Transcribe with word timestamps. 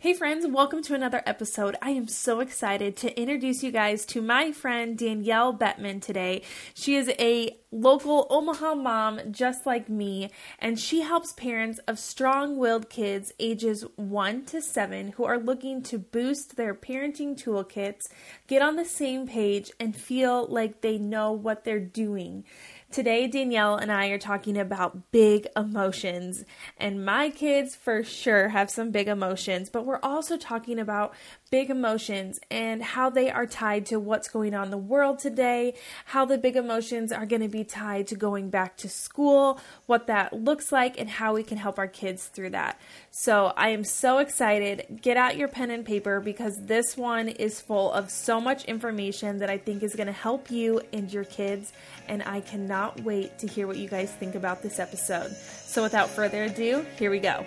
Hey, 0.00 0.14
friends, 0.14 0.46
welcome 0.46 0.80
to 0.84 0.94
another 0.94 1.24
episode. 1.26 1.74
I 1.82 1.90
am 1.90 2.06
so 2.06 2.38
excited 2.38 2.96
to 2.98 3.20
introduce 3.20 3.64
you 3.64 3.72
guys 3.72 4.06
to 4.06 4.22
my 4.22 4.52
friend 4.52 4.96
Danielle 4.96 5.52
Bettman 5.52 6.00
today. 6.00 6.42
She 6.72 6.94
is 6.94 7.10
a 7.18 7.58
local 7.72 8.28
Omaha 8.30 8.76
mom 8.76 9.18
just 9.32 9.66
like 9.66 9.88
me, 9.88 10.30
and 10.60 10.78
she 10.78 11.00
helps 11.00 11.32
parents 11.32 11.80
of 11.88 11.98
strong 11.98 12.58
willed 12.58 12.88
kids 12.88 13.32
ages 13.40 13.84
1 13.96 14.44
to 14.44 14.62
7 14.62 15.08
who 15.16 15.24
are 15.24 15.36
looking 15.36 15.82
to 15.82 15.98
boost 15.98 16.54
their 16.54 16.74
parenting 16.74 17.36
toolkits, 17.36 18.06
get 18.46 18.62
on 18.62 18.76
the 18.76 18.84
same 18.84 19.26
page, 19.26 19.72
and 19.80 19.96
feel 19.96 20.46
like 20.46 20.80
they 20.80 20.96
know 20.96 21.32
what 21.32 21.64
they're 21.64 21.80
doing. 21.80 22.44
Today, 22.90 23.26
Danielle 23.26 23.76
and 23.76 23.92
I 23.92 24.06
are 24.08 24.18
talking 24.18 24.56
about 24.56 25.10
big 25.12 25.46
emotions, 25.54 26.46
and 26.78 27.04
my 27.04 27.28
kids 27.28 27.76
for 27.76 28.02
sure 28.02 28.48
have 28.48 28.70
some 28.70 28.90
big 28.90 29.08
emotions, 29.08 29.68
but 29.68 29.84
we're 29.84 30.00
also 30.02 30.38
talking 30.38 30.78
about 30.78 31.12
big 31.50 31.70
emotions 31.70 32.38
and 32.50 32.82
how 32.82 33.10
they 33.10 33.30
are 33.30 33.46
tied 33.46 33.86
to 33.86 33.98
what's 33.98 34.28
going 34.28 34.54
on 34.54 34.64
in 34.66 34.70
the 34.70 34.78
world 34.78 35.18
today, 35.18 35.74
how 36.06 36.24
the 36.24 36.38
big 36.38 36.56
emotions 36.56 37.12
are 37.12 37.26
going 37.26 37.42
to 37.42 37.48
be 37.48 37.64
tied 37.64 38.06
to 38.06 38.14
going 38.14 38.50
back 38.50 38.76
to 38.76 38.88
school, 38.88 39.60
what 39.86 40.06
that 40.06 40.32
looks 40.32 40.70
like, 40.72 40.98
and 40.98 41.08
how 41.08 41.34
we 41.34 41.42
can 41.42 41.58
help 41.58 41.78
our 41.78 41.88
kids 41.88 42.26
through 42.26 42.50
that. 42.50 42.80
So 43.10 43.52
I 43.56 43.70
am 43.70 43.84
so 43.84 44.18
excited. 44.18 45.00
Get 45.00 45.16
out 45.16 45.36
your 45.36 45.48
pen 45.48 45.70
and 45.70 45.84
paper 45.84 46.20
because 46.20 46.56
this 46.66 46.96
one 46.96 47.28
is 47.28 47.60
full 47.60 47.92
of 47.92 48.10
so 48.10 48.40
much 48.40 48.64
information 48.64 49.38
that 49.38 49.50
I 49.50 49.58
think 49.58 49.82
is 49.82 49.94
going 49.94 50.06
to 50.06 50.12
help 50.12 50.50
you 50.50 50.80
and 50.92 51.12
your 51.12 51.24
kids, 51.24 51.72
and 52.08 52.22
I 52.24 52.40
cannot 52.40 53.00
wait 53.02 53.38
to 53.38 53.46
hear 53.46 53.66
what 53.66 53.76
you 53.76 53.88
guys 53.88 54.12
think 54.12 54.34
about 54.34 54.62
this 54.62 54.78
episode. 54.78 55.30
So 55.32 55.82
without 55.82 56.08
further 56.08 56.44
ado, 56.44 56.84
here 56.98 57.10
we 57.10 57.18
go. 57.18 57.44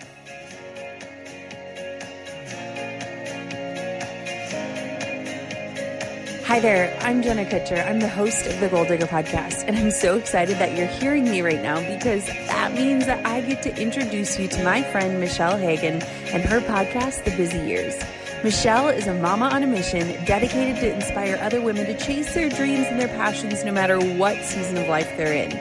Hi 6.51 6.59
there, 6.59 6.93
I'm 6.99 7.23
Jenna 7.23 7.45
Kutcher. 7.45 7.81
I'm 7.89 8.01
the 8.01 8.09
host 8.09 8.45
of 8.45 8.59
the 8.59 8.67
Goal 8.67 8.83
Digger 8.83 9.05
podcast, 9.05 9.63
and 9.67 9.77
I'm 9.77 9.89
so 9.89 10.17
excited 10.17 10.57
that 10.57 10.75
you're 10.75 10.85
hearing 10.85 11.23
me 11.23 11.41
right 11.41 11.61
now 11.61 11.79
because 11.95 12.25
that 12.25 12.73
means 12.73 13.05
that 13.05 13.25
I 13.25 13.39
get 13.39 13.63
to 13.63 13.81
introduce 13.81 14.37
you 14.37 14.49
to 14.49 14.61
my 14.61 14.83
friend 14.83 15.21
Michelle 15.21 15.57
Hagan 15.57 16.01
and 16.33 16.43
her 16.43 16.59
podcast, 16.59 17.23
The 17.23 17.31
Busy 17.37 17.57
Years. 17.59 17.95
Michelle 18.43 18.89
is 18.89 19.07
a 19.07 19.13
mama 19.13 19.45
on 19.45 19.63
a 19.63 19.67
mission 19.67 20.07
dedicated 20.25 20.75
to 20.81 20.93
inspire 20.93 21.39
other 21.41 21.61
women 21.61 21.85
to 21.85 21.97
chase 21.97 22.33
their 22.33 22.49
dreams 22.49 22.85
and 22.87 22.99
their 22.99 23.07
passions 23.07 23.63
no 23.63 23.71
matter 23.71 23.97
what 24.17 24.35
season 24.43 24.75
of 24.75 24.89
life 24.89 25.09
they're 25.15 25.31
in. 25.31 25.51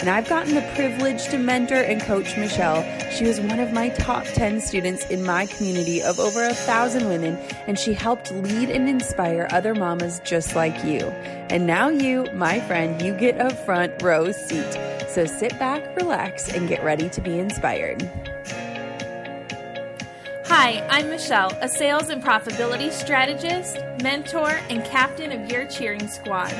And 0.00 0.08
I've 0.08 0.26
gotten 0.30 0.54
the 0.54 0.62
privilege 0.74 1.24
to 1.26 1.36
mentor 1.36 1.74
and 1.74 2.00
coach 2.00 2.34
Michelle. 2.38 2.82
She 3.10 3.24
was 3.24 3.38
one 3.38 3.60
of 3.60 3.74
my 3.74 3.90
top 3.90 4.24
10 4.24 4.62
students 4.62 5.04
in 5.10 5.22
my 5.24 5.44
community 5.44 6.02
of 6.02 6.18
over 6.18 6.42
a 6.42 6.54
thousand 6.54 7.06
women, 7.06 7.36
and 7.66 7.78
she 7.78 7.92
helped 7.92 8.30
lead 8.30 8.70
and 8.70 8.88
inspire 8.88 9.46
other 9.50 9.74
mamas 9.74 10.18
just 10.24 10.56
like 10.56 10.84
you. 10.84 11.08
And 11.50 11.66
now 11.66 11.90
you, 11.90 12.24
my 12.32 12.60
friend, 12.60 13.02
you 13.02 13.12
get 13.12 13.38
a 13.38 13.54
front 13.54 14.00
row 14.02 14.32
seat. 14.32 14.72
So 15.10 15.26
sit 15.26 15.58
back, 15.58 15.94
relax, 15.96 16.50
and 16.50 16.66
get 16.66 16.82
ready 16.82 17.10
to 17.10 17.20
be 17.20 17.38
inspired. 17.38 18.00
Hi, 20.46 20.84
I'm 20.88 21.10
Michelle, 21.10 21.56
a 21.60 21.68
sales 21.68 22.08
and 22.08 22.24
profitability 22.24 22.90
strategist, 22.90 23.78
mentor, 24.02 24.60
and 24.70 24.82
captain 24.82 25.30
of 25.30 25.50
your 25.50 25.66
cheering 25.66 26.08
squad. 26.08 26.54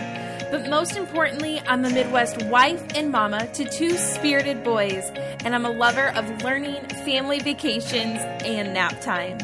But 0.51 0.69
most 0.69 0.97
importantly, 0.97 1.63
I'm 1.69 1.85
a 1.85 1.91
Midwest 1.91 2.43
wife 2.47 2.83
and 2.97 3.13
mama 3.13 3.47
to 3.53 3.65
two 3.65 3.97
spirited 3.97 4.65
boys, 4.65 5.09
and 5.45 5.55
I'm 5.55 5.65
a 5.65 5.71
lover 5.71 6.09
of 6.17 6.43
learning, 6.43 6.83
family 7.05 7.39
vacations, 7.39 8.19
and 8.45 8.75
nap 8.75 9.01
time. 9.01 9.39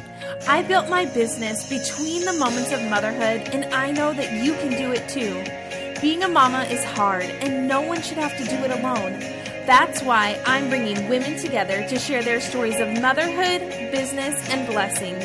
I 0.49 0.63
built 0.63 0.91
my 0.91 1.05
business 1.07 1.69
between 1.69 2.25
the 2.25 2.33
moments 2.33 2.73
of 2.73 2.83
motherhood, 2.91 3.49
and 3.55 3.73
I 3.73 3.93
know 3.93 4.13
that 4.15 4.45
you 4.45 4.55
can 4.55 4.71
do 4.71 4.91
it 4.91 5.09
too. 5.09 6.01
Being 6.01 6.25
a 6.25 6.29
mama 6.29 6.65
is 6.65 6.83
hard, 6.83 7.27
and 7.27 7.69
no 7.69 7.83
one 7.83 8.03
should 8.03 8.19
have 8.19 8.37
to 8.39 8.45
do 8.45 8.57
it 8.65 8.73
alone. 8.73 9.21
That's 9.65 10.03
why 10.03 10.41
I'm 10.45 10.69
bringing 10.69 11.09
women 11.09 11.39
together 11.39 11.87
to 11.89 11.99
share 12.01 12.25
their 12.25 12.41
stories 12.41 12.81
of 12.81 13.01
motherhood, 13.01 13.61
business, 13.93 14.51
and 14.51 14.67
blessings. 14.67 15.25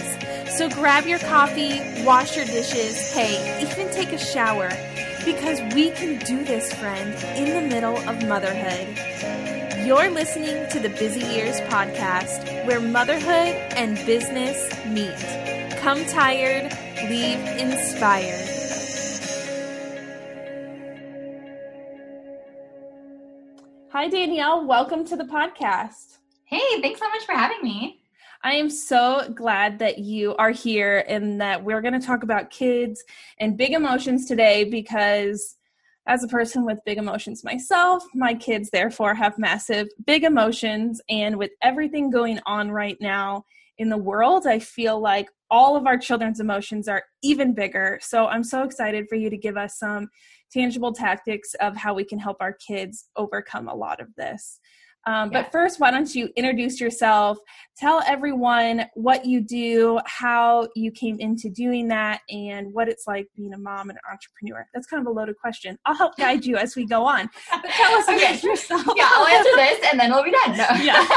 So 0.56 0.70
grab 0.70 1.08
your 1.08 1.20
coffee, 1.20 1.82
wash 2.04 2.36
your 2.36 2.46
dishes, 2.46 3.12
hey, 3.14 3.60
even 3.64 3.92
take 3.92 4.14
a 4.14 4.20
shower 4.20 4.70
because 5.26 5.62
we 5.76 5.92
can 5.92 6.18
do 6.20 6.44
this, 6.44 6.74
friend, 6.74 7.14
in 7.38 7.54
the 7.54 7.74
middle 7.74 7.98
of 8.10 8.28
motherhood. 8.28 8.98
You're 9.86 10.10
listening 10.10 10.68
to 10.70 10.80
the 10.80 10.90
Busy 10.90 11.20
Years 11.20 11.60
podcast, 11.62 12.66
where 12.66 12.80
motherhood 12.80 13.56
and 13.78 13.96
business 14.06 14.70
meet. 14.86 15.78
Come 15.80 16.04
tired, 16.06 16.72
leave 17.10 17.40
inspired. 17.60 18.48
Hi, 23.92 24.08
Danielle. 24.08 24.66
Welcome 24.66 25.06
to 25.06 25.16
the 25.16 25.26
podcast. 25.26 26.18
Hey, 26.46 26.82
thanks 26.82 27.00
so 27.00 27.08
much 27.10 27.26
for 27.26 27.34
having 27.34 27.60
me. 27.62 28.01
I 28.44 28.54
am 28.54 28.72
so 28.72 29.32
glad 29.36 29.78
that 29.80 30.00
you 30.00 30.36
are 30.38 30.50
here 30.50 31.06
and 31.08 31.40
that 31.40 31.64
we're 31.64 31.82
going 31.82 32.00
to 32.00 32.06
talk 32.06 32.24
about 32.24 32.50
kids 32.50 33.04
and 33.40 33.58
big 33.58 33.74
emotions 33.74 34.26
today 34.26 34.64
because 34.64 35.58
as 36.08 36.24
a 36.24 36.28
person 36.28 36.66
with 36.66 36.80
big 36.84 36.98
emotions 36.98 37.44
myself, 37.44 38.04
my 38.16 38.34
kids 38.34 38.72
therefore 38.72 39.14
have 39.14 39.38
massive 39.38 39.90
big 40.08 40.24
emotions. 40.24 41.00
And 41.08 41.38
with 41.38 41.52
everything 41.62 42.10
going 42.10 42.40
on 42.48 42.72
right 42.72 42.98
now 43.00 43.46
in 43.78 43.90
the 43.90 43.98
world, 43.98 44.48
I 44.48 44.58
feel 44.58 45.00
like 45.00 45.28
all 45.52 45.76
of 45.76 45.86
our 45.86 45.98
children's 45.98 46.40
emotions 46.40 46.88
are 46.88 47.04
even 47.22 47.54
bigger. 47.54 48.00
So 48.02 48.26
I'm 48.26 48.44
so 48.44 48.64
excited 48.64 49.06
for 49.08 49.16
you 49.16 49.30
to 49.30 49.38
give 49.38 49.56
us 49.56 49.78
some 49.78 50.10
tangible 50.52 50.94
tactics 50.94 51.54
of 51.62 51.78
how 51.78 51.94
we 51.94 52.04
can 52.04 52.18
help 52.18 52.38
our 52.40 52.54
kids 52.54 53.08
overcome 53.16 53.68
a 53.68 53.76
lot 53.76 54.02
of 54.02 54.08
this. 54.16 54.60
Um, 55.08 55.32
yeah. 55.32 55.42
But 55.42 55.52
first, 55.52 55.80
why 55.80 55.92
don't 55.92 56.14
you 56.14 56.30
introduce 56.36 56.80
yourself? 56.80 57.38
Tell 57.78 58.04
everyone 58.06 58.86
what 58.94 59.26
you 59.26 59.42
do, 59.42 60.00
how 60.06 60.68
you 60.76 60.92
came 60.92 61.20
into 61.20 61.50
doing 61.50 61.88
that, 61.88 62.22
and 62.30 62.72
what 62.72 62.88
it's 62.88 63.08
like 63.08 63.28
being 63.36 63.54
a 63.54 63.58
mom 63.58 63.90
and 63.90 63.98
an 63.98 64.12
entrepreneur. 64.12 64.68
That's 64.74 64.86
kind 64.86 65.02
of 65.02 65.08
a 65.08 65.12
loaded 65.12 65.38
question. 65.38 65.78
I'll 65.86 65.96
help 65.96 66.16
guide 66.18 66.46
you 66.46 66.58
as 66.58 66.76
we 66.76 66.86
go 66.86 67.04
on. 67.06 67.30
But 67.50 67.72
tell 67.72 67.94
us 67.94 68.06
okay. 68.10 68.18
about 68.18 68.44
yourself. 68.44 68.84
Yeah, 68.96 69.10
I'll 69.12 69.28
answer 69.28 69.52
this 69.56 69.80
and 69.92 70.00
then 70.00 70.12
we'll 70.12 70.24
be 70.24 70.32
done. 70.32 70.58
No. 70.58 70.68
Yeah. 70.82 71.08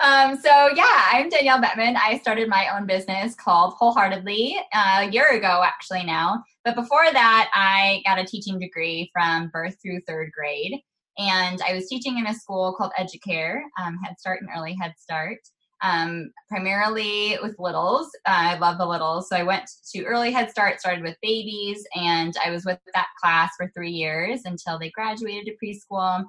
um, 0.00 0.36
so, 0.36 0.68
yeah, 0.76 1.08
I'm 1.12 1.28
Danielle 1.28 1.60
Bettman. 1.60 1.96
I 1.96 2.18
started 2.18 2.48
my 2.48 2.68
own 2.76 2.86
business 2.86 3.34
called 3.34 3.74
Wholeheartedly 3.74 4.56
uh, 4.72 5.06
a 5.06 5.10
year 5.10 5.32
ago, 5.32 5.62
actually, 5.64 6.04
now. 6.04 6.42
But 6.64 6.76
before 6.76 7.10
that, 7.12 7.50
I 7.54 8.02
got 8.06 8.20
a 8.20 8.24
teaching 8.24 8.60
degree 8.60 9.10
from 9.12 9.48
birth 9.48 9.76
through 9.82 10.00
third 10.06 10.30
grade. 10.32 10.80
And 11.18 11.60
I 11.62 11.74
was 11.74 11.88
teaching 11.88 12.18
in 12.18 12.26
a 12.26 12.34
school 12.34 12.74
called 12.76 12.92
Educare, 12.98 13.60
um, 13.80 13.98
Head 14.02 14.18
Start 14.18 14.40
and 14.40 14.50
Early 14.56 14.74
Head 14.74 14.94
Start, 14.98 15.38
um, 15.82 16.30
primarily 16.48 17.38
with 17.42 17.58
littles. 17.58 18.08
Uh, 18.26 18.54
I 18.54 18.58
love 18.58 18.78
the 18.78 18.86
littles. 18.86 19.28
So 19.28 19.36
I 19.36 19.42
went 19.42 19.68
to 19.92 20.04
Early 20.04 20.30
Head 20.30 20.50
Start, 20.50 20.80
started 20.80 21.02
with 21.02 21.16
babies, 21.22 21.84
and 21.94 22.34
I 22.44 22.50
was 22.50 22.64
with 22.64 22.78
that 22.94 23.08
class 23.20 23.50
for 23.56 23.70
three 23.74 23.90
years 23.90 24.42
until 24.44 24.78
they 24.78 24.90
graduated 24.90 25.46
to 25.46 25.56
preschool. 25.62 26.24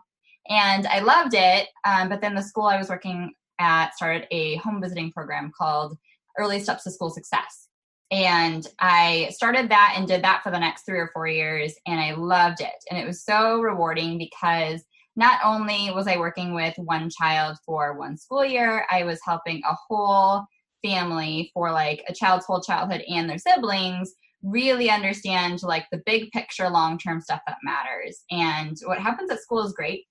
And 0.50 0.88
I 0.88 1.00
loved 1.00 1.34
it. 1.36 1.70
Um, 1.86 2.10
but 2.10 2.20
then 2.20 2.36
the 2.36 2.42
school 2.42 2.66
I 2.66 2.78
was 2.78 2.90
working 2.90 3.32
at 3.60 3.96
started 3.96 4.28
a 4.32 4.58
home 4.58 4.82
visiting 4.82 5.12
program 5.12 5.52
called 5.58 5.98
Early 6.38 6.60
Steps 6.60 6.84
to 6.84 6.92
School 6.92 7.12
Success. 7.12 7.70
And 8.12 8.68
I 8.80 9.30
started 9.32 9.70
that 9.70 9.96
and 9.98 10.08
did 10.08 10.24
that 10.24 10.44
for 10.44 10.52
the 10.52 10.60
next 10.60 10.86
three 10.86 11.00
or 11.00 11.10
four 11.14 11.28
years, 11.28 11.74
and 11.88 12.00
I 12.00 12.14
loved 12.14 12.62
it. 12.62 12.84
And 12.90 13.00
it 13.00 13.08
was 13.08 13.24
so 13.24 13.60
rewarding 13.60 14.18
because 14.18 14.84
not 15.16 15.40
only 15.44 15.92
was 15.92 16.08
I 16.08 16.18
working 16.18 16.54
with 16.54 16.74
one 16.78 17.10
child 17.10 17.58
for 17.66 17.98
one 17.98 18.18
school 18.18 18.46
year, 18.46 18.86
I 18.92 19.04
was 19.04 19.20
helping 19.26 19.62
a 19.64 19.76
whole 19.88 20.46
family 20.84 21.50
for 21.54 21.72
like 21.72 22.04
a 22.08 22.14
child's 22.14 22.46
whole 22.46 22.62
childhood 22.62 23.04
and 23.08 23.30
their 23.30 23.38
siblings 23.38 24.14
really 24.44 24.90
understand 24.90 25.64
like 25.64 25.86
the 25.92 26.02
big 26.06 26.30
picture 26.32 26.70
long 26.70 26.98
term 26.98 27.22
stuff 27.22 27.42
that 27.48 27.58
matters. 27.64 28.24
And 28.30 28.78
what 28.86 29.00
happens 29.00 29.32
at 29.32 29.42
school 29.42 29.66
is 29.66 29.74
great, 29.74 30.06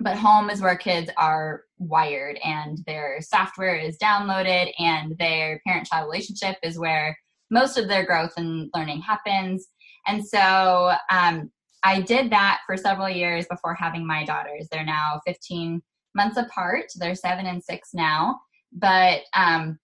but 0.00 0.16
home 0.16 0.50
is 0.50 0.60
where 0.60 0.76
kids 0.76 1.10
are 1.16 1.64
wired 1.78 2.38
and 2.44 2.78
their 2.86 3.20
software 3.20 3.76
is 3.76 3.98
downloaded 3.98 4.72
and 4.78 5.16
their 5.18 5.60
parent 5.66 5.86
child 5.86 6.06
relationship 6.10 6.56
is 6.62 6.78
where 6.78 7.16
most 7.50 7.76
of 7.76 7.88
their 7.88 8.04
growth 8.04 8.32
and 8.36 8.70
learning 8.74 9.00
happens. 9.00 9.68
And 10.06 10.24
so 10.24 10.92
um, 11.10 11.50
I 11.82 12.00
did 12.00 12.30
that 12.30 12.60
for 12.66 12.76
several 12.76 13.08
years 13.08 13.46
before 13.50 13.74
having 13.74 14.06
my 14.06 14.24
daughters. 14.24 14.68
They're 14.70 14.84
now 14.84 15.20
15 15.26 15.82
months 16.14 16.36
apart, 16.36 16.86
they're 16.96 17.14
seven 17.14 17.46
and 17.46 17.62
six 17.62 17.90
now. 17.94 18.40
But 18.72 19.22
um, 19.34 19.78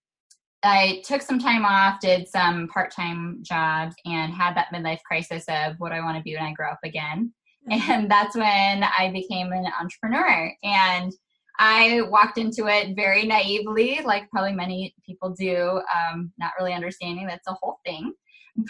I 0.63 1.03
took 1.05 1.23
some 1.23 1.39
time 1.39 1.65
off, 1.65 2.01
did 2.01 2.29
some 2.29 2.69
part 2.69 2.91
time 2.91 3.41
jobs, 3.43 3.95
and 4.05 4.33
had 4.33 4.57
that 4.57 4.73
midlife 4.73 5.03
crisis 5.05 5.45
of 5.49 5.75
what 5.79 5.91
do 5.91 5.97
I 5.97 6.05
want 6.05 6.17
to 6.17 6.23
be 6.23 6.35
when 6.35 6.45
I 6.45 6.53
grow 6.53 6.71
up 6.71 6.81
again. 6.85 7.33
Mm-hmm. 7.71 7.91
And 7.91 8.11
that's 8.11 8.37
when 8.37 8.85
I 8.85 9.11
became 9.13 9.53
an 9.53 9.67
entrepreneur. 9.81 10.53
And 10.63 11.13
I 11.59 12.03
walked 12.03 12.39
into 12.39 12.67
it 12.67 12.95
very 12.95 13.25
naively, 13.27 14.01
like 14.05 14.31
probably 14.31 14.53
many 14.53 14.95
people 15.05 15.31
do, 15.31 15.81
um, 15.95 16.33
not 16.39 16.53
really 16.59 16.75
understanding 16.75 17.27
that's 17.27 17.49
a 17.49 17.57
whole 17.61 17.81
thing. 17.85 18.13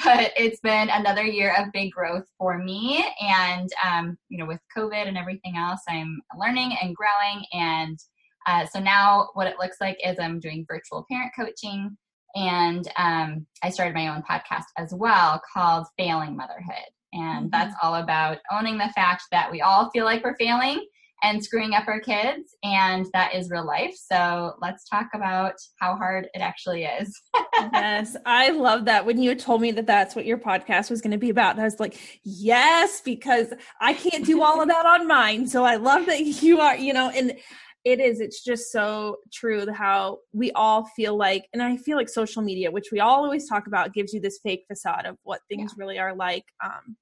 But 0.05 0.33
it's 0.37 0.59
been 0.59 0.91
another 0.91 1.23
year 1.23 1.55
of 1.57 1.71
big 1.73 1.93
growth 1.93 2.25
for 2.39 2.59
me. 2.59 3.05
And, 3.21 3.69
um, 3.85 4.19
you 4.29 4.37
know, 4.37 4.45
with 4.45 4.59
COVID 4.77 5.07
and 5.07 5.17
everything 5.17 5.57
else, 5.57 5.81
I'm 5.89 6.21
learning 6.37 6.77
and 6.83 6.97
growing. 6.97 7.45
And 7.53 7.97
uh, 8.49 8.67
so 8.67 8.81
now 8.81 9.29
what 9.35 9.47
it 9.47 9.61
looks 9.61 9.77
like 9.81 9.97
is 10.05 10.19
I'm 10.19 10.41
doing 10.41 10.67
virtual 10.67 11.07
parent 11.09 11.31
coaching. 11.39 11.97
And 12.35 12.89
um, 12.97 13.47
I 13.63 13.71
started 13.71 13.95
my 13.95 14.09
own 14.09 14.25
podcast 14.29 14.65
as 14.77 14.93
well 14.93 15.41
called 15.55 15.87
Failing 15.97 16.37
Motherhood. 16.37 16.91
And 17.13 17.47
mm-hmm. 17.47 17.49
that's 17.51 17.75
all 17.83 17.97
about 17.97 18.39
owning 18.53 18.79
the 18.79 18.93
fact 18.95 19.25
that 19.31 19.51
we 19.51 19.61
all 19.61 19.91
feel 19.91 20.05
like 20.05 20.25
we're 20.25 20.37
failing 20.37 20.85
and 21.23 21.43
screwing 21.43 21.75
up 21.75 21.89
our 21.89 22.01
kids, 22.01 22.55
and 22.63 23.07
that 23.13 23.35
is 23.35 23.51
real 23.51 23.67
life. 23.67 23.95
So 23.97 24.55
let's 24.61 24.89
talk 24.89 25.09
about 25.15 25.55
how 25.81 25.97
hard 25.97 26.29
it 26.35 26.41
actually 26.41 26.85
is. 26.85 27.21
yes, 27.73 28.17
I 28.27 28.51
love 28.51 28.85
that. 28.85 29.07
When 29.07 29.21
you 29.21 29.35
told 29.35 29.63
me 29.63 29.71
that 29.73 29.87
that's 29.87 30.15
what 30.15 30.27
your 30.27 30.39
podcast 30.39 30.91
was 30.91 31.01
going 31.01 31.13
to 31.13 31.19
be 31.19 31.31
about, 31.31 31.59
I 31.59 31.65
was 31.65 31.81
like, 31.81 32.21
yes, 32.23 33.01
because 33.01 33.53
I 33.81 33.95
can't 33.95 34.27
do 34.27 34.43
all 34.43 34.61
of 34.61 34.69
that 34.69 34.85
on 34.85 35.07
mine. 35.07 35.47
So 35.47 35.65
I 35.65 35.77
love 35.77 36.07
that 36.07 36.21
you 36.43 36.61
are, 36.61 36.77
you 36.77 36.93
know, 36.93 37.11
and 37.11 37.35
it 37.87 38.01
is 38.01 38.21
it's 38.21 38.43
just 38.43 38.73
so 38.73 39.19
true 39.33 39.65
how 39.73 40.19
we 40.33 40.51
all 40.53 40.85
feel 40.97 41.17
like 41.17 41.47
and 41.53 41.63
i 41.63 41.77
feel 41.77 41.97
like 41.97 42.09
social 42.09 42.43
media 42.43 42.69
which 42.69 42.91
we 42.91 42.99
all 42.99 43.23
always 43.25 43.49
talk 43.49 43.69
about 43.69 43.95
gives 43.95 44.13
you 44.13 44.21
this 44.21 44.41
fake 44.43 44.65
facade 44.67 45.07
of 45.07 45.17
what 45.23 45.41
things 45.49 45.73
yeah. 45.73 45.85
really 45.85 45.99
are 45.99 46.15
like 46.15 46.45
um 46.65 46.97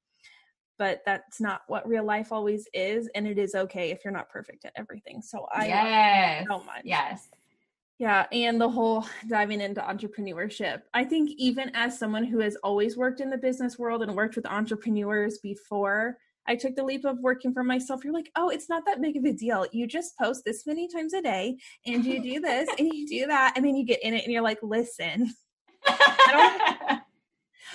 but 0.79 1.01
that's 1.07 1.41
not 1.41 1.63
what 1.69 1.89
real 1.89 2.05
life 2.05 2.33
always 2.33 2.69
is 2.75 3.09
and 3.15 3.27
it 3.27 3.39
is 3.39 3.55
okay 3.55 3.91
if 3.91 4.05
you're 4.05 4.13
not 4.13 4.29
perfect 4.29 4.67
at 4.67 4.75
everything 4.77 5.23
so 5.23 5.47
i 5.53 5.67
yes 5.67 6.47
so 6.49 6.59
much. 6.65 6.83
yes. 6.85 7.29
Yeah 8.01 8.27
and 8.33 8.61
the 8.61 8.69
whole 8.69 9.07
diving 9.29 9.61
into 9.61 9.81
entrepreneurship. 9.81 10.83
I 10.95 11.05
think 11.05 11.31
even 11.39 11.71
as 11.75 11.97
someone 11.97 12.25
who 12.25 12.41
has 12.41 12.57
always 12.57 12.97
worked 12.97 13.21
in 13.21 13.31
the 13.31 13.39
business 13.39 13.79
world 13.79 14.03
and 14.03 14.17
worked 14.17 14.35
with 14.35 14.47
entrepreneurs 14.47 15.39
before 15.39 16.19
i 16.47 16.55
took 16.55 16.75
the 16.77 16.85
leap 16.85 17.05
of 17.05 17.19
working 17.21 17.53
for 17.53 17.65
myself 17.65 18.05
you're 18.05 18.13
like 18.13 18.31
oh 18.37 18.49
it's 18.49 18.69
not 18.69 18.85
that 18.87 19.01
big 19.01 19.17
of 19.17 19.25
a 19.25 19.33
deal 19.33 19.67
you 19.73 19.87
just 19.87 20.17
post 20.19 20.43
this 20.45 20.67
many 20.67 20.89
times 20.89 21.13
a 21.15 21.23
day 21.23 21.57
and 21.87 22.05
you 22.05 22.23
do 22.23 22.41
this 22.41 22.69
and 22.79 22.93
you 22.93 23.07
do 23.07 23.27
that 23.27 23.53
and 23.57 23.65
then 23.65 23.75
you 23.77 23.85
get 23.85 24.03
in 24.03 24.15
it 24.15 24.25
and 24.25 24.33
you're 24.33 24.43
like 24.43 24.59
listen 24.63 25.33
I 25.87 26.69
don't, 26.89 27.01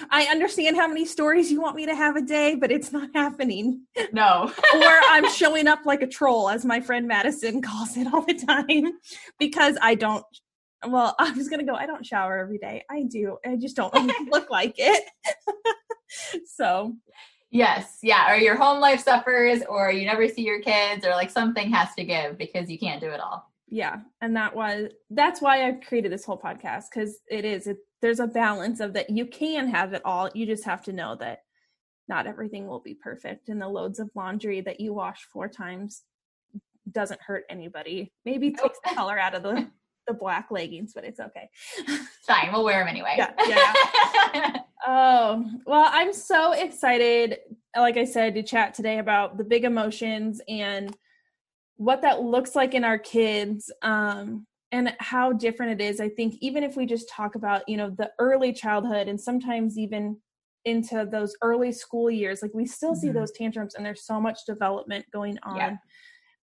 I 0.10 0.26
understand 0.26 0.78
how 0.78 0.88
many 0.88 1.06
stories 1.06 1.52
you 1.52 1.62
want 1.62 1.76
me 1.76 1.86
to 1.86 1.96
have 1.96 2.16
a 2.16 2.22
day, 2.22 2.56
but 2.56 2.72
it's 2.72 2.92
not 2.92 3.10
happening. 3.14 3.86
No. 4.12 4.52
or 4.74 5.00
I'm 5.10 5.30
showing 5.32 5.68
up 5.68 5.86
like 5.86 6.02
a 6.02 6.08
troll, 6.08 6.50
as 6.50 6.66
my 6.66 6.80
friend 6.80 7.08
Madison 7.08 7.62
calls 7.62 7.98
it 7.98 8.12
all 8.14 8.22
the 8.22 8.34
time, 8.34 8.94
because 9.38 9.78
I 9.82 9.96
don't. 9.96 10.24
Well, 10.88 11.14
I 11.20 11.32
was 11.32 11.50
going 11.50 11.60
to 11.60 11.66
go, 11.66 11.76
I 11.76 11.86
don't 11.86 12.06
shower 12.06 12.38
every 12.38 12.58
day. 12.58 12.86
I 12.90 13.04
do. 13.04 13.38
I 13.46 13.58
just 13.58 13.76
don't 13.76 13.94
look 14.32 14.50
like 14.50 14.76
it. 14.78 15.04
so. 16.46 16.96
Yes. 17.52 17.98
Yeah. 18.04 18.32
Or 18.32 18.36
your 18.36 18.56
home 18.56 18.80
life 18.80 19.04
suffers, 19.04 19.64
or 19.68 19.92
you 19.92 20.06
never 20.06 20.28
see 20.28 20.44
your 20.44 20.62
kids, 20.62 21.06
or 21.06 21.12
like 21.12 21.32
something 21.32 21.72
has 21.72 21.94
to 21.96 22.04
give 22.04 22.38
because 22.38 22.70
you 22.70 22.78
can't 22.78 23.02
do 23.02 23.10
it 23.10 23.20
all 23.20 23.50
yeah 23.72 23.98
and 24.22 24.36
that 24.36 24.56
was 24.56 24.90
that's 25.12 25.42
why 25.42 25.68
i 25.68 25.72
created 25.72 26.12
this 26.12 26.26
whole 26.26 26.40
podcast 26.40 26.86
because 26.94 27.20
it 27.30 27.46
is 27.46 27.68
it, 27.68 27.78
there's 28.02 28.20
a 28.20 28.28
balance 28.28 28.80
of 28.80 28.94
that 28.94 29.10
you 29.10 29.26
can 29.26 29.68
have 29.68 29.94
it 29.94 30.02
all 30.06 30.30
you 30.34 30.46
just 30.46 30.64
have 30.64 30.84
to 30.84 30.94
know 30.94 31.16
that 31.16 31.40
not 32.08 32.26
everything 32.26 32.68
will 32.68 32.80
be 32.80 32.96
perfect 32.96 33.50
and 33.50 33.62
the 33.62 33.68
loads 33.68 34.00
of 34.00 34.10
laundry 34.16 34.62
that 34.62 34.80
you 34.80 34.94
wash 34.94 35.28
four 35.32 35.48
times 35.48 36.04
doesn't 36.92 37.22
hurt 37.22 37.44
anybody 37.50 38.12
maybe 38.26 38.52
takes 38.52 38.80
the 38.84 38.96
color 38.96 39.20
out 39.20 39.36
of 39.36 39.44
the 39.44 39.68
the 40.08 40.14
black 40.14 40.48
leggings 40.50 40.94
but 40.96 41.04
it's 41.04 41.20
okay 41.20 41.48
fine 42.26 42.52
we'll 42.52 42.64
wear 42.64 42.80
them 42.80 42.88
anyway 42.88 43.14
yeah, 43.16 43.32
yeah. 44.34 44.54
oh 44.88 45.46
well 45.66 45.90
i'm 45.94 46.14
so 46.14 46.54
excited 46.54 47.40
like 47.78 47.98
i 47.98 48.04
said 48.04 48.34
to 48.34 48.44
chat 48.44 48.74
today 48.74 49.00
about 49.00 49.38
the 49.38 49.44
big 49.44 49.66
emotions 49.66 50.42
and 50.48 50.96
what 51.76 52.02
that 52.02 52.22
looks 52.22 52.56
like 52.56 52.74
in 52.74 52.84
our 52.84 52.98
kids 52.98 53.72
um, 53.84 54.46
and 54.72 54.94
how 55.00 55.34
different 55.34 55.82
it 55.82 55.84
is 55.84 56.00
i 56.00 56.08
think 56.08 56.36
even 56.40 56.64
if 56.64 56.78
we 56.78 56.86
just 56.86 57.10
talk 57.10 57.36
about 57.36 57.68
you 57.68 57.76
know 57.76 57.90
the 57.98 58.10
early 58.20 58.54
childhood 58.54 59.08
and 59.08 59.20
sometimes 59.20 59.78
even 59.78 60.18
into 60.66 61.08
those 61.10 61.36
early 61.42 61.72
school 61.72 62.10
years 62.10 62.42
like 62.42 62.54
we 62.54 62.66
still 62.66 62.92
mm-hmm. 62.92 63.00
see 63.00 63.12
those 63.12 63.32
tantrums 63.32 63.76
and 63.76 63.86
there's 63.86 64.06
so 64.06 64.20
much 64.20 64.46
development 64.46 65.06
going 65.12 65.38
on 65.44 65.56
yeah. 65.58 65.76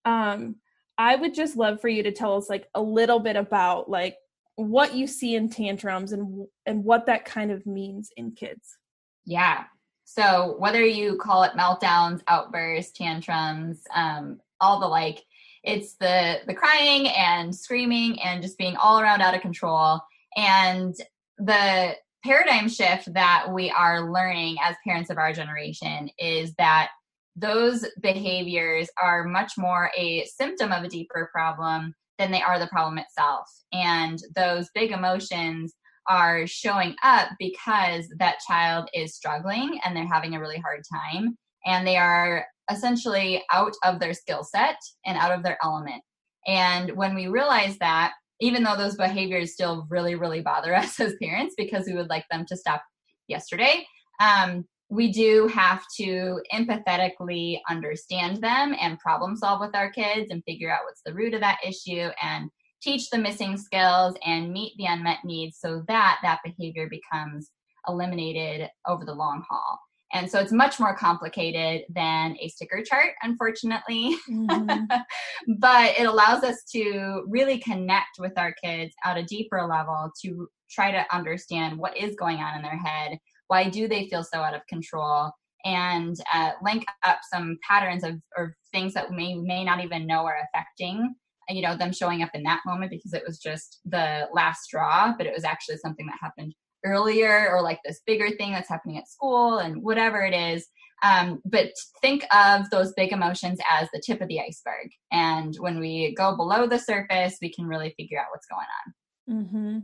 um 0.04 0.56
i 0.98 1.16
would 1.16 1.34
just 1.34 1.56
love 1.56 1.80
for 1.80 1.88
you 1.88 2.02
to 2.02 2.12
tell 2.12 2.36
us 2.36 2.50
like 2.50 2.66
a 2.74 2.82
little 2.82 3.20
bit 3.20 3.36
about 3.36 3.88
like 3.88 4.16
what 4.56 4.94
you 4.94 5.06
see 5.06 5.34
in 5.36 5.48
tantrums 5.48 6.12
and 6.12 6.46
and 6.64 6.84
what 6.84 7.06
that 7.06 7.24
kind 7.24 7.50
of 7.50 7.66
means 7.66 8.10
in 8.16 8.32
kids. 8.32 8.76
Yeah. 9.24 9.64
So 10.04 10.56
whether 10.58 10.84
you 10.84 11.16
call 11.16 11.42
it 11.44 11.52
meltdowns 11.52 12.22
outbursts 12.26 12.92
tantrums 12.92 13.82
um 13.94 14.40
all 14.60 14.80
the 14.80 14.86
like 14.86 15.22
it's 15.62 15.94
the 15.96 16.38
the 16.46 16.54
crying 16.54 17.08
and 17.08 17.54
screaming 17.54 18.20
and 18.22 18.42
just 18.42 18.56
being 18.56 18.76
all 18.76 19.00
around 19.00 19.20
out 19.20 19.34
of 19.34 19.42
control. 19.42 20.00
And 20.36 20.94
the 21.38 21.94
paradigm 22.24 22.68
shift 22.68 23.12
that 23.14 23.52
we 23.52 23.70
are 23.70 24.10
learning 24.10 24.56
as 24.62 24.76
parents 24.84 25.10
of 25.10 25.18
our 25.18 25.32
generation 25.32 26.10
is 26.18 26.54
that 26.54 26.88
those 27.36 27.84
behaviors 28.00 28.88
are 29.00 29.24
much 29.24 29.52
more 29.58 29.90
a 29.96 30.24
symptom 30.24 30.72
of 30.72 30.82
a 30.82 30.88
deeper 30.88 31.28
problem 31.30 31.94
than 32.18 32.30
they 32.30 32.42
are 32.42 32.58
the 32.58 32.66
problem 32.68 32.98
itself 32.98 33.46
and 33.72 34.18
those 34.34 34.68
big 34.74 34.90
emotions 34.90 35.74
are 36.08 36.46
showing 36.46 36.94
up 37.02 37.28
because 37.38 38.06
that 38.18 38.38
child 38.46 38.88
is 38.94 39.14
struggling 39.14 39.78
and 39.84 39.96
they're 39.96 40.06
having 40.06 40.34
a 40.34 40.40
really 40.40 40.58
hard 40.58 40.82
time 40.92 41.36
and 41.64 41.86
they 41.86 41.96
are 41.96 42.46
essentially 42.70 43.42
out 43.52 43.72
of 43.84 44.00
their 44.00 44.14
skill 44.14 44.44
set 44.44 44.76
and 45.04 45.18
out 45.18 45.32
of 45.32 45.42
their 45.42 45.58
element. 45.62 46.02
And 46.46 46.92
when 46.96 47.14
we 47.14 47.26
realize 47.26 47.76
that, 47.78 48.12
even 48.40 48.62
though 48.62 48.76
those 48.76 48.96
behaviors 48.96 49.54
still 49.54 49.86
really, 49.90 50.14
really 50.14 50.40
bother 50.40 50.74
us 50.76 50.98
as 51.00 51.14
parents 51.20 51.54
because 51.56 51.86
we 51.86 51.94
would 51.94 52.10
like 52.10 52.24
them 52.30 52.44
to 52.46 52.56
stop 52.56 52.82
yesterday, 53.28 53.86
um, 54.20 54.64
we 54.88 55.10
do 55.10 55.48
have 55.48 55.84
to 55.96 56.40
empathetically 56.52 57.60
understand 57.68 58.40
them 58.40 58.74
and 58.80 58.98
problem 58.98 59.36
solve 59.36 59.60
with 59.60 59.74
our 59.74 59.90
kids 59.90 60.30
and 60.30 60.44
figure 60.44 60.70
out 60.70 60.84
what's 60.84 61.02
the 61.04 61.14
root 61.14 61.34
of 61.34 61.40
that 61.40 61.58
issue 61.64 62.08
and 62.22 62.50
teach 62.80 63.10
the 63.10 63.18
missing 63.18 63.56
skills 63.56 64.14
and 64.24 64.52
meet 64.52 64.72
the 64.78 64.86
unmet 64.86 65.18
needs 65.24 65.58
so 65.58 65.82
that 65.88 66.18
that 66.22 66.40
behavior 66.44 66.88
becomes 66.88 67.50
eliminated 67.88 68.68
over 68.86 69.04
the 69.04 69.14
long 69.14 69.42
haul. 69.48 69.78
And 70.12 70.30
so 70.30 70.38
it's 70.38 70.52
much 70.52 70.78
more 70.78 70.96
complicated 70.96 71.82
than 71.92 72.36
a 72.40 72.48
sticker 72.48 72.82
chart, 72.82 73.10
unfortunately. 73.22 74.16
Mm-hmm. 74.30 74.84
but 75.58 75.98
it 75.98 76.06
allows 76.06 76.44
us 76.44 76.62
to 76.72 77.24
really 77.26 77.58
connect 77.58 78.18
with 78.18 78.32
our 78.38 78.54
kids 78.62 78.94
at 79.04 79.18
a 79.18 79.24
deeper 79.24 79.66
level 79.66 80.10
to 80.22 80.48
try 80.70 80.92
to 80.92 81.04
understand 81.14 81.76
what 81.76 81.96
is 81.96 82.14
going 82.14 82.38
on 82.38 82.56
in 82.56 82.62
their 82.62 82.78
head. 82.78 83.18
Why 83.48 83.68
do 83.68 83.88
they 83.88 84.08
feel 84.08 84.24
so 84.24 84.40
out 84.40 84.54
of 84.54 84.66
control? 84.68 85.30
And 85.64 86.16
uh, 86.32 86.52
link 86.62 86.84
up 87.04 87.18
some 87.32 87.58
patterns 87.68 88.04
of 88.04 88.14
or 88.36 88.56
things 88.72 88.94
that 88.94 89.10
we 89.10 89.16
may, 89.16 89.34
may 89.34 89.64
not 89.64 89.82
even 89.82 90.06
know 90.06 90.24
are 90.24 90.38
affecting 90.44 91.14
you 91.48 91.62
know 91.62 91.76
them 91.76 91.92
showing 91.92 92.22
up 92.22 92.30
in 92.34 92.42
that 92.42 92.60
moment 92.66 92.90
because 92.90 93.12
it 93.12 93.22
was 93.24 93.38
just 93.38 93.78
the 93.84 94.26
last 94.34 94.64
straw 94.64 95.14
but 95.16 95.28
it 95.28 95.32
was 95.32 95.44
actually 95.44 95.76
something 95.76 96.04
that 96.06 96.18
happened 96.20 96.52
earlier 96.86 97.50
or 97.50 97.60
like 97.62 97.80
this 97.84 98.00
bigger 98.06 98.30
thing 98.30 98.52
that's 98.52 98.68
happening 98.68 98.96
at 98.96 99.08
school 99.08 99.58
and 99.58 99.82
whatever 99.82 100.22
it 100.22 100.34
is. 100.34 100.66
Um, 101.02 101.42
but 101.44 101.72
think 102.00 102.24
of 102.32 102.70
those 102.70 102.94
big 102.94 103.12
emotions 103.12 103.58
as 103.70 103.88
the 103.92 104.02
tip 104.04 104.20
of 104.22 104.28
the 104.28 104.40
iceberg. 104.40 104.88
And 105.12 105.54
when 105.58 105.78
we 105.78 106.14
go 106.16 106.36
below 106.36 106.66
the 106.66 106.78
surface, 106.78 107.36
we 107.42 107.52
can 107.52 107.66
really 107.66 107.92
figure 107.98 108.18
out 108.18 108.26
what's 108.30 108.46
going 108.46 108.66
on. 108.86 109.44
Mm-hmm. 109.44 109.78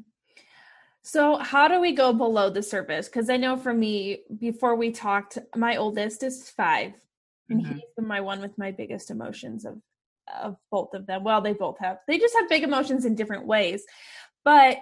So, 1.02 1.36
how 1.36 1.66
do 1.68 1.80
we 1.80 1.92
go 1.92 2.12
below 2.12 2.48
the 2.48 2.62
surface? 2.62 3.08
Because 3.08 3.28
I 3.28 3.36
know 3.36 3.56
for 3.56 3.74
me, 3.74 4.20
before 4.38 4.76
we 4.76 4.92
talked, 4.92 5.38
my 5.56 5.76
oldest 5.76 6.22
is 6.22 6.48
5 6.50 6.92
and 7.50 7.64
mm-hmm. 7.64 7.74
he's 7.74 7.82
my 7.98 8.20
one 8.20 8.40
with 8.40 8.56
my 8.56 8.70
biggest 8.70 9.10
emotions 9.10 9.64
of 9.64 9.78
of 10.32 10.56
both 10.70 10.94
of 10.94 11.06
them. 11.06 11.24
Well, 11.24 11.40
they 11.40 11.52
both 11.52 11.78
have. 11.80 11.98
They 12.06 12.18
just 12.18 12.34
have 12.38 12.48
big 12.48 12.62
emotions 12.62 13.04
in 13.04 13.14
different 13.14 13.46
ways. 13.46 13.84
But 14.44 14.78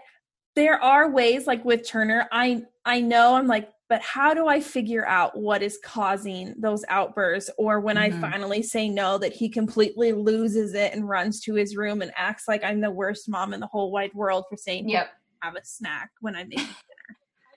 there 0.57 0.83
are 0.83 1.11
ways 1.11 1.47
like 1.47 1.65
with 1.65 1.87
Turner, 1.87 2.29
I 2.31 2.62
I 2.85 3.00
know 3.00 3.35
I'm 3.37 3.47
like, 3.47 3.71
but 3.89 4.03
how 4.03 4.35
do 4.35 4.47
I 4.47 4.61
figure 4.61 5.07
out 5.07 5.37
what 5.37 5.62
is 5.62 5.79
causing 5.85 6.55
those 6.59 6.85
outbursts? 6.89 7.50
Or 7.59 7.81
when 7.81 7.97
mm-hmm. 7.97 8.25
I 8.25 8.31
finally 8.31 8.62
say 8.62 8.89
no, 8.89 9.19
that 9.19 9.33
he 9.33 9.49
completely 9.49 10.12
loses 10.12 10.75
it 10.75 10.93
and 10.93 11.09
runs 11.09 11.41
to 11.43 11.55
his 11.55 11.77
room 11.77 12.03
and 12.03 12.12
acts 12.17 12.45
like 12.47 12.62
I'm 12.62 12.81
the 12.81 12.91
worst 12.91 13.29
mom 13.29 13.53
in 13.53 13.61
the 13.61 13.67
whole 13.67 13.91
wide 13.91 14.15
world 14.15 14.45
for 14.49 14.57
saying, 14.57 14.89
Yep, 14.89 15.09
have 15.42 15.56
a 15.56 15.64
snack 15.64 16.11
when 16.20 16.37
I 16.37 16.44
make 16.44 16.56
dinner. 16.59 16.75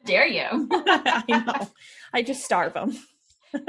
Dare 0.05 0.27
you? 0.27 0.67
I 0.71 1.23
know. 1.27 1.69
I 2.13 2.21
just 2.21 2.43
starve 2.43 2.73
them. 2.73 2.97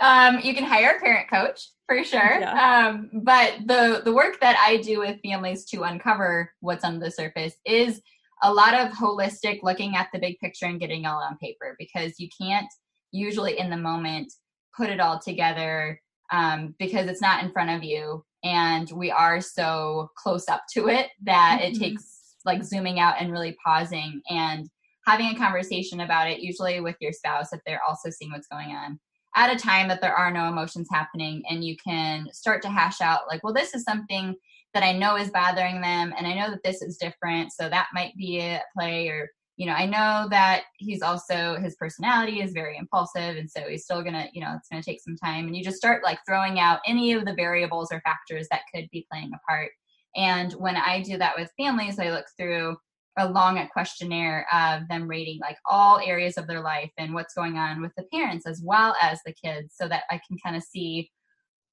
um, 0.00 0.40
you 0.40 0.54
can 0.54 0.64
hire 0.64 0.96
a 0.96 1.00
parent 1.00 1.28
coach 1.28 1.70
for 1.86 2.04
sure. 2.04 2.40
Yeah. 2.40 2.88
Um, 2.88 3.10
but 3.12 3.54
the 3.66 4.02
the 4.04 4.12
work 4.12 4.40
that 4.40 4.56
I 4.58 4.76
do 4.76 5.00
with 5.00 5.20
families 5.24 5.64
to 5.66 5.82
uncover 5.82 6.52
what's 6.60 6.84
under 6.84 7.04
the 7.04 7.10
surface 7.10 7.54
is 7.64 8.00
a 8.42 8.52
lot 8.52 8.74
of 8.74 8.92
holistic 8.92 9.62
looking 9.62 9.96
at 9.96 10.08
the 10.12 10.18
big 10.18 10.38
picture 10.38 10.66
and 10.66 10.80
getting 10.80 11.04
all 11.04 11.20
on 11.20 11.36
paper 11.38 11.76
because 11.78 12.14
you 12.18 12.28
can't 12.40 12.68
usually 13.12 13.58
in 13.58 13.70
the 13.70 13.76
moment 13.76 14.32
put 14.76 14.88
it 14.88 15.00
all 15.00 15.18
together 15.18 16.00
um, 16.32 16.74
because 16.78 17.08
it's 17.08 17.20
not 17.20 17.42
in 17.42 17.50
front 17.50 17.70
of 17.70 17.82
you 17.82 18.24
and 18.42 18.90
we 18.92 19.10
are 19.10 19.40
so 19.40 20.10
close 20.16 20.48
up 20.48 20.62
to 20.72 20.88
it 20.88 21.08
that 21.22 21.60
mm-hmm. 21.60 21.74
it 21.74 21.78
takes 21.78 22.36
like 22.44 22.64
zooming 22.64 22.98
out 22.98 23.16
and 23.20 23.32
really 23.32 23.56
pausing 23.64 24.20
and 24.30 24.68
having 25.06 25.28
a 25.28 25.38
conversation 25.38 26.00
about 26.00 26.30
it 26.30 26.40
usually 26.40 26.80
with 26.80 26.96
your 27.00 27.12
spouse 27.12 27.52
if 27.52 27.60
they're 27.66 27.82
also 27.86 28.10
seeing 28.10 28.30
what's 28.32 28.48
going 28.48 28.70
on 28.70 28.98
at 29.36 29.54
a 29.54 29.58
time 29.58 29.88
that 29.88 30.00
there 30.00 30.14
are 30.14 30.30
no 30.30 30.48
emotions 30.48 30.88
happening 30.90 31.42
and 31.48 31.64
you 31.64 31.76
can 31.76 32.26
start 32.32 32.62
to 32.62 32.68
hash 32.68 33.00
out 33.00 33.20
like 33.28 33.42
well 33.44 33.52
this 33.52 33.74
is 33.74 33.82
something 33.84 34.34
that 34.74 34.82
i 34.82 34.92
know 34.92 35.16
is 35.16 35.30
bothering 35.30 35.80
them 35.80 36.12
and 36.16 36.26
i 36.26 36.34
know 36.34 36.50
that 36.50 36.62
this 36.64 36.82
is 36.82 36.96
different 36.96 37.52
so 37.52 37.68
that 37.68 37.88
might 37.92 38.16
be 38.16 38.40
a 38.40 38.60
play 38.76 39.08
or 39.08 39.28
you 39.60 39.66
know 39.66 39.74
i 39.74 39.84
know 39.84 40.26
that 40.30 40.62
he's 40.78 41.02
also 41.02 41.58
his 41.62 41.76
personality 41.76 42.40
is 42.40 42.52
very 42.52 42.78
impulsive 42.78 43.36
and 43.36 43.50
so 43.50 43.60
he's 43.68 43.84
still 43.84 44.02
gonna 44.02 44.26
you 44.32 44.40
know 44.40 44.54
it's 44.56 44.68
gonna 44.70 44.82
take 44.82 45.02
some 45.02 45.16
time 45.16 45.46
and 45.46 45.54
you 45.54 45.62
just 45.62 45.76
start 45.76 46.02
like 46.02 46.18
throwing 46.26 46.58
out 46.58 46.80
any 46.86 47.12
of 47.12 47.26
the 47.26 47.34
variables 47.34 47.92
or 47.92 48.00
factors 48.00 48.48
that 48.50 48.62
could 48.74 48.88
be 48.90 49.06
playing 49.12 49.30
a 49.34 49.50
part. 49.50 49.70
And 50.16 50.52
when 50.54 50.76
i 50.76 51.02
do 51.02 51.18
that 51.18 51.36
with 51.36 51.52
families 51.58 51.98
i 51.98 52.10
look 52.10 52.24
through 52.38 52.74
a 53.18 53.28
long 53.28 53.62
questionnaire 53.70 54.46
of 54.50 54.88
them 54.88 55.06
rating 55.06 55.38
like 55.40 55.58
all 55.68 55.98
areas 55.98 56.38
of 56.38 56.46
their 56.46 56.62
life 56.62 56.90
and 56.96 57.12
what's 57.12 57.34
going 57.34 57.58
on 57.58 57.82
with 57.82 57.92
the 57.98 58.04
parents 58.14 58.46
as 58.46 58.62
well 58.64 58.96
as 59.02 59.20
the 59.26 59.34
kids 59.34 59.74
so 59.76 59.88
that 59.88 60.04
I 60.10 60.20
can 60.26 60.38
kind 60.42 60.56
of 60.56 60.62
see 60.62 61.10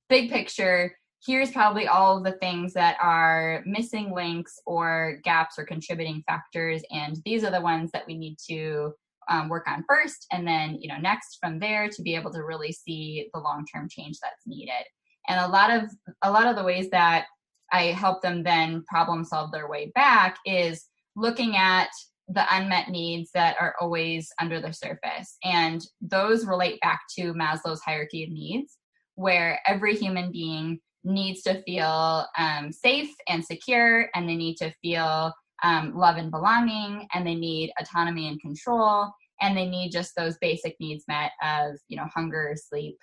big 0.09 0.29
picture 0.29 0.95
here's 1.27 1.51
probably 1.51 1.87
all 1.87 2.17
of 2.17 2.23
the 2.23 2.39
things 2.39 2.73
that 2.73 2.97
are 3.01 3.61
missing 3.65 4.13
links 4.13 4.59
or 4.65 5.19
gaps 5.23 5.59
or 5.59 5.65
contributing 5.65 6.23
factors 6.27 6.81
and 6.91 7.17
these 7.25 7.43
are 7.43 7.51
the 7.51 7.61
ones 7.61 7.91
that 7.91 8.07
we 8.07 8.17
need 8.17 8.37
to 8.49 8.93
um, 9.29 9.49
work 9.49 9.67
on 9.67 9.83
first 9.87 10.25
and 10.31 10.47
then 10.47 10.77
you 10.79 10.87
know 10.87 10.97
next 10.97 11.37
from 11.41 11.59
there 11.59 11.89
to 11.89 12.01
be 12.01 12.15
able 12.15 12.31
to 12.31 12.43
really 12.43 12.71
see 12.71 13.29
the 13.33 13.39
long-term 13.39 13.87
change 13.89 14.17
that's 14.21 14.47
needed 14.47 14.85
and 15.27 15.39
a 15.39 15.47
lot 15.47 15.69
of 15.69 15.91
a 16.23 16.31
lot 16.31 16.47
of 16.47 16.55
the 16.55 16.63
ways 16.63 16.89
that 16.89 17.25
i 17.73 17.83
help 17.87 18.21
them 18.21 18.41
then 18.41 18.83
problem 18.87 19.25
solve 19.25 19.51
their 19.51 19.69
way 19.69 19.91
back 19.93 20.37
is 20.45 20.85
looking 21.17 21.57
at 21.57 21.89
the 22.29 22.45
unmet 22.55 22.89
needs 22.89 23.31
that 23.33 23.55
are 23.59 23.73
always 23.79 24.31
under 24.39 24.59
the 24.59 24.73
surface. 24.73 25.37
And 25.43 25.81
those 26.01 26.45
relate 26.45 26.79
back 26.81 27.01
to 27.17 27.33
Maslow's 27.33 27.81
hierarchy 27.81 28.25
of 28.25 28.31
needs, 28.31 28.77
where 29.15 29.61
every 29.65 29.95
human 29.95 30.31
being 30.31 30.79
needs 31.03 31.41
to 31.43 31.61
feel 31.63 32.25
um, 32.37 32.71
safe 32.71 33.13
and 33.27 33.43
secure, 33.43 34.09
and 34.15 34.27
they 34.27 34.35
need 34.35 34.55
to 34.57 34.73
feel 34.81 35.33
um, 35.63 35.95
love 35.95 36.17
and 36.17 36.31
belonging, 36.31 37.07
and 37.13 37.25
they 37.25 37.35
need 37.35 37.71
autonomy 37.79 38.27
and 38.27 38.39
control, 38.41 39.11
and 39.41 39.57
they 39.57 39.67
need 39.67 39.91
just 39.91 40.15
those 40.15 40.37
basic 40.39 40.75
needs 40.79 41.03
met 41.07 41.31
of, 41.43 41.75
you 41.87 41.97
know, 41.97 42.07
hunger, 42.13 42.55
sleep, 42.55 42.97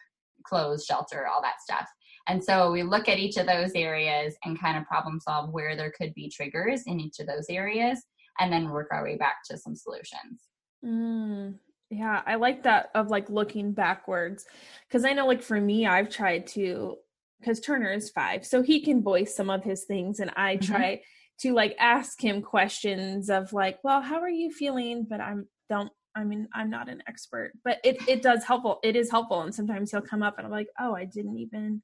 clothes, 0.45 0.85
shelter, 0.85 1.27
all 1.27 1.43
that 1.43 1.61
stuff. 1.63 1.89
And 2.27 2.43
so 2.43 2.73
we 2.73 2.83
look 2.83 3.09
at 3.09 3.19
each 3.19 3.37
of 3.37 3.47
those 3.47 3.73
areas 3.75 4.35
and 4.45 4.59
kind 4.59 4.79
of 4.79 4.85
problem 4.87 5.21
solve 5.21 5.53
where 5.53 5.77
there 5.77 5.93
could 5.97 6.15
be 6.15 6.31
triggers 6.31 6.83
in 6.87 6.99
each 7.01 7.19
of 7.21 7.27
those 7.27 7.47
areas 7.51 8.03
and 8.41 8.53
then 8.53 8.71
work 8.71 8.89
our 8.93 9.05
way 9.05 9.17
back 9.17 9.37
to 9.51 9.59
some 9.59 9.77
solutions. 9.77 10.43
Mm, 10.85 11.55
yeah, 11.91 12.23
I 12.27 12.37
like 12.37 12.63
that 12.65 12.91
of 12.95 13.09
like 13.09 13.29
looking 13.29 13.73
backwards 13.73 14.47
because 14.89 15.05
I 15.05 15.13
know, 15.13 15.27
like, 15.27 15.43
for 15.43 15.61
me, 15.61 15.87
I've 15.87 16.09
tried 16.09 16.47
to, 16.49 16.97
because 17.45 17.61
Turner 17.61 17.93
is 17.93 18.11
five, 18.11 18.47
so 18.47 18.63
he 18.63 18.81
can 18.81 19.03
voice 19.03 19.37
some 19.37 19.51
of 19.51 19.63
his 19.63 19.85
things, 19.85 20.21
and 20.21 20.31
I 20.37 20.57
mm-hmm. 20.57 20.73
try 20.73 21.03
to 21.41 21.53
like 21.53 21.77
ask 21.79 22.23
him 22.23 22.43
questions 22.43 23.29
of 23.29 23.53
like, 23.53 23.79
well, 23.85 24.01
how 24.01 24.21
are 24.21 24.31
you 24.31 24.51
feeling? 24.51 25.07
But 25.09 25.21
I'm 25.21 25.47
don't 25.69 25.91
I 26.17 26.25
mean, 26.25 26.49
I'm 26.55 26.71
not 26.71 26.89
an 26.89 27.03
expert, 27.07 27.53
but 27.65 27.79
it 27.85 28.09
it 28.09 28.23
does 28.23 28.45
helpful. 28.45 28.79
It 28.83 28.97
is 28.97 29.11
helpful, 29.11 29.43
and 29.43 29.55
sometimes 29.55 29.91
he'll 29.91 30.01
come 30.01 30.23
up 30.23 30.39
and 30.39 30.47
I'm 30.47 30.53
like, 30.53 30.69
oh, 30.81 30.95
I 30.95 31.05
didn't 31.05 31.39
even 31.39 31.83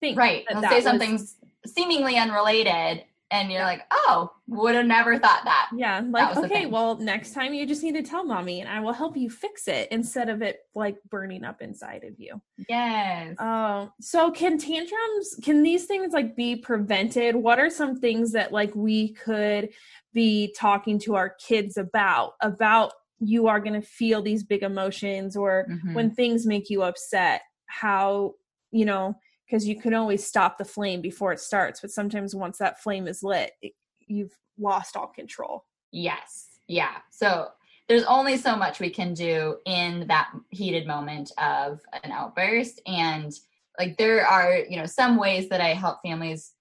think. 0.00 0.16
Right, 0.16 0.44
he'll 0.48 0.62
say 0.62 0.80
something 0.80 1.20
seemingly 1.66 2.16
unrelated, 2.16 3.04
and 3.34 3.50
you're 3.50 3.62
like, 3.62 3.82
oh, 3.90 4.30
would 4.46 4.74
have 4.76 4.86
never 4.86 5.18
thought 5.18 5.42
that. 5.44 5.70
Yeah, 5.74 6.02
like 6.08 6.34
that 6.34 6.44
okay, 6.44 6.66
well, 6.66 6.96
next 6.96 7.32
time 7.32 7.52
you 7.52 7.66
just 7.66 7.82
need 7.82 7.94
to 7.94 8.02
tell 8.02 8.24
mommy, 8.24 8.60
and 8.60 8.68
I 8.68 8.80
will 8.80 8.92
help 8.92 9.16
you 9.16 9.28
fix 9.28 9.66
it 9.66 9.88
instead 9.90 10.28
of 10.28 10.40
it 10.40 10.60
like 10.74 10.96
burning 11.10 11.44
up 11.44 11.60
inside 11.60 12.04
of 12.04 12.18
you. 12.18 12.40
Yes. 12.68 13.34
Oh, 13.38 13.44
uh, 13.44 13.88
so 14.00 14.30
can 14.30 14.56
tantrums? 14.56 15.38
Can 15.42 15.62
these 15.62 15.86
things 15.86 16.12
like 16.12 16.36
be 16.36 16.54
prevented? 16.54 17.34
What 17.34 17.58
are 17.58 17.70
some 17.70 18.00
things 18.00 18.32
that 18.32 18.52
like 18.52 18.74
we 18.74 19.12
could 19.14 19.70
be 20.12 20.54
talking 20.56 21.00
to 21.00 21.16
our 21.16 21.30
kids 21.30 21.76
about 21.76 22.34
about 22.40 22.92
you 23.18 23.48
are 23.48 23.58
going 23.58 23.80
to 23.80 23.86
feel 23.86 24.22
these 24.22 24.44
big 24.44 24.62
emotions 24.62 25.36
or 25.36 25.66
mm-hmm. 25.68 25.94
when 25.94 26.14
things 26.14 26.46
make 26.46 26.70
you 26.70 26.82
upset? 26.82 27.42
How 27.66 28.34
you 28.70 28.84
know 28.84 29.16
because 29.46 29.66
you 29.66 29.80
can 29.80 29.94
always 29.94 30.26
stop 30.26 30.58
the 30.58 30.64
flame 30.64 31.00
before 31.00 31.32
it 31.32 31.40
starts 31.40 31.80
but 31.80 31.90
sometimes 31.90 32.34
once 32.34 32.58
that 32.58 32.82
flame 32.82 33.06
is 33.06 33.22
lit 33.22 33.52
it, 33.62 33.72
you've 34.06 34.36
lost 34.58 34.96
all 34.96 35.06
control. 35.06 35.64
Yes. 35.92 36.48
Yeah. 36.68 36.96
So 37.10 37.48
there's 37.88 38.04
only 38.04 38.36
so 38.36 38.56
much 38.56 38.80
we 38.80 38.90
can 38.90 39.14
do 39.14 39.56
in 39.66 40.06
that 40.08 40.30
heated 40.50 40.86
moment 40.86 41.30
of 41.38 41.80
an 42.02 42.12
outburst 42.12 42.80
and 42.86 43.32
like 43.78 43.96
there 43.98 44.26
are 44.26 44.58
you 44.68 44.78
know 44.78 44.86
some 44.86 45.18
ways 45.18 45.48
that 45.50 45.60
i 45.60 45.74
help 45.74 45.98
families 46.02 46.52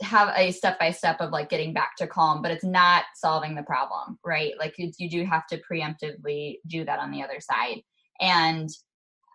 have 0.00 0.32
a 0.36 0.50
step 0.50 0.78
by 0.78 0.90
step 0.90 1.20
of 1.20 1.30
like 1.30 1.50
getting 1.50 1.74
back 1.74 1.96
to 1.96 2.06
calm 2.06 2.40
but 2.40 2.50
it's 2.50 2.64
not 2.64 3.04
solving 3.14 3.54
the 3.54 3.62
problem 3.62 4.18
right? 4.24 4.52
Like 4.58 4.74
you, 4.78 4.90
you 4.98 5.10
do 5.10 5.24
have 5.24 5.46
to 5.48 5.60
preemptively 5.70 6.56
do 6.66 6.84
that 6.84 6.98
on 6.98 7.10
the 7.10 7.22
other 7.22 7.40
side. 7.40 7.82
And 8.20 8.68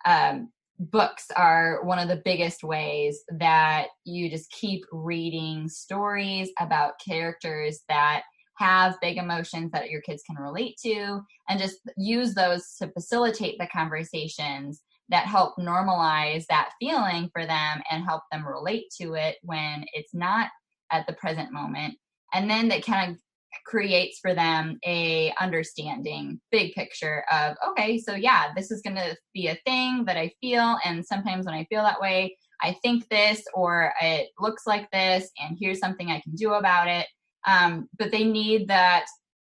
um, 0.05 0.51
books 0.79 1.27
are 1.35 1.83
one 1.83 1.99
of 1.99 2.07
the 2.07 2.21
biggest 2.25 2.63
ways 2.63 3.23
that 3.39 3.87
you 4.05 4.29
just 4.29 4.51
keep 4.51 4.83
reading 4.91 5.69
stories 5.69 6.51
about 6.59 6.93
characters 7.05 7.81
that 7.89 8.23
have 8.57 8.99
big 9.01 9.17
emotions 9.17 9.71
that 9.71 9.89
your 9.89 10.01
kids 10.01 10.23
can 10.25 10.41
relate 10.41 10.75
to 10.83 11.21
and 11.49 11.59
just 11.59 11.79
use 11.97 12.33
those 12.33 12.75
to 12.79 12.87
facilitate 12.91 13.57
the 13.59 13.67
conversations 13.67 14.81
that 15.09 15.25
help 15.25 15.55
normalize 15.59 16.45
that 16.49 16.71
feeling 16.79 17.29
for 17.33 17.45
them 17.45 17.81
and 17.91 18.03
help 18.03 18.23
them 18.31 18.47
relate 18.47 18.85
to 18.99 19.13
it 19.13 19.37
when 19.43 19.85
it's 19.93 20.13
not 20.13 20.49
at 20.91 21.05
the 21.07 21.13
present 21.13 21.51
moment. 21.51 21.95
And 22.33 22.49
then 22.49 22.67
that 22.69 22.85
kind 22.85 23.11
of 23.11 23.17
creates 23.65 24.19
for 24.19 24.33
them 24.33 24.77
a 24.85 25.33
understanding 25.39 26.39
big 26.51 26.73
picture 26.73 27.23
of 27.31 27.55
okay 27.67 27.99
so 27.99 28.15
yeah 28.15 28.47
this 28.55 28.71
is 28.71 28.81
going 28.81 28.95
to 28.95 29.15
be 29.33 29.47
a 29.47 29.59
thing 29.65 30.03
that 30.05 30.17
i 30.17 30.31
feel 30.41 30.77
and 30.85 31.05
sometimes 31.05 31.45
when 31.45 31.55
i 31.55 31.65
feel 31.65 31.83
that 31.83 32.01
way 32.01 32.35
i 32.61 32.75
think 32.81 33.07
this 33.09 33.43
or 33.53 33.93
it 34.01 34.29
looks 34.39 34.65
like 34.65 34.89
this 34.91 35.29
and 35.39 35.57
here's 35.59 35.79
something 35.79 36.09
i 36.09 36.19
can 36.21 36.35
do 36.35 36.53
about 36.53 36.87
it. 36.87 37.07
Um, 37.45 37.89
but 37.99 38.11
they 38.11 38.23
need 38.23 38.67
that 38.69 39.05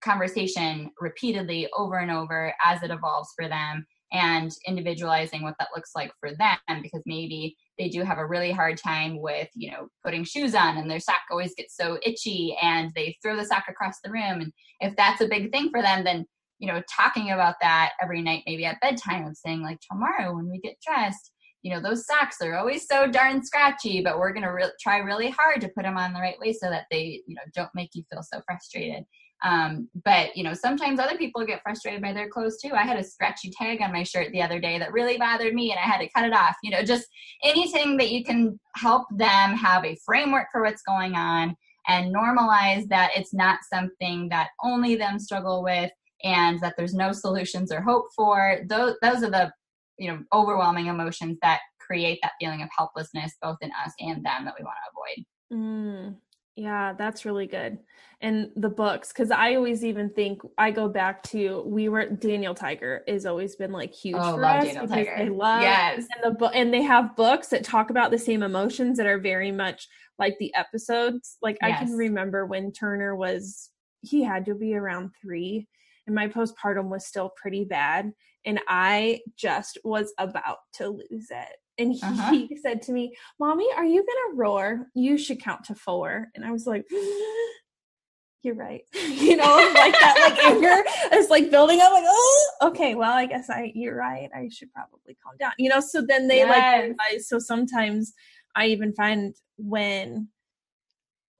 conversation 0.02 0.92
repeatedly 1.00 1.68
over 1.78 1.98
and 1.98 2.12
over 2.12 2.54
as 2.64 2.84
it 2.84 2.92
evolves 2.92 3.30
for 3.36 3.48
them 3.48 3.86
and 4.14 4.52
individualizing 4.68 5.42
what 5.42 5.56
that 5.60 5.70
looks 5.76 5.92
like 5.96 6.12
for 6.20 6.30
them 6.36 6.82
because 6.82 7.02
maybe 7.06 7.58
they 7.78 7.90
do 7.90 8.04
have 8.04 8.20
a 8.20 8.26
really 8.26 8.52
hard 8.52 8.78
time 8.78 9.20
with 9.20 9.50
you 9.56 9.72
know 9.72 9.88
putting 10.04 10.24
shoes 10.24 10.56
on 10.56 10.78
and 10.78 10.90
their 10.90 11.00
sock 11.00 11.22
always 11.32 11.56
gets 11.56 11.76
so 11.76 11.98
itchy 12.06 12.56
and 12.62 12.92
they 12.96 13.18
throw 13.22 13.36
the 13.36 13.46
sock 13.46 13.66
across 13.68 14.00
the 14.04 14.12
room. 14.12 14.42
And 14.42 14.54
if 14.80 14.96
that's 14.96 15.22
a 15.22 15.28
big 15.28 15.52
thing 15.52 15.70
for 15.70 15.82
them 15.82 16.04
then 16.04 16.26
you 16.60 16.68
know 16.72 16.82
talking 16.90 17.32
about 17.32 17.56
that 17.62 17.94
every 18.02 18.22
night 18.22 18.44
maybe 18.46 18.66
at 18.66 18.80
bedtime 18.80 19.26
and 19.26 19.36
saying 19.36 19.62
like 19.62 19.80
tomorrow 19.82 20.34
when 20.34 20.50
we 20.50 20.60
get 20.60 20.78
dressed 20.86 21.32
you 21.64 21.74
know 21.74 21.82
those 21.82 22.06
socks 22.06 22.38
are 22.42 22.56
always 22.56 22.88
so 22.88 23.08
darn 23.08 23.44
scratchy 23.44 24.02
but 24.02 24.20
we're 24.20 24.34
going 24.34 24.46
to 24.46 24.50
re- 24.50 24.72
try 24.80 24.98
really 24.98 25.30
hard 25.30 25.60
to 25.62 25.70
put 25.70 25.84
them 25.84 25.98
on 25.98 26.14
the 26.14 26.20
right 26.20 26.40
way 26.40 26.54
so 26.54 26.70
that 26.70 26.86
they 26.92 27.22
you 27.26 27.36
know 27.36 27.42
don't 27.56 27.70
make 27.74 27.90
you 27.94 28.04
feel 28.12 28.22
so 28.22 28.42
frustrated 28.46 29.04
um, 29.44 29.90
but 30.06 30.36
you 30.38 30.44
know, 30.44 30.54
sometimes 30.54 31.00
other 31.00 31.18
people 31.18 31.46
get 31.46 31.62
frustrated 31.62 32.02
by 32.02 32.14
their 32.14 32.30
clothes 32.30 32.58
too. 32.62 32.72
I 32.74 32.84
had 32.84 32.98
a 32.98 33.04
scratchy 33.04 33.52
tag 33.52 33.82
on 33.82 33.92
my 33.92 34.04
shirt 34.04 34.32
the 34.32 34.42
other 34.42 34.60
day 34.60 34.80
that 34.80 34.94
really 34.94 35.18
bothered 35.18 35.54
me, 35.54 35.72
and 35.72 35.80
I 35.80 35.84
had 35.84 36.00
to 36.00 36.10
cut 36.10 36.26
it 36.26 36.34
off. 36.34 36.56
You 36.64 36.72
know, 36.72 36.84
just 36.84 37.08
anything 37.44 37.98
that 37.98 38.10
you 38.10 38.24
can 38.24 38.58
help 38.76 39.06
them 39.12 39.56
have 39.56 39.84
a 39.84 39.98
framework 40.06 40.48
for 40.52 40.64
what's 40.64 40.82
going 40.82 41.16
on 41.16 41.56
and 41.90 42.16
normalize 42.16 42.88
that 42.88 43.12
it's 43.16 43.34
not 43.34 43.60
something 43.72 44.30
that 44.30 44.50
only 44.64 44.96
them 44.96 45.20
struggle 45.20 45.62
with, 45.62 45.92
and 46.24 46.62
that 46.62 46.76
there's 46.78 46.94
no 46.94 47.12
solutions 47.12 47.72
or 47.72 47.82
hope 47.82 48.08
for. 48.16 48.60
Those 48.70 48.96
those 49.02 49.24
are 49.24 49.30
the 49.30 49.52
you 50.00 50.10
know 50.10 50.20
overwhelming 50.32 50.88
emotions 50.88 51.38
that 51.42 51.60
create 51.80 52.20
that 52.24 52.32
feeling 52.40 52.62
of 52.62 52.70
helplessness 52.76 53.34
both 53.42 53.58
in 53.60 53.72
us 53.86 53.92
and 54.00 54.26
them 54.26 54.46
that 54.46 54.56
we 54.58 54.64
want 54.64 54.78
to 54.86 54.92
avoid. 54.94 55.26
Mm, 55.52 56.16
Yeah, 56.56 56.94
that's 56.94 57.26
really 57.26 57.48
good. 57.48 57.80
And 58.22 58.52
the 58.56 58.70
books, 58.70 59.10
because 59.10 59.32
I 59.32 59.56
always 59.56 59.84
even 59.84 60.10
think 60.10 60.42
I 60.58 60.72
go 60.72 60.88
back 60.88 61.24
to 61.24 61.64
we 61.66 61.90
were 61.90 62.06
Daniel 62.06 62.54
Tiger 62.54 63.04
has 63.08 63.26
always 63.26 63.56
been 63.56 63.72
like 63.72 63.94
huge 63.94 64.18
oh, 64.20 64.36
for 64.36 64.46
us 64.46 64.64
Daniel 64.64 64.88
because 64.88 65.08
Tiger. 65.08 65.16
they 65.18 65.30
love 65.30 65.62
yes. 65.62 66.06
and 66.16 66.24
the 66.24 66.38
book 66.38 66.52
and 66.56 66.74
they 66.74 66.84
have 66.84 67.16
books 67.16 67.48
that 67.48 67.64
talk 67.64 67.90
about 67.90 68.12
the 68.12 68.18
same 68.18 68.44
emotions 68.44 68.98
that 68.98 69.08
are 69.08 69.18
very 69.18 69.52
much 69.52 69.88
like 70.20 70.38
the 70.40 70.54
episodes. 70.56 71.38
Like 71.42 71.58
yes. 71.62 71.72
I 71.82 71.84
can 71.84 71.94
remember 71.94 72.46
when 72.46 72.72
Turner 72.72 73.16
was 73.16 73.72
he 74.02 74.24
had 74.24 74.46
to 74.46 74.56
be 74.56 74.76
around 74.76 75.12
three 75.22 75.68
and 76.06 76.16
my 76.16 76.28
postpartum 76.28 76.90
was 76.90 77.06
still 77.06 77.32
pretty 77.36 77.66
bad 77.66 78.14
and 78.46 78.60
I 78.68 79.22
just 79.36 79.80
was 79.84 80.14
about 80.18 80.60
to 80.74 80.90
lose 80.90 81.28
it 81.32 81.58
and 81.78 81.94
he, 81.94 82.02
uh-huh. 82.02 82.32
he, 82.32 82.58
said 82.62 82.82
to 82.84 82.92
me, 82.92 83.16
Mommy, 83.40 83.68
are 83.76 83.86
you 83.86 84.06
gonna 84.06 84.36
roar? 84.36 84.88
You 84.94 85.18
should 85.18 85.42
count 85.42 85.64
to 85.66 85.76
four. 85.76 86.28
And 86.36 86.46
I 86.46 86.52
was 86.52 86.68
like, 86.68 86.86
You're 88.44 88.56
right. 88.56 88.82
you 88.94 89.38
know, 89.38 89.72
like 89.74 89.94
that 89.94 90.36
like 90.36 90.46
anger 90.46 90.84
is 91.14 91.30
like 91.30 91.50
building 91.50 91.80
up, 91.80 91.94
like, 91.94 92.04
oh 92.06 92.50
okay, 92.64 92.94
well, 92.94 93.14
I 93.14 93.26
guess 93.26 93.50
I 93.50 93.72
you're 93.74 93.96
right. 93.96 94.30
I 94.36 94.50
should 94.52 94.72
probably 94.74 95.18
calm 95.24 95.36
down. 95.40 95.54
You 95.58 95.70
know, 95.70 95.80
so 95.80 96.04
then 96.06 96.28
they 96.28 96.40
yes. 96.40 96.94
like 97.00 97.22
so 97.22 97.40
sometimes 97.40 98.14
I 98.56 98.68
even 98.68 98.94
find 98.94 99.34
when 99.58 100.28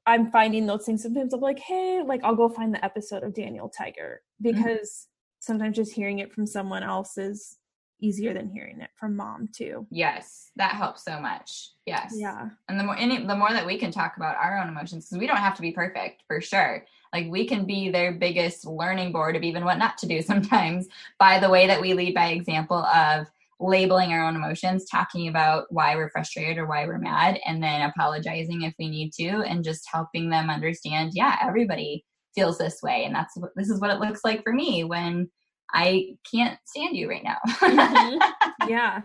I'm 0.06 0.32
finding 0.32 0.66
those 0.66 0.86
things, 0.86 1.04
sometimes 1.04 1.34
I'm 1.34 1.42
like, 1.42 1.60
hey, 1.60 2.02
like 2.06 2.24
I'll 2.24 2.36
go 2.36 2.48
find 2.48 2.74
the 2.74 2.84
episode 2.84 3.24
of 3.24 3.34
Daniel 3.34 3.70
Tiger 3.70 4.22
mm-hmm. 4.42 4.56
because 4.56 4.68
mm-hmm. 4.72 5.40
sometimes 5.42 5.76
just 5.76 5.94
hearing 5.94 6.20
it 6.20 6.32
from 6.32 6.46
someone 6.46 6.84
else 6.84 7.18
is 7.18 7.58
easier 8.04 8.34
than 8.34 8.50
hearing 8.50 8.82
it 8.82 8.90
from 9.00 9.16
mom 9.16 9.50
too. 9.56 9.88
Yes, 9.90 10.52
that 10.58 10.74
helps 10.74 11.06
so 11.06 11.20
much. 11.20 11.70
Yes. 11.86 12.14
Yeah. 12.16 12.50
And 12.68 12.80
the 12.80 12.84
more 12.84 12.98
any, 12.98 13.26
the 13.26 13.36
more 13.36 13.50
that 13.50 13.66
we 13.66 13.78
can 13.78 13.92
talk 13.92 14.18
about 14.18 14.36
our 14.36 14.60
own 14.60 14.68
emotions, 14.68 15.06
because 15.06 15.20
we 15.20 15.28
don't 15.28 15.38
have 15.38 15.56
to 15.56 15.62
be 15.62 15.72
perfect 15.72 16.24
for 16.28 16.42
sure. 16.42 16.86
Like 17.14 17.28
we 17.30 17.48
can 17.48 17.66
be 17.66 17.90
their 17.90 18.12
biggest 18.12 18.66
learning 18.66 19.12
board 19.12 19.36
of 19.36 19.44
even 19.44 19.64
what 19.64 19.78
not 19.78 19.98
to 20.00 20.08
do 20.08 20.22
sometimes 20.22 20.88
by 21.20 21.40
the 21.40 21.50
way 21.50 21.68
that 21.68 21.82
we 21.82 21.94
lead 21.94 22.14
by 22.14 22.28
example 22.28 22.84
of 22.86 23.28
labeling 23.60 24.12
our 24.12 24.26
own 24.26 24.36
emotions, 24.36 24.86
talking 24.86 25.28
about 25.28 25.66
why 25.70 25.96
we're 25.96 26.10
frustrated 26.10 26.58
or 26.58 26.68
why 26.68 26.86
we're 26.86 26.98
mad, 26.98 27.40
and 27.46 27.64
then 27.64 27.82
apologizing 27.82 28.64
if 28.64 28.74
we 28.78 28.90
need 28.90 29.14
to, 29.14 29.28
and 29.44 29.64
just 29.64 29.88
helping 29.90 30.30
them 30.30 30.50
understand, 30.50 31.12
yeah, 31.14 31.38
everybody 31.42 32.04
feels 32.36 32.58
this 32.58 32.82
way, 32.82 33.06
and 33.06 33.16
that's 33.16 33.38
this 33.56 33.70
is 33.70 33.80
what 33.80 33.92
it 33.92 34.00
looks 34.00 34.22
like 34.26 34.44
for 34.44 34.52
me 34.52 34.84
when 34.84 35.30
I 35.74 36.18
can't 36.30 36.60
stand 36.66 36.96
you 36.96 37.10
right 37.10 37.24
now. 37.24 37.38
mm-hmm. 37.48 38.70
Yeah. 38.70 39.02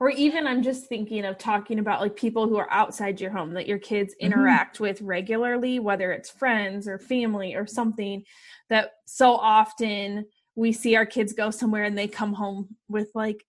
Or 0.00 0.10
even 0.10 0.46
I'm 0.46 0.62
just 0.62 0.88
thinking 0.88 1.24
of 1.24 1.38
talking 1.38 1.78
about 1.78 2.00
like 2.00 2.16
people 2.16 2.48
who 2.48 2.56
are 2.56 2.70
outside 2.70 3.20
your 3.20 3.30
home 3.30 3.54
that 3.54 3.68
your 3.68 3.78
kids 3.78 4.14
mm-hmm. 4.14 4.26
interact 4.26 4.76
mm-hmm. 4.76 4.84
with 4.84 5.00
regularly, 5.00 5.78
whether 5.78 6.12
it's 6.12 6.28
friends 6.28 6.88
or 6.88 6.98
family 6.98 7.54
or 7.54 7.66
something 7.66 8.24
that 8.68 8.92
so 9.06 9.34
often 9.34 10.26
we 10.54 10.72
see 10.72 10.96
our 10.96 11.06
kids 11.06 11.32
go 11.32 11.50
somewhere 11.50 11.84
and 11.84 11.96
they 11.96 12.08
come 12.08 12.34
home 12.34 12.76
with 12.88 13.08
like 13.14 13.44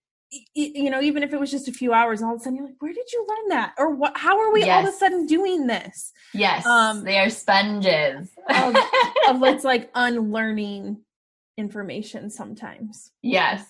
you 0.56 0.90
know 0.90 1.02
even 1.02 1.22
if 1.22 1.32
it 1.32 1.40
was 1.40 1.52
just 1.52 1.68
a 1.68 1.72
few 1.72 1.94
hours 1.94 2.24
all 2.24 2.34
of 2.34 2.40
a 2.40 2.44
sudden 2.44 2.56
you're 2.56 2.66
like 2.66 2.76
where 2.80 2.94
did 2.94 3.12
you 3.12 3.26
learn 3.30 3.50
that 3.50 3.74
or 3.78 3.94
what 3.94 4.18
how 4.18 4.40
are 4.40 4.52
we 4.52 4.62
yes. 4.62 4.70
all 4.70 4.88
of 4.88 4.94
a 4.94 4.98
sudden 4.98 5.28
doing 5.28 5.68
this 5.68 6.12
yes 6.34 6.66
um 6.66 7.04
they 7.04 7.20
are 7.20 7.30
sponges 7.30 8.32
of, 8.50 8.76
of 9.28 9.40
what's 9.40 9.64
like 9.64 9.92
unlearning 9.94 10.98
information 11.58 12.30
sometimes. 12.30 13.12
Yes. 13.22 13.66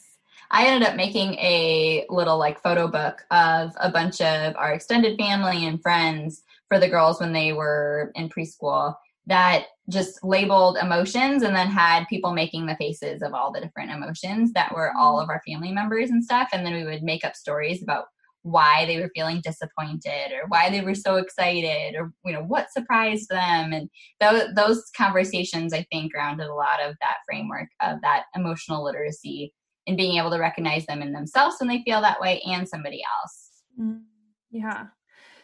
I 0.51 0.67
ended 0.67 0.87
up 0.87 0.95
making 0.95 1.35
a 1.35 2.05
little 2.09 2.37
like 2.37 2.61
photo 2.61 2.87
book 2.87 3.25
of 3.31 3.71
a 3.79 3.91
bunch 3.91 4.21
of 4.21 4.55
our 4.55 4.73
extended 4.73 5.17
family 5.17 5.65
and 5.65 5.81
friends 5.81 6.43
for 6.67 6.79
the 6.79 6.89
girls 6.89 7.19
when 7.19 7.33
they 7.33 7.53
were 7.53 8.11
in 8.15 8.29
preschool 8.29 8.95
that 9.25 9.65
just 9.89 10.23
labeled 10.23 10.77
emotions 10.77 11.43
and 11.43 11.55
then 11.55 11.67
had 11.67 12.07
people 12.07 12.33
making 12.33 12.65
the 12.65 12.75
faces 12.75 13.21
of 13.21 13.33
all 13.33 13.51
the 13.51 13.61
different 13.61 13.91
emotions 13.91 14.51
that 14.53 14.73
were 14.73 14.93
all 14.97 15.15
mm-hmm. 15.15 15.23
of 15.23 15.29
our 15.29 15.41
family 15.47 15.71
members 15.71 16.09
and 16.09 16.23
stuff. 16.23 16.49
And 16.53 16.65
then 16.65 16.73
we 16.73 16.83
would 16.83 17.03
make 17.03 17.25
up 17.25 17.35
stories 17.35 17.81
about 17.81 18.05
why 18.43 18.85
they 18.85 18.99
were 18.99 19.09
feeling 19.15 19.41
disappointed 19.41 20.31
or 20.33 20.47
why 20.49 20.69
they 20.69 20.81
were 20.81 20.93
so 20.93 21.15
excited 21.15 21.95
or 21.97 22.11
you 22.25 22.33
know 22.33 22.43
what 22.43 22.71
surprised 22.71 23.29
them. 23.29 23.73
And 23.73 23.89
th- 24.21 24.49
those 24.55 24.83
conversations 24.95 25.73
i 25.73 25.85
think 25.91 26.11
grounded 26.11 26.47
a 26.47 26.53
lot 26.53 26.81
of 26.81 26.95
that 27.01 27.17
framework 27.25 27.69
of 27.81 28.01
that 28.01 28.25
emotional 28.35 28.83
literacy 28.83 29.53
and 29.87 29.97
being 29.97 30.17
able 30.17 30.31
to 30.31 30.39
recognize 30.39 30.85
them 30.85 31.01
in 31.01 31.13
themselves 31.13 31.55
when 31.59 31.67
they 31.67 31.81
feel 31.83 32.01
that 32.01 32.21
way 32.21 32.41
and 32.45 32.67
somebody 32.67 33.01
else. 33.21 33.63
Mm, 33.79 34.03
yeah. 34.51 34.85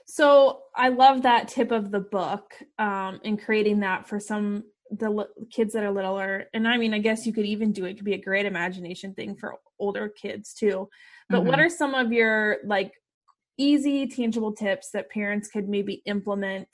So 0.06 0.62
i 0.76 0.90
love 0.90 1.22
that 1.24 1.48
tip 1.48 1.72
of 1.72 1.92
the 1.92 2.00
book 2.00 2.54
um, 2.78 3.20
and 3.24 3.42
creating 3.42 3.80
that 3.82 4.08
for 4.08 4.20
some 4.20 4.64
the 4.92 5.06
l- 5.06 5.28
kids 5.52 5.74
that 5.74 5.84
are 5.84 5.92
littler. 5.92 6.46
And 6.54 6.68
i 6.68 6.78
mean 6.78 6.94
i 6.94 7.00
guess 7.00 7.26
you 7.26 7.34
could 7.34 7.46
even 7.46 7.72
do 7.72 7.86
it, 7.86 7.92
it 7.92 7.96
could 7.96 8.06
be 8.06 8.14
a 8.16 8.22
great 8.22 8.46
imagination 8.46 9.14
thing 9.14 9.36
for 9.36 9.56
older 9.80 10.10
kids 10.10 10.54
too 10.54 10.90
but 11.30 11.40
mm-hmm. 11.40 11.48
what 11.48 11.60
are 11.60 11.70
some 11.70 11.94
of 11.94 12.12
your 12.12 12.58
like 12.66 12.94
easy, 13.58 14.08
tangible 14.08 14.54
tips 14.54 14.92
that 14.92 15.10
parents 15.10 15.50
could 15.50 15.68
maybe 15.70 16.02
implement 16.06 16.68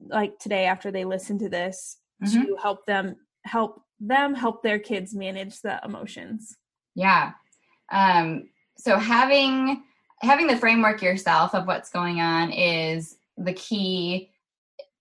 like 0.00 0.38
today 0.38 0.66
after 0.66 0.90
they 0.90 1.04
listen 1.04 1.38
to 1.38 1.48
this 1.48 1.98
mm-hmm. 2.22 2.42
to 2.42 2.56
help 2.60 2.84
them 2.86 3.16
help 3.44 3.82
them 4.00 4.34
help 4.34 4.62
their 4.62 4.78
kids 4.78 5.14
manage 5.14 5.60
the 5.60 5.80
emotions? 5.84 6.56
Yeah. 6.94 7.32
Um, 7.90 8.48
so 8.76 8.98
having 8.98 9.84
having 10.20 10.46
the 10.46 10.56
framework 10.56 11.02
yourself 11.02 11.54
of 11.54 11.66
what's 11.66 11.90
going 11.90 12.20
on 12.20 12.50
is 12.50 13.16
the 13.36 13.52
key 13.52 14.30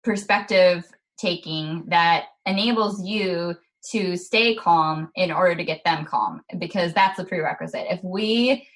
perspective 0.04 0.86
taking 1.18 1.84
that 1.88 2.26
enables 2.46 3.04
you 3.04 3.56
to 3.92 4.16
stay 4.16 4.56
calm 4.56 5.10
in 5.16 5.32
order 5.32 5.56
to 5.56 5.64
get 5.64 5.84
them 5.84 6.06
calm 6.06 6.42
because 6.58 6.94
that's 6.94 7.20
a 7.20 7.24
prerequisite. 7.24 7.86
If 7.90 8.00
we 8.04 8.68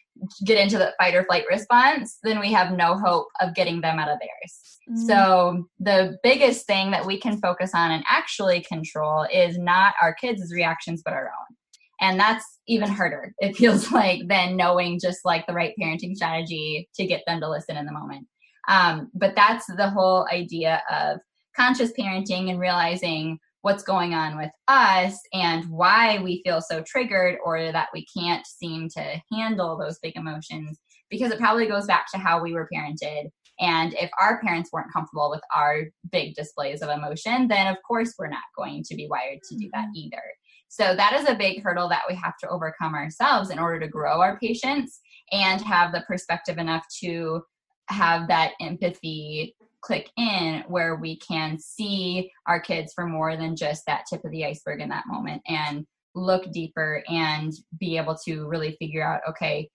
get 0.46 0.58
into 0.58 0.78
the 0.78 0.94
fight 0.98 1.16
or 1.16 1.24
flight 1.24 1.46
response, 1.50 2.18
then 2.24 2.40
we 2.40 2.52
have 2.52 2.72
no 2.72 2.98
hope 2.98 3.28
of 3.40 3.56
getting 3.56 3.82
them 3.82 4.00
out 4.00 4.10
of 4.10 4.20
theirs. 4.20 4.80
Mm. 4.90 5.08
So, 5.08 5.68
the 5.80 6.18
biggest 6.24 6.66
thing 6.66 6.92
that 6.92 7.06
we 7.06 7.20
can 7.20 7.40
focus 7.40 7.72
on 7.74 7.92
and 7.92 8.04
actually 8.10 8.62
control 8.62 9.28
is 9.32 9.58
not 9.58 9.94
our 10.02 10.14
kids' 10.14 10.54
reactions, 10.54 11.02
but 11.04 11.14
our 11.14 11.26
own. 11.26 11.56
And 12.00 12.20
that's 12.20 12.60
even 12.68 12.90
harder, 12.90 13.34
it 13.40 13.56
feels 13.56 13.92
like, 13.92 14.28
than 14.28 14.56
knowing 14.56 15.00
just 15.00 15.20
like 15.26 15.46
the 15.48 15.54
right 15.54 15.74
parenting 15.80 16.16
strategy 16.16 16.90
to 16.96 17.06
get 17.06 17.24
them 17.28 17.40
to 17.42 17.50
listen 17.50 17.78
in 17.78 17.86
the 17.86 17.92
moment. 17.92 18.28
Um, 18.68 19.10
but 19.14 19.36
that's 19.36 19.66
the 19.66 19.90
whole 19.90 20.28
idea 20.32 20.82
of 20.92 21.20
conscious 21.56 21.92
parenting 21.98 22.50
and 22.50 22.60
realizing 22.60 23.40
what's 23.68 23.84
going 23.84 24.14
on 24.14 24.38
with 24.38 24.50
us 24.70 25.20
and 25.34 25.66
why 25.66 26.20
we 26.20 26.42
feel 26.46 26.62
so 26.62 26.82
triggered 26.84 27.38
or 27.44 27.74
that 27.74 27.90
we 27.94 28.06
can't 28.06 28.48
seem 28.48 28.88
to 28.88 29.22
handle 29.30 29.78
those 29.78 30.00
big 30.00 30.16
emotions. 30.16 30.80
Because 31.10 31.34
it 31.34 31.40
probably 31.40 31.68
goes 31.68 31.86
back 31.86 32.06
to 32.14 32.18
how 32.18 32.42
we 32.42 32.54
were 32.54 32.70
parented. 32.74 33.26
And 33.60 33.94
if 33.96 34.10
our 34.22 34.40
parents 34.42 34.70
weren't 34.72 34.94
comfortable 34.94 35.30
with 35.30 35.42
our 35.54 35.82
big 36.14 36.34
displays 36.36 36.82
of 36.82 36.90
emotion 36.90 37.50
then 37.50 37.68
of 37.68 37.76
course 37.86 38.14
we're 38.18 38.30
not 38.30 38.44
going 38.56 38.84
to 38.84 38.96
be 38.96 39.08
wired 39.10 39.40
to 39.50 39.58
do 39.58 39.70
that 39.74 39.88
mm-hmm. 39.88 40.14
either. 40.14 40.24
So 40.70 40.96
that 40.96 41.12
is 41.20 41.28
a 41.28 41.36
big 41.36 41.62
hurdle 41.62 41.90
that 41.90 42.04
we 42.08 42.16
have 42.16 42.38
to 42.40 42.50
overcome 42.50 42.96
ourselves 42.96 43.50
in 43.50 43.60
order 43.60 43.82
to 43.82 43.90
grow 43.90 44.22
our 44.22 44.40
patience 44.40 45.02
and 45.34 45.62
have 45.62 45.92
the 45.92 46.06
perspective 46.08 46.58
enough 46.58 46.86
to 47.02 47.42
have 47.90 48.30
that 48.30 48.54
empathy 48.62 49.57
click 49.88 50.12
in 50.18 50.66
where 50.68 50.96
we 50.96 51.18
can 51.18 51.58
see 51.58 52.30
our 52.46 52.60
kids 52.60 52.92
for 52.94 53.08
more 53.08 53.38
than 53.38 53.56
just 53.56 53.84
that 53.88 54.04
tip 54.10 54.24
of 54.26 54.32
the 54.32 54.46
iceberg 54.46 54.82
in 54.82 54.90
that 54.90 55.06
moment 55.08 55.42
and 55.48 55.86
look 56.14 56.52
deeper 56.52 57.02
and 57.08 57.54
be 57.80 57.96
able 57.96 58.18
to 58.26 58.48
really 58.48 58.76
figure 58.80 59.06
out 59.06 59.22
okay 59.30 59.70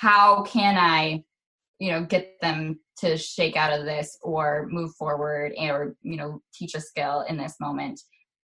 how 0.00 0.44
can 0.44 0.76
i 0.78 1.20
you 1.80 1.90
know 1.90 2.04
get 2.04 2.34
them 2.40 2.78
to 2.96 3.16
shake 3.16 3.56
out 3.56 3.76
of 3.76 3.84
this 3.84 4.16
or 4.22 4.68
move 4.70 4.92
forward 4.96 5.52
or 5.58 5.96
you 6.02 6.16
know 6.16 6.40
teach 6.54 6.76
a 6.76 6.80
skill 6.80 7.24
in 7.28 7.36
this 7.36 7.56
moment 7.60 8.00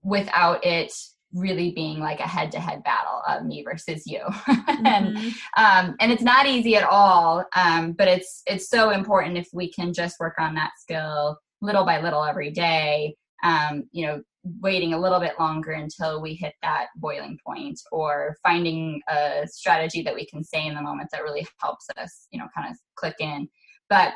without 0.03 0.65
it 0.65 0.91
really 1.35 1.73
being 1.73 1.99
like 1.99 2.21
a 2.21 2.29
head-to-head 2.29 2.83
battle 2.85 3.23
of 3.29 3.45
me 3.45 3.63
versus 3.63 4.07
you. 4.07 4.21
Mm-hmm. 4.75 4.87
and 4.87 5.17
um, 5.57 5.97
and 6.01 6.11
it's 6.11 6.23
not 6.23 6.47
easy 6.47 6.75
at 6.77 6.85
all 6.85 7.45
um, 7.55 7.93
but 7.93 8.09
it's 8.09 8.43
it's 8.47 8.69
so 8.69 8.91
important 8.91 9.37
if 9.39 9.49
we 9.53 9.71
can 9.71 9.93
just 9.93 10.19
work 10.19 10.35
on 10.39 10.55
that 10.55 10.73
skill 10.79 11.39
little 11.61 11.85
by 11.85 12.01
little 12.01 12.25
every 12.25 12.51
day 12.51 13.15
um, 13.45 13.85
you 13.93 14.07
know 14.07 14.23
waiting 14.61 14.93
a 14.93 15.01
little 15.01 15.21
bit 15.21 15.39
longer 15.39 15.73
until 15.73 16.21
we 16.21 16.35
hit 16.35 16.55
that 16.63 16.87
boiling 16.97 17.39
point 17.47 17.81
or 17.93 18.37
finding 18.43 19.01
a 19.09 19.47
strategy 19.47 20.03
that 20.03 20.15
we 20.15 20.27
can 20.27 20.45
say 20.45 20.67
in 20.67 20.75
the 20.75 20.83
moment 20.83 21.09
that 21.13 21.23
really 21.23 21.47
helps 21.61 21.87
us 21.97 22.27
you 22.31 22.39
know 22.39 22.47
kind 22.55 22.71
of 22.71 22.77
click 22.97 23.17
in. 23.21 23.49
But 23.89 24.13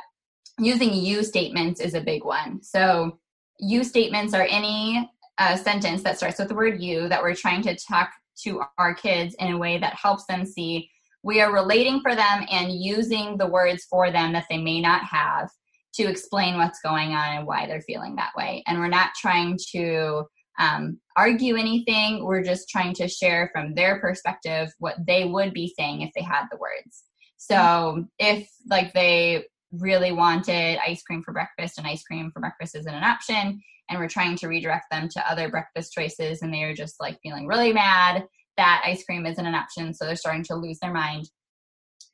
using 0.59 0.93
you 0.93 1.23
statements 1.23 1.81
is 1.81 1.95
a 1.95 2.01
big 2.01 2.25
one. 2.25 2.63
So 2.63 3.19
you 3.59 3.85
statements 3.85 4.35
are 4.35 4.47
any 4.49 5.11
a 5.38 5.57
sentence 5.57 6.03
that 6.03 6.16
starts 6.16 6.38
with 6.38 6.48
the 6.48 6.55
word 6.55 6.81
you 6.81 7.09
that 7.09 7.22
we're 7.22 7.35
trying 7.35 7.62
to 7.62 7.77
talk 7.77 8.11
to 8.44 8.62
our 8.79 8.94
kids 8.94 9.35
in 9.38 9.53
a 9.53 9.59
way 9.59 9.79
that 9.79 9.94
helps 9.94 10.24
them 10.27 10.44
see 10.44 10.88
we 11.22 11.40
are 11.40 11.53
relating 11.53 12.01
for 12.01 12.14
them 12.14 12.46
and 12.51 12.72
using 12.72 13.37
the 13.37 13.46
words 13.46 13.85
for 13.85 14.11
them 14.11 14.33
that 14.33 14.46
they 14.48 14.59
may 14.59 14.81
not 14.81 15.03
have 15.05 15.51
to 15.94 16.05
explain 16.05 16.57
what's 16.57 16.81
going 16.81 17.11
on 17.11 17.38
and 17.38 17.46
why 17.46 17.66
they're 17.66 17.83
feeling 17.83 18.16
that 18.16 18.33
way. 18.37 18.62
And 18.66 18.79
we're 18.79 18.88
not 18.88 19.11
trying 19.20 19.59
to 19.72 20.24
um, 20.59 20.98
argue 21.16 21.57
anything. 21.57 22.24
We're 22.24 22.44
just 22.44 22.68
trying 22.68 22.94
to 22.94 23.09
share 23.09 23.51
from 23.53 23.74
their 23.74 24.01
perspective 24.01 24.72
what 24.79 24.96
they 25.07 25.24
would 25.24 25.53
be 25.53 25.74
saying 25.77 26.03
if 26.03 26.11
they 26.14 26.22
had 26.22 26.46
the 26.51 26.59
words. 26.59 27.05
So 27.37 28.07
if 28.18 28.48
like 28.68 28.92
they 28.92 29.44
really 29.73 30.13
wanted 30.13 30.79
ice 30.87 31.03
cream 31.03 31.23
for 31.23 31.33
breakfast 31.33 31.79
and 31.79 31.87
ice 31.87 32.03
cream 32.03 32.31
for 32.33 32.41
breakfast 32.41 32.77
isn't 32.77 32.95
an 32.95 33.05
option. 33.05 33.61
And 33.91 33.99
we're 33.99 34.09
trying 34.09 34.37
to 34.37 34.49
redirect 34.49 34.87
them 34.91 35.09
to 35.11 35.31
other 35.31 35.49
breakfast 35.49 35.93
choices 35.93 36.43
and 36.43 36.53
they're 36.53 36.75
just 36.75 36.97
like 37.01 37.19
feeling 37.23 37.47
really 37.47 37.73
mad 37.73 38.25
that 38.57 38.83
ice 38.85 39.05
cream 39.05 39.25
isn't 39.25 39.47
an 39.47 39.55
option 39.55 39.95
so 39.95 40.05
they're 40.05 40.17
starting 40.17 40.43
to 40.45 40.57
lose 40.57 40.79
their 40.81 40.93
mind. 40.93 41.29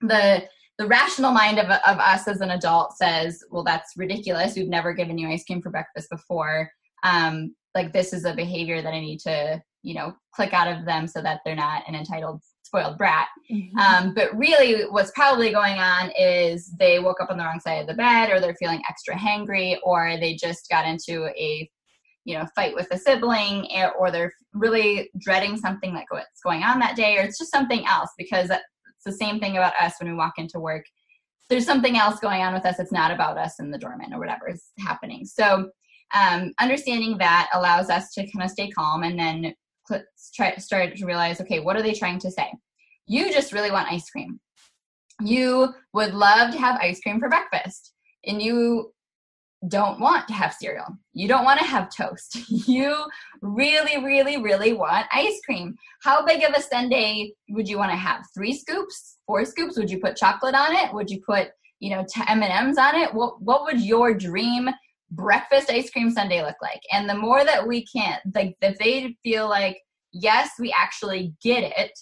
The 0.01 0.45
the 0.77 0.87
rational 0.89 1.31
mind 1.31 1.61
of, 1.61 1.67
of 1.67 1.99
us 1.99 2.27
as 2.27 2.41
an 2.41 2.51
adult 2.51 2.97
says 2.97 3.43
well 3.51 3.65
that's 3.65 3.93
ridiculous. 3.97 4.57
We've 4.57 4.69
never 4.69 4.93
given 4.93 5.19
you 5.19 5.29
ice 5.29 5.45
cream 5.45 5.63
for 5.63 5.71
breakfast 5.71 6.11
before. 6.11 6.71
Um, 7.03 7.55
like 7.75 7.93
this 7.93 8.13
is 8.13 8.25
a 8.25 8.35
behavior 8.35 8.81
that 8.83 8.95
i 8.95 9.01
need 9.01 9.19
to 9.19 9.61
you 9.85 9.95
know 9.95 10.13
click 10.35 10.53
out 10.53 10.67
of 10.67 10.85
them 10.85 11.07
so 11.07 11.23
that 11.23 11.41
they're 11.45 11.55
not 11.55 11.85
an 11.87 11.95
entitled 11.95 12.41
spoiled 12.65 12.99
brat. 12.99 13.29
Mm-hmm. 13.53 13.79
Um, 13.79 14.15
but 14.15 14.37
really, 14.37 14.83
what's 14.87 15.13
probably 15.13 15.53
going 15.53 15.79
on 15.79 16.11
is 16.19 16.73
they 16.79 16.99
woke 16.99 17.21
up 17.21 17.31
on 17.31 17.37
the 17.37 17.45
wrong 17.45 17.61
side 17.61 17.81
of 17.81 17.87
the 17.87 17.95
bed, 17.95 18.31
or 18.31 18.41
they're 18.41 18.57
feeling 18.59 18.83
extra 18.89 19.15
hangry, 19.15 19.77
or 19.85 20.17
they 20.19 20.35
just 20.35 20.69
got 20.69 20.87
into 20.87 21.27
a 21.39 21.71
you 22.25 22.37
know 22.37 22.47
fight 22.57 22.75
with 22.75 22.89
a 22.91 22.99
sibling, 22.99 23.69
or 23.99 24.11
they're 24.11 24.33
really 24.55 25.11
dreading 25.19 25.57
something 25.57 25.95
that's 25.95 26.41
going 26.43 26.63
on 26.63 26.81
that 26.81 26.97
day, 26.97 27.19
or 27.19 27.23
it's 27.23 27.39
just 27.39 27.53
something 27.53 27.87
else 27.87 28.11
because 28.19 28.51
it's 28.51 29.05
the 29.05 29.13
same 29.13 29.39
thing 29.39 29.57
about 29.57 29.75
us 29.81 29.95
when 30.01 30.11
we 30.11 30.17
walk 30.17 30.35
into 30.39 30.59
work. 30.59 30.85
There's 31.51 31.67
something 31.67 31.99
else 31.99 32.19
going 32.21 32.41
on 32.41 32.55
with 32.55 32.65
us. 32.65 32.81
It's 32.81 32.91
not 32.91 33.11
about 33.11 33.37
us 33.37 33.57
and 33.59 33.73
the 33.73 33.79
doorman 33.79 34.15
or 34.15 34.19
whatever 34.19 34.49
is 34.49 34.65
happening. 34.79 35.27
So 35.27 35.69
um, 36.15 36.53
understanding 36.59 37.19
that 37.19 37.51
allows 37.53 37.91
us 37.91 38.13
to 38.15 38.23
kind 38.31 38.45
of 38.45 38.51
stay 38.51 38.71
calm 38.71 39.03
and 39.03 39.19
then 39.19 39.55
try 40.35 40.55
start 40.57 40.97
to 40.97 41.07
realize 41.07 41.41
okay 41.41 41.61
what 41.61 41.77
are 41.77 41.83
they 41.83 41.95
trying 41.95 42.19
to 42.21 42.31
say? 42.31 42.53
You 43.07 43.33
just 43.33 43.53
really 43.53 43.71
want 43.71 43.91
ice 43.91 44.09
cream. 44.11 44.41
You 45.21 45.75
would 45.93 46.15
love 46.15 46.53
to 46.53 46.59
have 46.59 46.81
ice 46.81 47.01
cream 47.01 47.21
for 47.21 47.29
breakfast 47.29 47.93
and 48.27 48.41
you 48.41 48.93
don't 49.69 49.99
want 49.99 50.29
to 50.29 50.35
have 50.35 50.53
cereal. 50.53 50.87
You 51.13 51.29
don't 51.29 51.45
want 51.45 51.59
to 51.61 51.67
have 51.67 51.95
toast. 51.95 52.39
You 52.67 53.05
really 53.43 54.03
really 54.03 54.43
really 54.43 54.73
want 54.73 55.07
ice 55.13 55.41
cream. 55.45 55.75
How 56.03 56.25
big 56.25 56.43
of 56.45 56.55
a 56.55 56.63
sundae 56.63 57.31
would 57.51 57.69
you 57.69 57.79
want 57.79 57.93
to 57.93 57.97
have? 57.97 58.25
Three 58.35 58.55
scoops? 58.57 59.19
Four 59.27 59.45
scoops? 59.45 59.77
Would 59.77 59.91
you 59.91 60.01
put 60.01 60.17
chocolate 60.17 60.55
on 60.55 60.75
it? 60.75 60.93
Would 60.93 61.11
you 61.11 61.21
put 61.27 61.49
you 61.81 61.91
know 61.91 62.05
m&ms 62.29 62.79
on 62.79 62.95
it? 62.97 63.13
What, 63.13 63.41
what 63.43 63.65
would 63.65 63.81
your 63.81 64.15
dream 64.15 64.71
breakfast 65.15 65.71
ice 65.71 65.91
cream 65.91 66.11
sundae 66.11 66.43
look 66.43 66.57
like? 66.63 66.81
And 66.93 67.09
the 67.09 67.17
more 67.17 67.45
that 67.45 67.67
we 67.67 67.87
can, 67.87 68.19
like, 68.35 68.57
if 68.61 68.79
they 68.79 69.17
feel 69.23 69.49
like, 69.49 69.79
yes, 70.13 70.51
we 70.59 70.75
actually 70.77 71.35
get 71.43 71.73
it, 71.77 71.93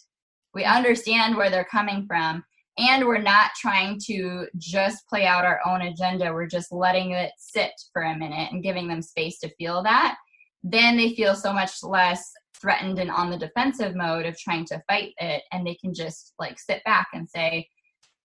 we 0.54 0.64
understand 0.64 1.36
where 1.36 1.50
they're 1.50 1.64
coming 1.64 2.04
from, 2.06 2.44
and 2.78 3.06
we're 3.06 3.18
not 3.18 3.50
trying 3.60 4.00
to 4.06 4.46
just 4.58 5.06
play 5.08 5.26
out 5.26 5.44
our 5.44 5.60
own 5.66 5.82
agenda, 5.82 6.32
we're 6.32 6.46
just 6.46 6.72
letting 6.72 7.12
it 7.12 7.32
sit 7.38 7.72
for 7.92 8.02
a 8.02 8.16
minute 8.16 8.50
and 8.50 8.62
giving 8.62 8.88
them 8.88 9.02
space 9.02 9.38
to 9.40 9.54
feel 9.56 9.82
that, 9.82 10.16
then 10.62 10.96
they 10.96 11.14
feel 11.14 11.34
so 11.34 11.52
much 11.52 11.82
less 11.82 12.32
threatened 12.60 12.98
and 12.98 13.10
on 13.10 13.28
the 13.28 13.36
defensive 13.36 13.96
mode 13.96 14.24
of 14.24 14.38
trying 14.38 14.64
to 14.64 14.82
fight 14.88 15.12
it, 15.18 15.42
and 15.52 15.66
they 15.66 15.74
can 15.74 15.92
just 15.92 16.32
like 16.38 16.58
sit 16.58 16.82
back 16.84 17.08
and 17.12 17.28
say, 17.28 17.66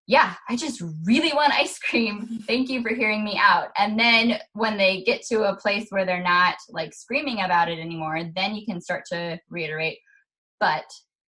yeah, 0.08 0.36
I 0.48 0.56
just 0.56 0.82
really 1.04 1.34
want 1.34 1.54
ice 1.54 1.78
cream. 1.78 2.39
Thank 2.48 2.70
you 2.70 2.82
for 2.82 2.89
hearing 2.89 3.26
me 3.26 3.38
out. 3.38 3.67
And 3.78 4.00
then 4.00 4.39
when 4.54 4.78
they 4.78 5.04
get 5.04 5.22
to 5.24 5.50
a 5.50 5.58
place 5.58 5.88
where 5.89 6.06
they're 6.06 6.24
not 6.24 6.56
like 6.70 6.93
screaming 6.93 7.41
about 7.41 7.70
it 7.70 7.78
anymore, 7.78 8.22
then 8.34 8.56
you 8.56 8.65
can 8.65 8.80
start 8.80 9.04
to 9.12 9.38
reiterate, 9.50 10.00
but 10.62 10.86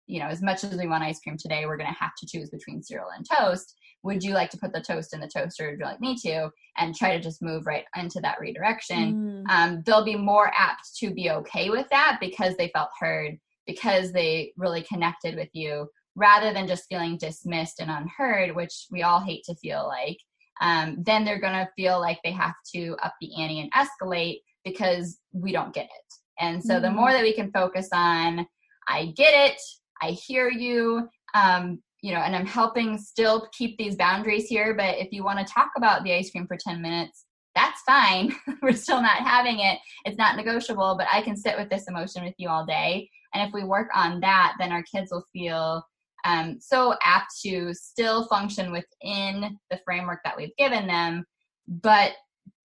you 0.05 0.19
know, 0.19 0.27
as 0.27 0.41
much 0.41 0.63
as 0.63 0.77
we 0.77 0.87
want 0.87 1.03
ice 1.03 1.19
cream 1.19 1.37
today, 1.37 1.65
we're 1.65 1.75
going 1.75 1.91
to 1.91 1.99
have 1.99 2.13
to 2.19 2.27
choose 2.27 2.49
between 2.49 2.81
cereal 2.81 3.09
and 3.15 3.25
toast. 3.29 3.75
Would 4.03 4.23
you 4.23 4.33
like 4.33 4.51
to 4.51 4.57
put 4.57 4.71
the 4.71 4.81
toast 4.81 5.13
in 5.13 5.19
the 5.19 5.27
toaster? 5.27 5.69
Would 5.69 5.79
you 5.79 5.85
like 5.85 5.99
me 5.99 6.15
to? 6.23 6.49
And 6.77 6.95
try 6.95 7.17
to 7.17 7.21
just 7.21 7.41
move 7.41 7.65
right 7.65 7.83
into 7.95 8.21
that 8.21 8.39
redirection. 8.39 9.43
Mm. 9.47 9.49
Um, 9.49 9.83
they'll 9.85 10.05
be 10.05 10.15
more 10.15 10.51
apt 10.55 10.95
to 10.99 11.11
be 11.11 11.31
okay 11.31 11.69
with 11.69 11.87
that 11.89 12.19
because 12.21 12.55
they 12.55 12.69
felt 12.69 12.89
heard, 12.97 13.37
because 13.65 14.13
they 14.13 14.53
really 14.55 14.83
connected 14.83 15.35
with 15.35 15.49
you 15.51 15.89
rather 16.17 16.51
than 16.51 16.67
just 16.67 16.87
feeling 16.89 17.17
dismissed 17.17 17.79
and 17.79 17.91
unheard, 17.91 18.55
which 18.55 18.87
we 18.91 19.03
all 19.03 19.19
hate 19.19 19.43
to 19.45 19.55
feel 19.55 19.87
like, 19.87 20.17
um, 20.59 20.97
then 21.05 21.23
they're 21.23 21.39
going 21.39 21.53
to 21.53 21.69
feel 21.75 22.01
like 22.01 22.19
they 22.23 22.31
have 22.31 22.55
to 22.73 22.97
up 23.03 23.13
the 23.21 23.29
ante 23.39 23.61
and 23.61 23.71
escalate 23.73 24.39
because 24.65 25.19
we 25.31 25.51
don't 25.51 25.73
get 25.73 25.85
it. 25.85 26.13
And 26.39 26.61
so 26.61 26.73
mm-hmm. 26.73 26.83
the 26.83 26.91
more 26.91 27.11
that 27.11 27.21
we 27.21 27.33
can 27.33 27.51
focus 27.51 27.89
on, 27.93 28.45
I 28.89 29.13
get 29.15 29.51
it, 29.51 29.61
I 30.01 30.11
hear 30.11 30.49
you, 30.49 31.07
um, 31.35 31.81
you 32.01 32.13
know, 32.13 32.19
and 32.19 32.35
I'm 32.35 32.47
helping 32.47 32.97
still 32.97 33.47
keep 33.55 33.77
these 33.77 33.95
boundaries 33.95 34.47
here. 34.47 34.73
But 34.73 34.97
if 34.97 35.09
you 35.11 35.23
want 35.23 35.39
to 35.39 35.53
talk 35.53 35.69
about 35.77 36.03
the 36.03 36.13
ice 36.13 36.31
cream 36.31 36.47
for 36.47 36.57
10 36.57 36.81
minutes, 36.81 37.25
that's 37.55 37.81
fine. 37.81 38.35
We're 38.63 38.73
still 38.73 39.01
not 39.01 39.17
having 39.17 39.59
it. 39.59 39.77
It's 40.05 40.17
not 40.17 40.35
negotiable, 40.35 40.95
but 40.97 41.07
I 41.11 41.21
can 41.21 41.37
sit 41.37 41.57
with 41.57 41.69
this 41.69 41.87
emotion 41.87 42.23
with 42.23 42.35
you 42.37 42.49
all 42.49 42.65
day. 42.65 43.09
And 43.33 43.47
if 43.47 43.53
we 43.53 43.63
work 43.63 43.89
on 43.93 44.19
that, 44.21 44.55
then 44.59 44.71
our 44.71 44.83
kids 44.83 45.11
will 45.11 45.25
feel 45.33 45.83
um, 46.27 46.57
so 46.59 46.93
apt 47.03 47.39
to 47.45 47.73
still 47.73 48.27
function 48.27 48.71
within 48.71 49.57
the 49.71 49.79
framework 49.85 50.19
that 50.25 50.35
we've 50.35 50.55
given 50.57 50.85
them, 50.85 51.25
but 51.67 52.11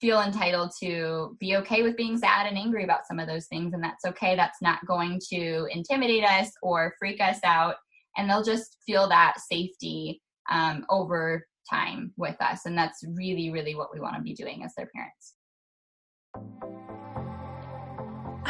feel 0.00 0.20
entitled 0.20 0.72
to 0.80 1.36
be 1.38 1.56
okay 1.56 1.82
with 1.82 1.96
being 1.96 2.18
sad 2.18 2.46
and 2.46 2.58
angry 2.58 2.82
about 2.82 3.06
some 3.06 3.20
of 3.20 3.28
those 3.28 3.46
things. 3.46 3.72
And 3.72 3.82
that's 3.82 4.04
okay. 4.04 4.34
That's 4.34 4.60
not 4.60 4.84
going 4.86 5.20
to 5.30 5.68
intimidate 5.70 6.24
us 6.24 6.50
or 6.60 6.94
freak 6.98 7.20
us 7.20 7.38
out. 7.44 7.76
And 8.16 8.28
they'll 8.28 8.42
just 8.42 8.78
feel 8.84 9.08
that 9.08 9.34
safety 9.38 10.20
um, 10.50 10.84
over 10.90 11.46
time 11.70 12.12
with 12.16 12.36
us. 12.40 12.66
And 12.66 12.76
that's 12.76 13.04
really, 13.06 13.50
really 13.50 13.76
what 13.76 13.94
we 13.94 14.00
want 14.00 14.16
to 14.16 14.22
be 14.22 14.34
doing 14.34 14.64
as 14.64 14.74
their 14.74 14.90
parents. 14.92 15.34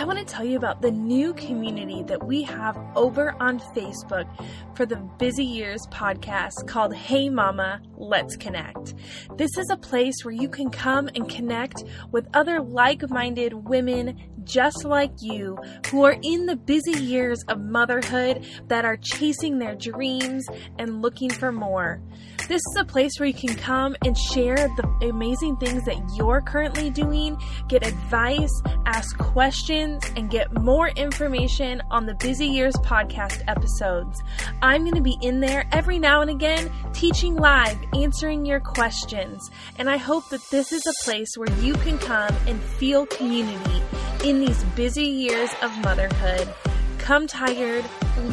I 0.03 0.05
want 0.05 0.19
to 0.19 0.25
tell 0.25 0.45
you 0.45 0.57
about 0.57 0.83
the 0.83 0.91
new 0.91 1.33
community 1.35 2.03
that 2.09 2.27
we 2.27 2.43
have 2.43 2.77
over 2.97 3.41
on 3.41 3.61
Facebook 3.61 4.27
for 4.75 4.85
the 4.85 4.97
Busy 4.97 5.45
Years 5.45 5.87
podcast 5.93 6.67
called 6.67 6.93
Hey 6.93 7.29
Mama, 7.31 7.81
Let's 7.97 8.37
Connect. 8.37 8.95
This 9.37 9.57
is 9.57 9.71
a 9.71 9.77
place 9.77 10.25
where 10.25 10.35
you 10.35 10.49
can 10.49 10.71
come 10.71 11.09
and 11.15 11.29
connect 11.29 11.85
with 12.11 12.27
other 12.35 12.61
like 12.61 13.09
minded 13.11 13.53
women 13.55 14.21
just 14.45 14.85
like 14.85 15.13
you 15.21 15.57
who 15.89 16.05
are 16.05 16.17
in 16.23 16.47
the 16.47 16.57
busy 16.57 16.99
years 17.01 17.43
of 17.49 17.61
motherhood 17.61 18.45
that 18.69 18.85
are 18.85 18.97
chasing 18.97 19.59
their 19.59 19.75
dreams 19.75 20.45
and 20.79 21.03
looking 21.03 21.31
for 21.31 21.53
more. 21.53 22.01
This 22.49 22.61
is 22.71 22.77
a 22.79 22.85
place 22.85 23.13
where 23.19 23.29
you 23.29 23.35
can 23.35 23.55
come 23.55 23.97
and 24.05 24.19
share 24.19 24.57
the 24.57 25.09
amazing 25.09 25.57
things 25.57 25.85
that 25.85 25.97
you're 26.17 26.41
currently 26.41 26.91
doing, 26.91 27.37
get 27.69 27.87
advice, 27.87 28.51
ask 28.85 29.17
questions, 29.17 30.05
and 30.17 30.29
get 30.29 30.53
more 30.61 30.89
information 30.89 31.81
on 31.91 32.05
the 32.07 32.15
Busy 32.17 32.47
Years 32.47 32.75
podcast 32.77 33.43
episodes. 33.47 34.21
I'm 34.61 34.83
going 34.83 34.97
to 34.97 35.01
be 35.01 35.17
in 35.23 35.41
there 35.41 35.67
every 35.73 35.99
now 35.99 36.21
and 36.21 36.31
again, 36.31 36.71
teaching 36.93 37.37
live, 37.37 37.79
answering 37.95 38.45
your 38.45 38.61
questions. 38.61 39.51
And 39.79 39.89
I 39.89 39.97
hope 39.97 40.29
that 40.31 40.43
this 40.51 40.73
is 40.73 40.83
a 40.87 41.05
place 41.05 41.37
where 41.37 41.51
you 41.61 41.75
can 41.75 41.99
come 41.99 42.35
and 42.47 42.61
feel 42.61 43.07
community 43.07 43.83
in 44.25 44.41
these 44.41 44.63
busy 44.77 45.05
years 45.05 45.51
of 45.63 45.71
motherhood. 45.79 46.53
Come 46.99 47.27
tired, 47.27 47.85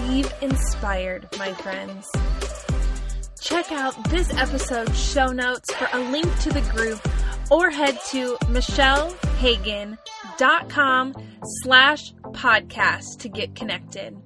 leave 0.07 0.29
inspired, 0.41 1.29
my 1.37 1.53
friends. 1.53 2.05
Check 3.41 3.71
out 3.71 3.95
this 4.09 4.33
episode's 4.35 4.99
show 4.99 5.27
notes 5.27 5.73
for 5.73 5.87
a 5.93 5.99
link 6.11 6.27
to 6.41 6.49
the 6.49 6.59
group 6.73 6.99
or 7.49 7.71
head 7.71 7.97
to 8.09 8.35
michellehagan.com 8.41 11.13
slash 11.63 12.13
podcast 12.31 13.19
to 13.19 13.29
get 13.29 13.55
connected. 13.55 14.17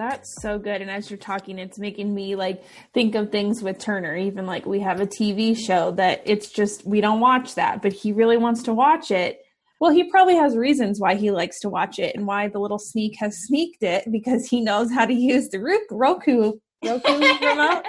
That's 0.00 0.40
so 0.40 0.58
good. 0.58 0.80
And 0.80 0.90
as 0.90 1.10
you're 1.10 1.18
talking, 1.18 1.58
it's 1.58 1.78
making 1.78 2.14
me 2.14 2.34
like 2.34 2.64
think 2.94 3.14
of 3.14 3.30
things 3.30 3.62
with 3.62 3.78
Turner. 3.78 4.16
Even 4.16 4.46
like 4.46 4.64
we 4.64 4.80
have 4.80 5.00
a 5.00 5.06
TV 5.06 5.56
show 5.56 5.90
that 5.92 6.22
it's 6.24 6.50
just, 6.50 6.86
we 6.86 7.02
don't 7.02 7.20
watch 7.20 7.54
that, 7.56 7.82
but 7.82 7.92
he 7.92 8.12
really 8.12 8.38
wants 8.38 8.62
to 8.62 8.72
watch 8.72 9.10
it. 9.10 9.42
Well, 9.78 9.90
he 9.90 10.10
probably 10.10 10.36
has 10.36 10.56
reasons 10.56 11.00
why 11.00 11.16
he 11.16 11.30
likes 11.30 11.60
to 11.60 11.68
watch 11.68 11.98
it 11.98 12.14
and 12.16 12.26
why 12.26 12.48
the 12.48 12.58
little 12.58 12.78
sneak 12.78 13.16
has 13.18 13.36
sneaked 13.46 13.82
it 13.82 14.04
because 14.10 14.46
he 14.46 14.60
knows 14.60 14.90
how 14.90 15.04
to 15.04 15.14
use 15.14 15.48
the 15.48 15.58
Roku 15.58 16.52
Roku 16.82 17.18
remote, 17.18 17.84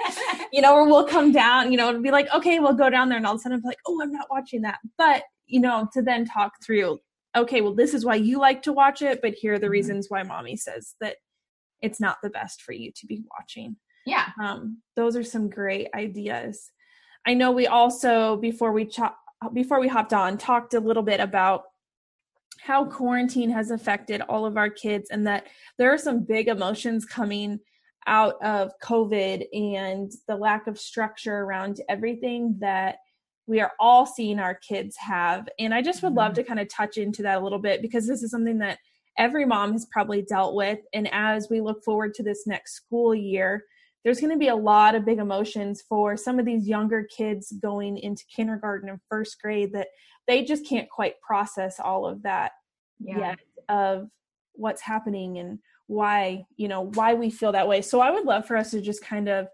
you 0.52 0.60
know, 0.60 0.74
or 0.74 0.86
we'll 0.86 1.06
come 1.06 1.32
down, 1.32 1.72
you 1.72 1.78
know, 1.78 1.88
it'll 1.88 2.02
be 2.02 2.10
like, 2.10 2.28
okay, 2.34 2.58
we'll 2.58 2.74
go 2.74 2.90
down 2.90 3.08
there 3.08 3.16
and 3.16 3.26
all 3.26 3.34
of 3.34 3.38
a 3.38 3.42
sudden 3.42 3.56
I'm 3.58 3.64
like, 3.64 3.78
oh, 3.86 4.02
I'm 4.02 4.12
not 4.12 4.26
watching 4.30 4.62
that. 4.62 4.78
But, 4.98 5.22
you 5.46 5.60
know, 5.60 5.88
to 5.94 6.02
then 6.02 6.26
talk 6.26 6.52
through, 6.62 6.98
okay, 7.34 7.62
well, 7.62 7.74
this 7.74 7.94
is 7.94 8.04
why 8.04 8.16
you 8.16 8.38
like 8.38 8.62
to 8.64 8.72
watch 8.72 9.00
it, 9.00 9.20
but 9.22 9.32
here 9.32 9.54
are 9.54 9.58
the 9.58 9.66
mm-hmm. 9.66 9.72
reasons 9.72 10.06
why 10.10 10.22
mommy 10.22 10.56
says 10.56 10.94
that 11.00 11.16
it's 11.82 12.00
not 12.00 12.18
the 12.22 12.30
best 12.30 12.62
for 12.62 12.72
you 12.72 12.92
to 12.96 13.06
be 13.06 13.22
watching. 13.36 13.76
Yeah. 14.06 14.28
Um, 14.40 14.78
those 14.96 15.16
are 15.16 15.24
some 15.24 15.48
great 15.48 15.88
ideas. 15.94 16.70
I 17.26 17.34
know 17.34 17.52
we 17.52 17.66
also 17.66 18.36
before 18.36 18.72
we 18.72 18.86
ch- 18.86 19.00
before 19.52 19.80
we 19.80 19.88
hopped 19.88 20.12
on 20.12 20.38
talked 20.38 20.74
a 20.74 20.80
little 20.80 21.02
bit 21.02 21.20
about 21.20 21.64
how 22.60 22.84
quarantine 22.84 23.50
has 23.50 23.70
affected 23.70 24.20
all 24.22 24.46
of 24.46 24.56
our 24.56 24.70
kids 24.70 25.10
and 25.10 25.26
that 25.26 25.46
there 25.78 25.92
are 25.92 25.98
some 25.98 26.24
big 26.24 26.48
emotions 26.48 27.04
coming 27.04 27.58
out 28.06 28.34
of 28.42 28.72
COVID 28.82 29.46
and 29.52 30.10
the 30.28 30.36
lack 30.36 30.66
of 30.66 30.78
structure 30.78 31.38
around 31.38 31.80
everything 31.88 32.56
that 32.60 32.98
we 33.46 33.60
are 33.60 33.72
all 33.80 34.06
seeing 34.06 34.38
our 34.38 34.54
kids 34.54 34.96
have. 34.96 35.48
And 35.58 35.74
I 35.74 35.82
just 35.82 36.02
would 36.02 36.14
love 36.14 36.32
mm-hmm. 36.32 36.42
to 36.42 36.44
kind 36.44 36.60
of 36.60 36.68
touch 36.68 36.96
into 36.96 37.22
that 37.22 37.40
a 37.40 37.44
little 37.44 37.58
bit 37.58 37.82
because 37.82 38.06
this 38.06 38.22
is 38.22 38.30
something 38.30 38.58
that 38.58 38.78
every 39.18 39.44
mom 39.44 39.72
has 39.72 39.86
probably 39.86 40.22
dealt 40.22 40.54
with. 40.54 40.78
And 40.92 41.08
as 41.12 41.48
we 41.50 41.60
look 41.60 41.84
forward 41.84 42.14
to 42.14 42.22
this 42.22 42.46
next 42.46 42.74
school 42.74 43.14
year, 43.14 43.64
there's 44.04 44.20
going 44.20 44.32
to 44.32 44.38
be 44.38 44.48
a 44.48 44.56
lot 44.56 44.94
of 44.94 45.04
big 45.04 45.18
emotions 45.18 45.82
for 45.88 46.16
some 46.16 46.38
of 46.38 46.46
these 46.46 46.66
younger 46.66 47.04
kids 47.04 47.52
going 47.62 47.98
into 47.98 48.24
kindergarten 48.34 48.88
and 48.88 49.00
first 49.08 49.40
grade 49.40 49.72
that 49.74 49.88
they 50.26 50.44
just 50.44 50.66
can't 50.66 50.90
quite 50.90 51.20
process 51.20 51.78
all 51.78 52.06
of 52.06 52.22
that 52.22 52.52
yeah. 53.00 53.18
yet 53.18 53.38
of 53.68 54.08
what's 54.54 54.82
happening 54.82 55.38
and 55.38 55.58
why 55.86 56.44
you 56.56 56.68
know 56.68 56.90
why 56.94 57.14
we 57.14 57.28
feel 57.28 57.52
that 57.52 57.66
way 57.66 57.82
so 57.82 58.00
i 58.00 58.10
would 58.10 58.24
love 58.24 58.46
for 58.46 58.56
us 58.56 58.70
to 58.70 58.80
just 58.80 59.04
kind 59.04 59.28
of 59.28 59.48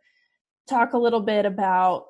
talk 0.68 0.92
a 0.92 0.98
little 0.98 1.20
bit 1.20 1.46
about 1.46 2.06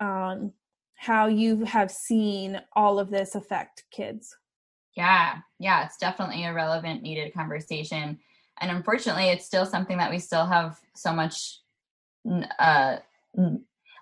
um, 0.00 0.52
how 0.96 1.26
you 1.26 1.64
have 1.64 1.90
seen 1.90 2.60
all 2.74 2.98
of 2.98 3.10
this 3.10 3.34
affect 3.34 3.84
kids 3.92 4.36
yeah 4.96 5.38
yeah 5.58 5.84
it's 5.84 5.96
definitely 5.96 6.44
a 6.44 6.52
relevant 6.52 7.02
needed 7.02 7.32
conversation 7.32 8.18
and 8.60 8.70
unfortunately 8.70 9.28
it's 9.28 9.46
still 9.46 9.66
something 9.66 9.98
that 9.98 10.10
we 10.10 10.18
still 10.18 10.46
have 10.46 10.78
so 10.94 11.12
much 11.12 11.58
uh, 12.58 12.96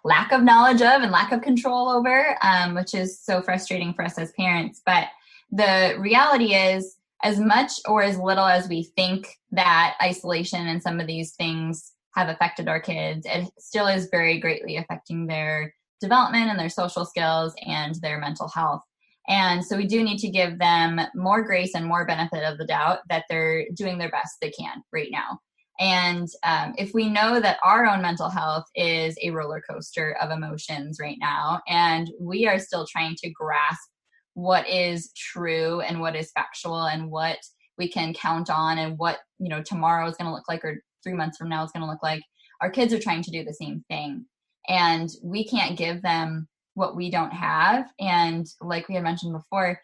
lack 0.05 0.33
of 0.33 0.42
knowledge 0.42 0.83
of 0.83 1.03
and 1.03 1.12
lack 1.12 1.33
of 1.33 1.42
control 1.42 1.88
over 1.88 2.37
um, 2.42 2.74
which 2.74 2.94
is 2.94 3.18
so 3.18 3.40
frustrating 3.40 3.94
for 3.94 4.05
us 4.05 4.18
as 4.18 4.33
parents 4.33 4.83
but 4.85 5.09
the 5.53 5.96
reality 5.98 6.55
is 6.55 6.96
as 7.22 7.38
much 7.38 7.72
or 7.87 8.03
as 8.03 8.18
little 8.18 8.46
as 8.46 8.68
we 8.68 8.83
think 8.83 9.38
that 9.53 9.96
isolation 10.03 10.66
and 10.66 10.83
some 10.83 11.00
of 11.00 11.07
these 11.07 11.33
things 11.33 11.92
have 12.14 12.29
affected 12.29 12.68
our 12.68 12.81
kids, 12.81 13.26
it 13.29 13.50
still 13.59 13.87
is 13.87 14.09
very 14.11 14.38
greatly 14.40 14.76
affecting 14.76 15.26
their 15.26 15.74
development 16.00 16.50
and 16.50 16.59
their 16.59 16.68
social 16.68 17.05
skills 17.05 17.55
and 17.66 17.94
their 17.96 18.18
mental 18.18 18.48
health. 18.48 18.83
And 19.31 19.64
so 19.64 19.77
we 19.77 19.87
do 19.87 20.03
need 20.03 20.19
to 20.19 20.29
give 20.29 20.59
them 20.59 21.01
more 21.14 21.43
grace 21.43 21.75
and 21.75 21.87
more 21.87 22.05
benefit 22.05 22.43
of 22.43 22.59
the 22.59 22.66
doubt 22.66 22.99
that 23.09 23.25
they're 23.31 23.64
doing 23.75 23.97
their 23.97 24.11
best 24.11 24.35
they 24.43 24.51
can 24.51 24.83
right 24.93 25.09
now. 25.11 25.38
And 25.79 26.29
um, 26.43 26.75
if 26.77 26.93
we 26.93 27.09
know 27.09 27.40
that 27.40 27.59
our 27.64 27.87
own 27.87 28.03
mental 28.03 28.29
health 28.29 28.64
is 28.75 29.16
a 29.23 29.31
roller 29.31 29.62
coaster 29.62 30.16
of 30.21 30.31
emotions 30.31 30.99
right 31.01 31.16
now, 31.19 31.62
and 31.69 32.11
we 32.21 32.47
are 32.47 32.59
still 32.59 32.87
trying 32.87 33.14
to 33.23 33.31
grasp 33.31 33.88
what 34.35 34.69
is 34.69 35.12
true 35.16 35.81
and 35.81 36.01
what 36.01 36.16
is 36.16 36.33
factual 36.33 36.85
and 36.87 37.11
what 37.11 37.38
we 37.79 37.88
can 37.88 38.12
count 38.12 38.51
on 38.51 38.79
and 38.79 38.99
what 38.99 39.19
you 39.38 39.49
know 39.49 39.62
tomorrow 39.62 40.07
is 40.07 40.16
going 40.16 40.27
to 40.27 40.35
look 40.35 40.49
like 40.49 40.64
or 40.64 40.83
three 41.03 41.14
months 41.14 41.37
from 41.37 41.49
now 41.49 41.64
is 41.64 41.73
going 41.73 41.85
to 41.85 41.90
look 41.90 42.03
like 42.03 42.23
our 42.61 42.71
kids 42.71 42.93
are 42.93 42.99
trying 42.99 43.23
to 43.23 43.31
do 43.31 43.43
the 43.43 43.55
same 43.55 43.83
thing 43.88 44.25
and 44.69 45.09
we 45.23 45.45
can't 45.45 45.79
give 45.79 46.01
them 46.03 46.47
what 46.81 46.97
we 46.97 47.11
don't 47.11 47.33
have 47.33 47.87
and 48.01 48.47
like 48.61 48.88
we 48.88 48.95
had 48.95 49.05
mentioned 49.05 49.33
before 49.33 49.81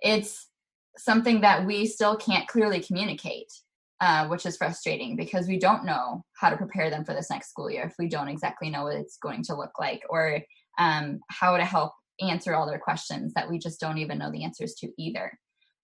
it's 0.00 0.48
something 0.96 1.40
that 1.40 1.66
we 1.66 1.86
still 1.86 2.16
can't 2.16 2.48
clearly 2.48 2.80
communicate 2.80 3.52
uh, 4.00 4.26
which 4.28 4.46
is 4.46 4.56
frustrating 4.56 5.14
because 5.14 5.46
we 5.46 5.58
don't 5.58 5.84
know 5.84 6.24
how 6.38 6.48
to 6.48 6.56
prepare 6.56 6.88
them 6.88 7.04
for 7.04 7.12
this 7.12 7.28
next 7.28 7.50
school 7.50 7.70
year 7.70 7.84
if 7.84 7.94
we 7.98 8.08
don't 8.08 8.28
exactly 8.28 8.70
know 8.70 8.84
what 8.84 8.96
it's 8.96 9.18
going 9.18 9.42
to 9.42 9.54
look 9.54 9.78
like 9.78 10.02
or 10.08 10.40
um, 10.78 11.20
how 11.28 11.56
to 11.56 11.64
help 11.64 11.92
answer 12.20 12.54
all 12.54 12.66
their 12.66 12.78
questions 12.78 13.32
that 13.34 13.48
we 13.48 13.58
just 13.58 13.80
don't 13.80 13.98
even 13.98 14.18
know 14.18 14.30
the 14.30 14.44
answers 14.44 14.74
to 14.74 14.88
either. 14.98 15.38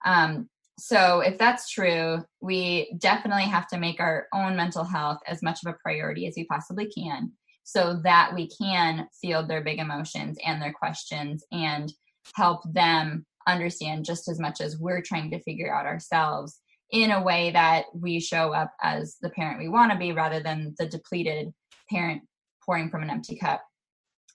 Um, 0.05 0.49
so, 0.79 1.21
if 1.21 1.39
that's 1.39 1.71
true, 1.71 2.23
we 2.43 2.95
definitely 2.99 3.45
have 3.45 3.67
to 3.69 3.79
make 3.79 3.99
our 3.99 4.27
own 4.35 4.57
mental 4.57 4.85
health 4.85 5.19
as 5.27 5.43
much 5.43 5.61
of 5.65 5.73
a 5.73 5.77
priority 5.83 6.27
as 6.27 6.35
we 6.37 6.45
possibly 6.45 6.87
can 6.87 7.33
so 7.67 7.99
that 8.05 8.33
we 8.33 8.49
can 8.49 9.09
field 9.21 9.49
their 9.49 9.61
big 9.61 9.81
emotions 9.81 10.39
and 10.47 10.63
their 10.63 10.73
questions 10.73 11.45
and 11.51 11.93
help 12.37 12.63
them 12.73 13.27
understand 13.49 14.05
just 14.05 14.29
as 14.29 14.39
much 14.39 14.61
as 14.61 14.79
we're 14.79 15.03
trying 15.03 15.33
to 15.33 15.43
figure 15.43 15.75
out 15.75 15.85
ourselves 15.85 16.61
in 16.93 17.11
a 17.11 17.23
way 17.23 17.51
that 17.51 17.87
we 17.93 18.21
show 18.21 18.53
up 18.53 18.73
as 18.81 19.17
the 19.21 19.31
parent 19.31 19.59
we 19.59 19.69
want 19.69 19.91
to 19.91 19.99
be 19.99 20.13
rather 20.13 20.39
than 20.39 20.77
the 20.79 20.87
depleted 20.87 21.53
parent 21.91 22.23
pouring 22.65 22.89
from 22.89 23.03
an 23.03 23.11
empty 23.11 23.37
cup. 23.37 23.65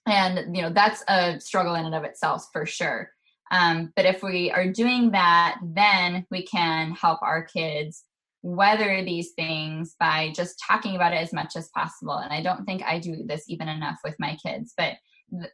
And 0.06 0.54
you 0.54 0.60
know 0.60 0.70
that's 0.70 1.02
a 1.08 1.40
struggle 1.40 1.74
in 1.74 1.86
and 1.86 1.94
of 1.94 2.04
itself 2.04 2.48
for 2.52 2.66
sure. 2.66 3.10
Um, 3.50 3.94
but 3.96 4.04
if 4.04 4.22
we 4.22 4.50
are 4.50 4.70
doing 4.70 5.12
that 5.12 5.56
then 5.62 6.26
we 6.30 6.42
can 6.42 6.92
help 6.92 7.22
our 7.22 7.44
kids 7.44 8.04
weather 8.42 9.04
these 9.04 9.32
things 9.36 9.94
by 10.00 10.32
just 10.34 10.62
talking 10.66 10.96
about 10.96 11.12
it 11.12 11.16
as 11.16 11.32
much 11.32 11.54
as 11.56 11.70
possible 11.74 12.18
and 12.18 12.32
i 12.32 12.42
don't 12.42 12.64
think 12.64 12.82
i 12.82 12.98
do 12.98 13.24
this 13.26 13.44
even 13.48 13.68
enough 13.68 13.98
with 14.04 14.16
my 14.18 14.36
kids 14.44 14.74
but 14.76 14.94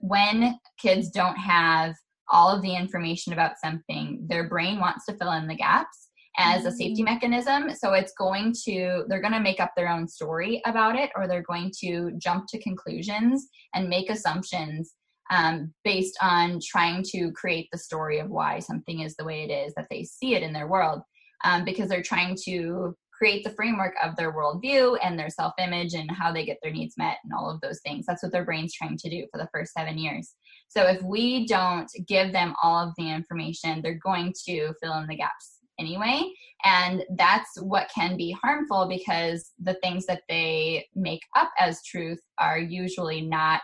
when 0.00 0.58
kids 0.80 1.10
don't 1.10 1.36
have 1.36 1.94
all 2.30 2.48
of 2.54 2.62
the 2.62 2.74
information 2.74 3.32
about 3.32 3.58
something 3.62 4.24
their 4.28 4.48
brain 4.48 4.80
wants 4.80 5.04
to 5.04 5.14
fill 5.16 5.32
in 5.32 5.46
the 5.46 5.54
gaps 5.54 6.08
as 6.38 6.64
a 6.64 6.70
safety 6.70 7.02
mm-hmm. 7.02 7.04
mechanism. 7.04 7.74
So 7.74 7.92
it's 7.92 8.12
going 8.16 8.54
to, 8.64 9.04
they're 9.08 9.20
going 9.20 9.32
to 9.32 9.40
make 9.40 9.60
up 9.60 9.72
their 9.76 9.88
own 9.88 10.06
story 10.06 10.62
about 10.64 10.96
it, 10.96 11.10
or 11.16 11.26
they're 11.26 11.42
going 11.42 11.72
to 11.80 12.12
jump 12.16 12.46
to 12.48 12.62
conclusions 12.62 13.48
and 13.74 13.88
make 13.88 14.08
assumptions 14.08 14.94
um, 15.30 15.74
based 15.84 16.16
on 16.22 16.60
trying 16.64 17.02
to 17.10 17.32
create 17.32 17.68
the 17.70 17.78
story 17.78 18.18
of 18.18 18.30
why 18.30 18.60
something 18.60 19.00
is 19.00 19.14
the 19.16 19.24
way 19.24 19.42
it 19.42 19.52
is 19.52 19.74
that 19.74 19.88
they 19.90 20.04
see 20.04 20.34
it 20.34 20.42
in 20.42 20.52
their 20.52 20.68
world. 20.68 21.02
Um, 21.44 21.64
because 21.64 21.88
they're 21.88 22.02
trying 22.02 22.36
to 22.44 22.96
create 23.18 23.42
the 23.42 23.50
framework 23.50 23.94
of 24.02 24.14
their 24.16 24.32
worldview 24.32 24.96
and 25.02 25.18
their 25.18 25.28
self 25.28 25.52
image 25.58 25.94
and 25.94 26.10
how 26.10 26.32
they 26.32 26.44
get 26.44 26.58
their 26.62 26.72
needs 26.72 26.94
met 26.96 27.18
and 27.24 27.32
all 27.32 27.50
of 27.50 27.60
those 27.60 27.80
things. 27.80 28.06
That's 28.06 28.22
what 28.22 28.32
their 28.32 28.44
brain's 28.44 28.74
trying 28.74 28.96
to 28.96 29.10
do 29.10 29.26
for 29.32 29.38
the 29.38 29.48
first 29.52 29.72
seven 29.72 29.98
years. 29.98 30.34
So 30.68 30.86
if 30.86 31.02
we 31.02 31.46
don't 31.46 31.90
give 32.06 32.32
them 32.32 32.54
all 32.62 32.88
of 32.88 32.94
the 32.96 33.10
information, 33.10 33.82
they're 33.82 34.00
going 34.02 34.34
to 34.46 34.72
fill 34.80 34.98
in 34.98 35.06
the 35.08 35.16
gaps 35.16 35.58
anyway. 35.78 36.22
And 36.64 37.04
that's 37.16 37.60
what 37.60 37.90
can 37.94 38.16
be 38.16 38.36
harmful 38.42 38.88
because 38.88 39.52
the 39.62 39.74
things 39.74 40.06
that 40.06 40.22
they 40.28 40.86
make 40.94 41.22
up 41.36 41.50
as 41.58 41.82
truth 41.84 42.20
are 42.38 42.58
usually 42.58 43.20
not 43.20 43.60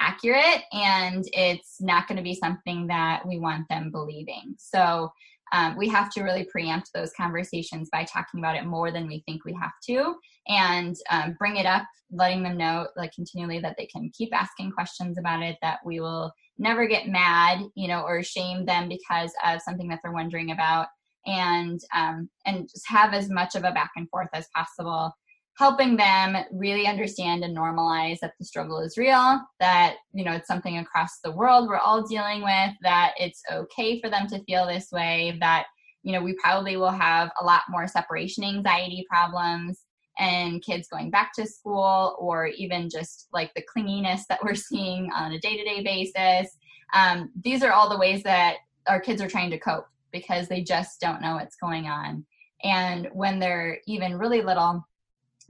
accurate 0.00 0.62
and 0.72 1.24
it's 1.32 1.76
not 1.80 2.06
going 2.06 2.16
to 2.16 2.22
be 2.22 2.34
something 2.34 2.86
that 2.86 3.26
we 3.26 3.38
want 3.38 3.68
them 3.68 3.90
believing. 3.90 4.54
So 4.58 5.10
um, 5.52 5.76
we 5.76 5.88
have 5.88 6.10
to 6.10 6.22
really 6.22 6.44
preempt 6.44 6.90
those 6.92 7.12
conversations 7.16 7.88
by 7.90 8.04
talking 8.04 8.40
about 8.40 8.56
it 8.56 8.64
more 8.64 8.90
than 8.90 9.06
we 9.06 9.22
think 9.26 9.44
we 9.44 9.54
have 9.54 9.72
to 9.86 10.14
and 10.48 10.96
um, 11.10 11.36
bring 11.38 11.56
it 11.56 11.66
up 11.66 11.84
letting 12.10 12.42
them 12.42 12.56
know 12.56 12.86
like 12.96 13.12
continually 13.12 13.60
that 13.60 13.76
they 13.76 13.86
can 13.86 14.10
keep 14.16 14.34
asking 14.34 14.70
questions 14.70 15.18
about 15.18 15.42
it 15.42 15.56
that 15.60 15.78
we 15.84 16.00
will 16.00 16.32
never 16.58 16.86
get 16.86 17.08
mad 17.08 17.60
you 17.74 17.88
know 17.88 18.02
or 18.02 18.22
shame 18.22 18.64
them 18.64 18.88
because 18.88 19.32
of 19.44 19.60
something 19.60 19.88
that 19.88 20.00
they're 20.02 20.12
wondering 20.12 20.50
about 20.50 20.86
and 21.26 21.80
um, 21.94 22.28
and 22.46 22.68
just 22.68 22.88
have 22.88 23.12
as 23.12 23.28
much 23.28 23.54
of 23.54 23.64
a 23.64 23.72
back 23.72 23.90
and 23.96 24.08
forth 24.08 24.28
as 24.32 24.46
possible 24.54 25.12
helping 25.58 25.96
them 25.96 26.36
really 26.52 26.86
understand 26.86 27.42
and 27.42 27.56
normalize 27.56 28.18
that 28.20 28.32
the 28.38 28.44
struggle 28.44 28.78
is 28.78 28.96
real 28.96 29.40
that 29.60 29.96
you 30.12 30.24
know 30.24 30.32
it's 30.32 30.46
something 30.46 30.78
across 30.78 31.18
the 31.24 31.32
world 31.32 31.68
we're 31.68 31.76
all 31.76 32.06
dealing 32.06 32.42
with 32.42 32.70
that 32.82 33.12
it's 33.18 33.42
okay 33.52 34.00
for 34.00 34.08
them 34.08 34.26
to 34.26 34.42
feel 34.44 34.66
this 34.66 34.90
way 34.92 35.36
that 35.40 35.66
you 36.02 36.12
know 36.12 36.22
we 36.22 36.34
probably 36.34 36.76
will 36.76 36.90
have 36.90 37.30
a 37.40 37.44
lot 37.44 37.62
more 37.68 37.86
separation 37.86 38.44
anxiety 38.44 39.04
problems 39.10 39.82
and 40.20 40.62
kids 40.62 40.88
going 40.88 41.10
back 41.10 41.32
to 41.32 41.46
school 41.46 42.16
or 42.18 42.46
even 42.46 42.88
just 42.88 43.28
like 43.32 43.52
the 43.54 43.62
clinginess 43.62 44.22
that 44.28 44.42
we're 44.42 44.54
seeing 44.54 45.10
on 45.12 45.32
a 45.32 45.38
day-to-day 45.40 45.82
basis 45.82 46.56
um, 46.94 47.30
these 47.42 47.62
are 47.62 47.72
all 47.72 47.88
the 47.88 47.98
ways 47.98 48.22
that 48.22 48.56
our 48.86 49.00
kids 49.00 49.20
are 49.20 49.28
trying 49.28 49.50
to 49.50 49.58
cope 49.58 49.86
because 50.12 50.48
they 50.48 50.62
just 50.62 51.00
don't 51.00 51.20
know 51.20 51.34
what's 51.34 51.56
going 51.56 51.86
on. 51.86 52.24
And 52.64 53.08
when 53.12 53.38
they're 53.38 53.78
even 53.86 54.18
really 54.18 54.42
little, 54.42 54.84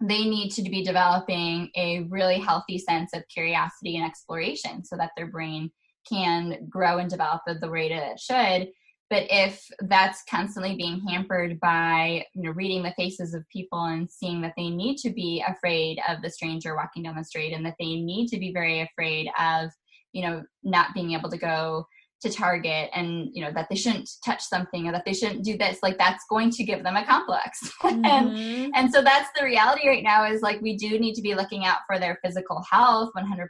they 0.01 0.25
need 0.25 0.51
to 0.51 0.63
be 0.63 0.85
developing 0.85 1.71
a 1.77 2.01
really 2.09 2.39
healthy 2.39 2.79
sense 2.79 3.13
of 3.15 3.27
curiosity 3.29 3.97
and 3.97 4.07
exploration 4.07 4.85
so 4.85 4.97
that 4.97 5.11
their 5.17 5.27
brain 5.27 5.71
can 6.09 6.67
grow 6.69 6.99
and 6.99 7.11
develop 7.11 7.43
at 7.49 7.61
the 7.61 7.71
rate 7.71 7.91
it 7.91 8.19
should. 8.19 8.69
But 9.11 9.27
if 9.31 9.67
that's 9.81 10.23
constantly 10.29 10.77
being 10.77 11.01
hampered 11.09 11.59
by, 11.61 12.27
you 12.35 12.43
know, 12.43 12.51
reading 12.51 12.83
the 12.83 12.93
faces 12.97 13.33
of 13.33 13.49
people 13.49 13.83
and 13.85 14.09
seeing 14.09 14.43
that 14.43 14.53
they 14.57 14.69
need 14.69 14.99
to 14.99 15.11
be 15.11 15.43
afraid 15.47 15.99
of 16.09 16.21
the 16.23 16.31
stranger 16.31 16.77
walking 16.77 17.03
down 17.03 17.17
the 17.17 17.25
street 17.25 17.55
and 17.55 17.65
that 17.65 17.77
they 17.79 17.97
need 17.97 18.29
to 18.29 18.39
be 18.39 18.53
very 18.53 18.81
afraid 18.81 19.31
of, 19.39 19.71
you 20.13 20.23
know, 20.23 20.45
not 20.63 20.93
being 20.95 21.13
able 21.13 21.31
to 21.31 21.39
go 21.39 21.87
to 22.21 22.31
target 22.31 22.91
and 22.95 23.29
you 23.33 23.45
know 23.45 23.53
that 23.53 23.69
they 23.69 23.77
shouldn't 23.77 24.11
touch 24.25 24.43
something 24.43 24.89
or 24.89 24.93
that 24.93 25.05
they 25.05 25.13
shouldn't 25.13 25.45
do 25.45 25.57
this 25.57 25.79
like 25.83 25.97
that's 25.99 26.25
going 26.29 26.51
to 26.51 26.65
give 26.65 26.83
them 26.83 26.97
a 26.97 27.05
complex 27.05 27.61
mm-hmm. 27.83 28.05
and 28.05 28.73
and 28.75 28.93
so 28.93 29.03
that's 29.03 29.29
the 29.37 29.45
reality 29.45 29.89
right 29.89 30.03
now 30.03 30.25
is 30.25 30.43
like 30.43 30.61
we 30.61 30.77
do 30.77 30.99
need 30.99 31.15
to 31.15 31.23
be 31.23 31.35
looking 31.35 31.65
out 31.65 31.79
for 31.87 31.99
their 31.99 32.19
physical 32.25 32.63
health 32.71 33.11
100% 33.17 33.49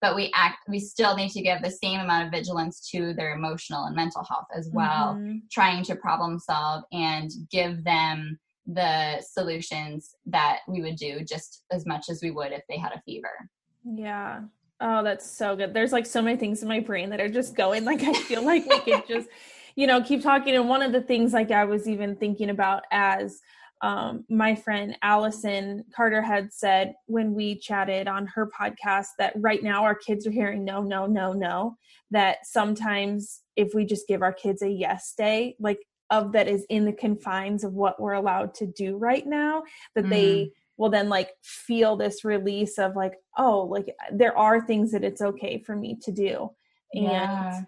but 0.00 0.16
we 0.16 0.30
act 0.34 0.58
we 0.68 0.80
still 0.80 1.16
need 1.16 1.30
to 1.30 1.42
give 1.42 1.62
the 1.62 1.70
same 1.70 2.00
amount 2.00 2.26
of 2.26 2.32
vigilance 2.32 2.88
to 2.90 3.14
their 3.14 3.34
emotional 3.34 3.84
and 3.84 3.94
mental 3.94 4.24
health 4.24 4.46
as 4.56 4.68
well 4.72 5.14
mm-hmm. 5.14 5.36
trying 5.52 5.84
to 5.84 5.94
problem 5.94 6.38
solve 6.38 6.82
and 6.92 7.30
give 7.50 7.84
them 7.84 8.38
the 8.66 9.20
solutions 9.20 10.16
that 10.26 10.60
we 10.66 10.80
would 10.80 10.96
do 10.96 11.20
just 11.20 11.64
as 11.70 11.86
much 11.86 12.06
as 12.08 12.20
we 12.22 12.30
would 12.30 12.50
if 12.50 12.62
they 12.68 12.78
had 12.78 12.92
a 12.92 13.02
fever 13.02 13.48
yeah 13.84 14.40
oh 14.84 15.02
that's 15.02 15.28
so 15.28 15.56
good 15.56 15.74
there's 15.74 15.92
like 15.92 16.06
so 16.06 16.22
many 16.22 16.36
things 16.36 16.62
in 16.62 16.68
my 16.68 16.78
brain 16.78 17.10
that 17.10 17.20
are 17.20 17.28
just 17.28 17.56
going 17.56 17.84
like 17.84 18.02
i 18.02 18.12
feel 18.12 18.44
like 18.44 18.64
we 18.66 18.78
could 18.80 19.02
just 19.08 19.28
you 19.74 19.86
know 19.86 20.00
keep 20.00 20.22
talking 20.22 20.54
and 20.54 20.68
one 20.68 20.82
of 20.82 20.92
the 20.92 21.00
things 21.00 21.32
like 21.32 21.50
i 21.50 21.64
was 21.64 21.88
even 21.88 22.14
thinking 22.14 22.50
about 22.50 22.84
as 22.92 23.40
um, 23.84 24.24
my 24.30 24.54
friend 24.54 24.96
Allison 25.02 25.84
Carter 25.94 26.22
had 26.22 26.54
said 26.54 26.94
when 27.04 27.34
we 27.34 27.58
chatted 27.58 28.08
on 28.08 28.26
her 28.28 28.48
podcast 28.48 29.08
that 29.18 29.34
right 29.36 29.62
now 29.62 29.84
our 29.84 29.94
kids 29.94 30.26
are 30.26 30.30
hearing 30.30 30.64
no, 30.64 30.82
no, 30.82 31.04
no, 31.04 31.34
no. 31.34 31.76
That 32.10 32.46
sometimes 32.46 33.42
if 33.56 33.74
we 33.74 33.84
just 33.84 34.08
give 34.08 34.22
our 34.22 34.32
kids 34.32 34.62
a 34.62 34.70
yes 34.70 35.12
day, 35.18 35.56
like 35.60 35.80
of 36.08 36.32
that 36.32 36.48
is 36.48 36.64
in 36.70 36.86
the 36.86 36.94
confines 36.94 37.62
of 37.62 37.74
what 37.74 38.00
we're 38.00 38.12
allowed 38.12 38.54
to 38.54 38.66
do 38.66 38.96
right 38.96 39.26
now, 39.26 39.64
that 39.94 40.06
mm. 40.06 40.10
they 40.10 40.50
will 40.76 40.90
then 40.90 41.08
like 41.08 41.30
feel 41.42 41.96
this 41.96 42.24
release 42.24 42.78
of 42.78 42.96
like, 42.96 43.14
oh, 43.38 43.62
like 43.62 43.94
there 44.12 44.36
are 44.36 44.60
things 44.60 44.92
that 44.92 45.04
it's 45.04 45.22
okay 45.22 45.62
for 45.64 45.76
me 45.76 45.96
to 46.02 46.12
do. 46.12 46.50
And 46.92 47.04
yeah. 47.04 47.62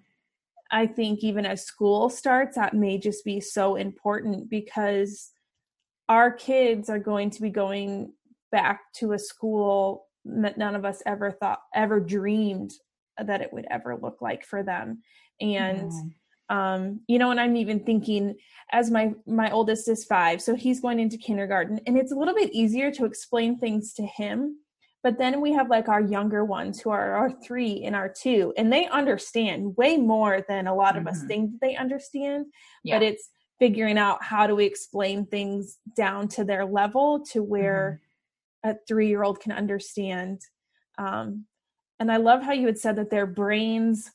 I 0.70 0.86
think 0.86 1.22
even 1.22 1.46
as 1.46 1.64
school 1.64 2.10
starts, 2.10 2.56
that 2.56 2.74
may 2.74 2.98
just 2.98 3.24
be 3.24 3.40
so 3.40 3.76
important 3.76 4.50
because 4.50 5.30
our 6.08 6.30
kids 6.30 6.90
are 6.90 6.98
going 6.98 7.30
to 7.30 7.42
be 7.42 7.50
going 7.50 8.12
back 8.50 8.80
to 8.94 9.12
a 9.12 9.18
school 9.18 10.06
that 10.24 10.58
none 10.58 10.74
of 10.74 10.84
us 10.84 11.02
ever 11.06 11.30
thought 11.30 11.60
ever 11.74 12.00
dreamed 12.00 12.72
that 13.18 13.40
it 13.40 13.52
would 13.52 13.66
ever 13.70 13.96
look 13.96 14.20
like 14.20 14.44
for 14.44 14.62
them 14.62 15.02
and 15.40 15.92
yeah. 15.92 16.00
Um 16.48 17.00
you 17.08 17.18
know 17.18 17.30
and 17.30 17.40
i'm 17.40 17.56
even 17.56 17.80
thinking 17.80 18.34
as 18.72 18.90
my 18.90 19.12
my 19.26 19.50
oldest 19.50 19.88
is 19.88 20.04
5 20.04 20.40
so 20.40 20.54
he's 20.54 20.80
going 20.80 21.00
into 21.00 21.16
kindergarten 21.16 21.80
and 21.86 21.96
it's 21.96 22.12
a 22.12 22.14
little 22.16 22.34
bit 22.34 22.52
easier 22.52 22.90
to 22.92 23.04
explain 23.04 23.58
things 23.58 23.92
to 23.94 24.04
him 24.04 24.58
but 25.02 25.18
then 25.18 25.40
we 25.40 25.52
have 25.52 25.70
like 25.70 25.88
our 25.88 26.00
younger 26.00 26.44
ones 26.44 26.80
who 26.80 26.90
are 26.90 27.14
our 27.14 27.30
3 27.30 27.84
and 27.84 27.94
our 27.96 28.08
2 28.08 28.54
and 28.56 28.72
they 28.72 28.86
understand 28.86 29.76
way 29.76 29.96
more 29.96 30.44
than 30.48 30.66
a 30.66 30.74
lot 30.74 30.94
mm-hmm. 30.94 31.06
of 31.06 31.12
us 31.12 31.18
mm-hmm. 31.18 31.28
think 31.28 31.50
they 31.60 31.76
understand 31.76 32.46
yeah. 32.84 32.96
but 32.96 33.04
it's 33.04 33.28
figuring 33.58 33.98
out 33.98 34.22
how 34.22 34.46
do 34.46 34.54
we 34.54 34.66
explain 34.66 35.24
things 35.26 35.78
down 35.96 36.28
to 36.28 36.44
their 36.44 36.64
level 36.64 37.24
to 37.24 37.42
where 37.42 38.00
mm-hmm. 38.64 38.76
a 38.76 38.78
three 38.86 39.08
year 39.08 39.22
old 39.22 39.40
can 39.40 39.52
understand 39.52 40.40
um, 40.98 41.44
and 41.98 42.10
i 42.12 42.16
love 42.16 42.42
how 42.42 42.52
you 42.52 42.66
had 42.66 42.78
said 42.78 42.96
that 42.96 43.10
their 43.10 43.26
brains 43.26 44.10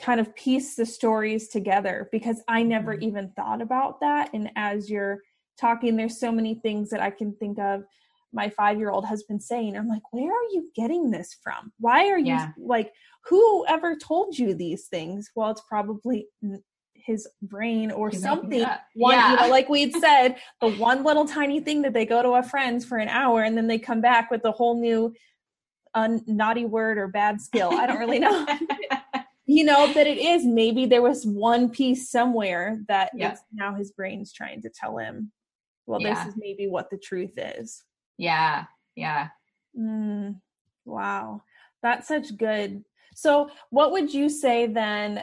kind 0.00 0.20
of 0.20 0.34
piece 0.34 0.74
the 0.74 0.86
stories 0.86 1.48
together 1.48 2.08
because 2.12 2.42
i 2.48 2.62
never 2.62 2.94
mm-hmm. 2.94 3.04
even 3.04 3.32
thought 3.36 3.60
about 3.60 4.00
that 4.00 4.30
and 4.32 4.50
as 4.56 4.90
you're 4.90 5.20
talking 5.60 5.96
there's 5.96 6.18
so 6.18 6.32
many 6.32 6.54
things 6.54 6.90
that 6.90 7.00
i 7.00 7.10
can 7.10 7.34
think 7.34 7.58
of 7.58 7.82
my 8.32 8.48
five 8.48 8.78
year 8.78 8.90
old 8.90 9.04
has 9.04 9.22
been 9.24 9.40
saying 9.40 9.76
i'm 9.76 9.88
like 9.88 10.02
where 10.12 10.30
are 10.30 10.48
you 10.50 10.70
getting 10.74 11.10
this 11.10 11.36
from 11.42 11.72
why 11.78 12.08
are 12.08 12.18
you 12.18 12.26
yeah. 12.26 12.50
like 12.58 12.92
who 13.26 13.64
ever 13.66 13.94
told 13.96 14.36
you 14.36 14.54
these 14.54 14.86
things 14.86 15.30
well 15.34 15.50
it's 15.50 15.62
probably 15.68 16.26
his 17.04 17.28
brain 17.42 17.90
or 17.90 18.12
something. 18.12 18.64
One, 18.94 19.14
yeah. 19.14 19.30
you 19.30 19.36
know, 19.36 19.48
like 19.48 19.68
we'd 19.68 19.94
said, 20.00 20.36
the 20.60 20.70
one 20.70 21.04
little 21.04 21.26
tiny 21.26 21.60
thing 21.60 21.82
that 21.82 21.92
they 21.92 22.06
go 22.06 22.22
to 22.22 22.30
a 22.30 22.42
friend's 22.42 22.84
for 22.84 22.98
an 22.98 23.08
hour 23.08 23.42
and 23.42 23.56
then 23.56 23.66
they 23.66 23.78
come 23.78 24.00
back 24.00 24.30
with 24.30 24.44
a 24.44 24.52
whole 24.52 24.80
new 24.80 25.12
naughty 25.94 26.64
word 26.64 26.98
or 26.98 27.08
bad 27.08 27.40
skill. 27.40 27.70
I 27.72 27.86
don't 27.86 27.98
really 27.98 28.18
know. 28.18 28.46
you 29.52 29.64
know 29.64 29.92
that 29.92 30.06
it 30.06 30.18
is 30.18 30.44
maybe 30.44 30.86
there 30.86 31.02
was 31.02 31.26
one 31.26 31.68
piece 31.68 32.10
somewhere 32.10 32.80
that 32.88 33.10
yeah. 33.14 33.36
now 33.52 33.74
his 33.74 33.92
brain's 33.92 34.32
trying 34.32 34.62
to 34.62 34.70
tell 34.70 34.96
him 34.96 35.30
well 35.86 36.00
yeah. 36.00 36.14
this 36.14 36.32
is 36.32 36.34
maybe 36.38 36.66
what 36.66 36.88
the 36.90 36.96
truth 36.96 37.34
is 37.36 37.84
yeah 38.16 38.64
yeah 38.96 39.28
mm, 39.78 40.34
wow 40.86 41.42
that's 41.82 42.08
such 42.08 42.36
good 42.36 42.82
so 43.14 43.50
what 43.70 43.92
would 43.92 44.12
you 44.12 44.28
say 44.28 44.66
then 44.66 45.22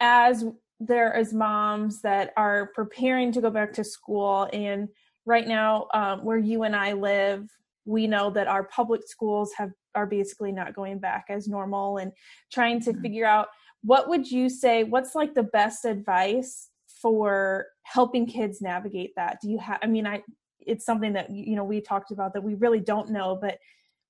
as 0.00 0.44
there 0.78 1.16
is 1.16 1.32
moms 1.32 2.02
that 2.02 2.32
are 2.36 2.70
preparing 2.74 3.32
to 3.32 3.40
go 3.40 3.50
back 3.50 3.72
to 3.72 3.84
school 3.84 4.48
and 4.52 4.88
right 5.24 5.48
now 5.48 5.86
um, 5.94 6.22
where 6.24 6.38
you 6.38 6.64
and 6.64 6.76
i 6.76 6.92
live 6.92 7.48
we 7.86 8.06
know 8.06 8.30
that 8.30 8.46
our 8.46 8.64
public 8.64 9.06
schools 9.06 9.52
have 9.56 9.70
are 9.94 10.06
basically 10.06 10.52
not 10.52 10.74
going 10.74 10.98
back 10.98 11.26
as 11.28 11.48
normal 11.48 11.98
and 11.98 12.12
trying 12.52 12.80
to 12.80 12.90
mm-hmm. 12.90 13.02
figure 13.02 13.26
out 13.26 13.48
what 13.82 14.08
would 14.08 14.30
you 14.30 14.48
say 14.48 14.84
what's 14.84 15.14
like 15.14 15.34
the 15.34 15.42
best 15.42 15.84
advice 15.84 16.68
for 17.00 17.66
helping 17.82 18.26
kids 18.26 18.60
navigate 18.60 19.12
that 19.16 19.38
do 19.40 19.48
you 19.48 19.58
have 19.58 19.78
i 19.82 19.86
mean 19.86 20.06
i 20.06 20.22
it's 20.60 20.84
something 20.84 21.12
that 21.12 21.30
you 21.30 21.56
know 21.56 21.64
we 21.64 21.80
talked 21.80 22.10
about 22.10 22.32
that 22.34 22.42
we 22.42 22.54
really 22.54 22.80
don't 22.80 23.10
know 23.10 23.38
but 23.40 23.58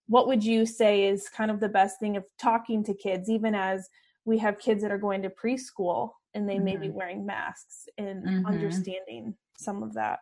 what 0.07 0.27
would 0.27 0.43
you 0.43 0.67
say 0.67 1.05
is 1.05 1.29
kind 1.29 1.51
of 1.53 1.61
the 1.61 1.69
best 1.69 2.01
thing 2.01 2.17
of 2.17 2.25
talking 2.39 2.83
to 2.83 2.93
kids 2.93 3.31
even 3.31 3.55
as 3.55 3.89
we 4.25 4.39
have 4.39 4.59
kids 4.59 4.83
that 4.83 4.91
are 4.91 4.99
going 4.99 5.23
to 5.23 5.31
preschool 5.31 6.11
and 6.35 6.49
they 6.49 6.57
mm-hmm. 6.57 6.65
may 6.65 6.77
be 6.77 6.89
mm-hmm. 6.89 6.97
wearing 6.97 7.27
masks 7.27 7.89
and 7.99 8.25
mm-hmm. 8.25 8.47
understanding 8.47 9.35
some 9.57 9.83
of 9.83 9.95
that. 9.95 10.21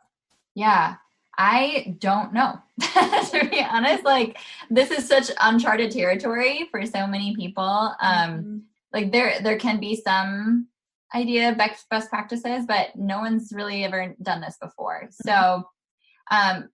Yeah. 0.55 0.97
I 1.37 1.97
don't 2.01 2.33
know. 2.33 2.59
to 2.81 3.49
be 3.49 3.63
honest, 3.63 4.05
like 4.05 4.39
this 4.71 4.91
is 4.91 5.07
such 5.07 5.31
uncharted 5.41 5.93
territory 5.93 6.69
for 6.71 6.85
so 6.85 7.07
many 7.07 7.37
people. 7.37 7.63
Um 7.63 8.31
mm-hmm. 8.31 8.59
Like 8.93 9.13
there 9.13 9.41
there 9.43 9.59
can 9.59 9.81
be 9.81 9.97
some 9.97 10.69
idea 11.15 11.51
of 11.51 11.59
best, 11.59 11.87
best 11.91 12.11
practices, 12.11 12.65
but 12.67 12.89
no 12.95 13.19
one's 13.21 13.51
really 13.53 13.85
ever 13.85 14.15
done 14.23 14.41
this 14.41 14.57
before. 14.61 15.09
So 15.11 15.33
mm-hmm. 15.33 16.37
um 16.37 16.69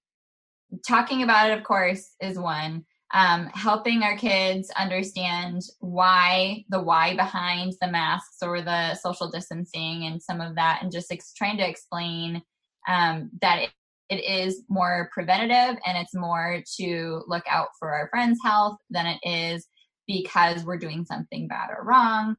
talking 0.87 1.23
about 1.23 1.51
it 1.51 1.59
of 1.59 1.65
course 1.65 2.15
is 2.21 2.39
one 2.39 2.85
um, 3.15 3.49
helping 3.55 4.03
our 4.03 4.17
kids 4.17 4.71
understand 4.77 5.63
why 5.79 6.65
the 6.69 6.83
why 6.83 7.15
behind 7.15 7.75
the 7.81 7.87
masks 7.87 8.39
or 8.43 8.61
the 8.61 8.97
social 8.97 9.31
distancing 9.31 10.05
and 10.05 10.21
some 10.21 10.41
of 10.41 10.57
that 10.57 10.81
and 10.83 10.91
just 10.91 11.13
ex- 11.13 11.33
trying 11.33 11.57
to 11.59 11.69
explain 11.69 12.43
um, 12.89 13.31
that 13.41 13.63
it, 13.63 13.71
it 14.11 14.25
is 14.25 14.65
more 14.69 15.09
preventative 15.13 15.79
and 15.87 15.97
it's 15.97 16.15
more 16.15 16.61
to 16.77 17.23
look 17.29 17.45
out 17.49 17.69
for 17.79 17.93
our 17.93 18.09
friends 18.09 18.41
health 18.45 18.79
than 18.91 19.07
it 19.07 19.21
is 19.23 19.69
because 20.07 20.65
we're 20.65 20.79
doing 20.79 21.05
something 21.05 21.49
bad 21.49 21.69
or 21.71 21.85
wrong 21.85 22.37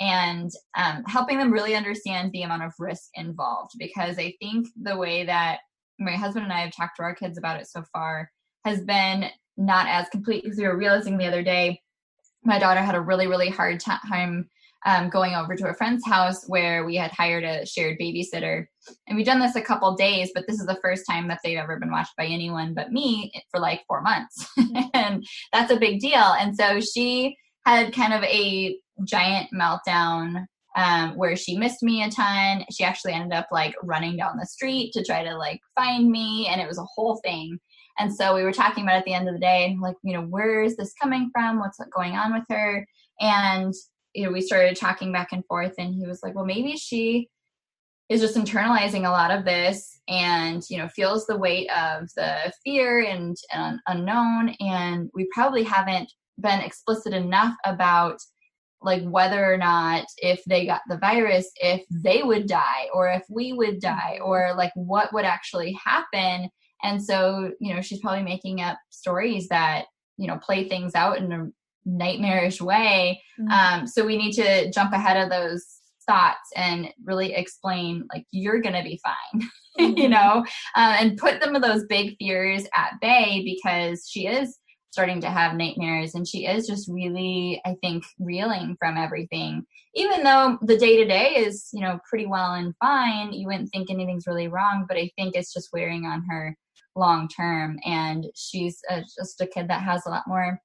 and 0.00 0.50
um, 0.76 1.02
helping 1.06 1.38
them 1.38 1.52
really 1.52 1.74
understand 1.74 2.30
the 2.32 2.42
amount 2.42 2.62
of 2.62 2.72
risk 2.78 3.10
involved 3.14 3.72
because 3.78 4.18
i 4.18 4.32
think 4.40 4.68
the 4.82 4.96
way 4.96 5.24
that 5.24 5.58
my 5.98 6.12
husband 6.12 6.44
and 6.44 6.52
i 6.52 6.60
have 6.60 6.74
talked 6.74 6.96
to 6.96 7.02
our 7.02 7.14
kids 7.14 7.38
about 7.38 7.60
it 7.60 7.66
so 7.66 7.82
far 7.92 8.30
has 8.64 8.80
been 8.82 9.26
not 9.56 9.86
as 9.88 10.08
complete 10.10 10.42
because 10.42 10.58
we 10.58 10.66
were 10.66 10.76
realizing 10.76 11.16
the 11.16 11.26
other 11.26 11.42
day 11.42 11.80
my 12.44 12.58
daughter 12.58 12.80
had 12.80 12.94
a 12.94 13.00
really 13.00 13.26
really 13.26 13.50
hard 13.50 13.80
time 13.80 14.48
um, 14.86 15.10
going 15.10 15.34
over 15.34 15.56
to 15.56 15.68
a 15.68 15.74
friend's 15.74 16.06
house 16.06 16.44
where 16.46 16.84
we 16.84 16.94
had 16.94 17.10
hired 17.10 17.42
a 17.42 17.66
shared 17.66 17.98
babysitter 17.98 18.64
and 19.08 19.16
we've 19.16 19.26
done 19.26 19.40
this 19.40 19.56
a 19.56 19.60
couple 19.60 19.92
days 19.96 20.30
but 20.34 20.46
this 20.46 20.60
is 20.60 20.66
the 20.66 20.78
first 20.80 21.04
time 21.04 21.26
that 21.26 21.40
they've 21.42 21.58
ever 21.58 21.80
been 21.80 21.90
watched 21.90 22.16
by 22.16 22.24
anyone 22.24 22.74
but 22.74 22.92
me 22.92 23.32
for 23.50 23.58
like 23.58 23.82
four 23.88 24.00
months 24.02 24.48
and 25.08 25.26
that's 25.52 25.72
a 25.72 25.78
big 25.78 26.00
deal 26.00 26.34
and 26.38 26.56
so 26.56 26.80
she 26.80 27.36
had 27.66 27.92
kind 27.92 28.12
of 28.12 28.22
a 28.24 28.76
giant 29.04 29.48
meltdown 29.52 30.44
um, 30.76 31.16
where 31.16 31.34
she 31.34 31.56
missed 31.56 31.82
me 31.82 32.02
a 32.02 32.10
ton 32.10 32.64
she 32.70 32.84
actually 32.84 33.12
ended 33.12 33.32
up 33.32 33.48
like 33.50 33.74
running 33.82 34.16
down 34.16 34.36
the 34.38 34.46
street 34.46 34.92
to 34.92 35.04
try 35.04 35.24
to 35.24 35.36
like 35.36 35.60
find 35.74 36.10
me 36.10 36.48
and 36.50 36.60
it 36.60 36.68
was 36.68 36.78
a 36.78 36.86
whole 36.94 37.20
thing 37.24 37.58
and 37.98 38.14
so 38.14 38.34
we 38.34 38.44
were 38.44 38.52
talking 38.52 38.84
about 38.84 38.96
at 38.96 39.04
the 39.04 39.12
end 39.12 39.28
of 39.28 39.34
the 39.34 39.40
day, 39.40 39.76
like, 39.80 39.96
you 40.04 40.14
know, 40.14 40.22
where 40.22 40.62
is 40.62 40.76
this 40.76 40.94
coming 41.02 41.30
from? 41.32 41.58
What's 41.58 41.80
going 41.94 42.14
on 42.14 42.32
with 42.32 42.44
her? 42.48 42.86
And, 43.20 43.74
you 44.14 44.24
know, 44.24 44.30
we 44.30 44.40
started 44.40 44.76
talking 44.76 45.12
back 45.12 45.32
and 45.32 45.44
forth, 45.46 45.74
and 45.78 45.94
he 45.94 46.06
was 46.06 46.20
like, 46.22 46.34
well, 46.34 46.44
maybe 46.44 46.76
she 46.76 47.28
is 48.08 48.20
just 48.20 48.36
internalizing 48.36 49.06
a 49.06 49.10
lot 49.10 49.30
of 49.30 49.44
this 49.44 50.00
and, 50.08 50.62
you 50.70 50.78
know, 50.78 50.88
feels 50.88 51.26
the 51.26 51.36
weight 51.36 51.68
of 51.70 52.08
the 52.16 52.52
fear 52.64 53.00
and, 53.00 53.36
and 53.52 53.78
unknown. 53.86 54.54
And 54.60 55.10
we 55.14 55.28
probably 55.32 55.62
haven't 55.62 56.10
been 56.40 56.60
explicit 56.60 57.12
enough 57.12 57.54
about 57.64 58.18
like 58.80 59.02
whether 59.02 59.52
or 59.52 59.56
not 59.56 60.06
if 60.18 60.42
they 60.44 60.64
got 60.64 60.80
the 60.88 60.98
virus 60.98 61.50
if 61.56 61.82
they 61.90 62.22
would 62.22 62.46
die 62.46 62.86
or 62.94 63.10
if 63.10 63.24
we 63.28 63.52
would 63.52 63.80
die 63.80 64.20
or 64.22 64.54
like 64.56 64.70
what 64.76 65.12
would 65.12 65.24
actually 65.24 65.76
happen 65.84 66.48
and 66.82 67.02
so, 67.02 67.52
you 67.60 67.74
know, 67.74 67.80
she's 67.80 68.00
probably 68.00 68.22
making 68.22 68.60
up 68.60 68.78
stories 68.90 69.48
that, 69.48 69.86
you 70.16 70.26
know, 70.26 70.38
play 70.38 70.68
things 70.68 70.94
out 70.94 71.18
in 71.18 71.32
a 71.32 71.48
nightmarish 71.84 72.60
way. 72.60 73.22
Mm-hmm. 73.38 73.50
Um, 73.50 73.86
so 73.86 74.04
we 74.04 74.16
need 74.16 74.32
to 74.34 74.70
jump 74.70 74.92
ahead 74.92 75.16
of 75.16 75.30
those 75.30 75.77
thoughts 76.08 76.50
and 76.56 76.88
really 77.04 77.34
explain 77.34 78.06
like 78.12 78.24
you're 78.30 78.60
gonna 78.60 78.82
be 78.82 79.00
fine 79.02 79.48
mm-hmm. 79.78 79.96
you 79.96 80.08
know? 80.08 80.44
Uh, 80.74 80.96
and 80.98 81.18
put 81.18 81.42
some 81.42 81.54
of 81.54 81.62
those 81.62 81.84
big 81.86 82.16
fears 82.18 82.64
at 82.74 82.92
bay 83.00 83.42
because 83.44 84.08
she 84.10 84.26
is 84.26 84.58
starting 84.90 85.20
to 85.20 85.28
have 85.28 85.54
nightmares 85.54 86.14
and 86.14 86.26
she 86.26 86.46
is 86.46 86.66
just 86.66 86.88
really 86.88 87.60
i 87.66 87.74
think 87.82 88.02
reeling 88.18 88.76
from 88.78 88.96
everything. 88.96 89.64
Even 89.94 90.22
though 90.22 90.58
the 90.62 90.78
day 90.78 90.96
to 90.96 91.04
day 91.04 91.36
is 91.36 91.68
you 91.72 91.82
know 91.82 91.98
pretty 92.08 92.26
well 92.26 92.54
and 92.54 92.74
fine 92.82 93.32
you 93.32 93.46
wouldn't 93.46 93.70
think 93.70 93.90
anything's 93.90 94.26
really 94.26 94.48
wrong 94.48 94.86
but 94.88 94.96
i 94.96 95.10
think 95.16 95.34
it's 95.34 95.52
just 95.52 95.70
wearing 95.72 96.04
on 96.06 96.24
her 96.28 96.56
long 96.98 97.28
term. 97.28 97.78
And 97.84 98.26
she's 98.34 98.80
a, 98.90 99.00
just 99.00 99.40
a 99.40 99.46
kid 99.46 99.68
that 99.68 99.82
has 99.82 100.04
a 100.04 100.10
lot 100.10 100.24
more 100.26 100.60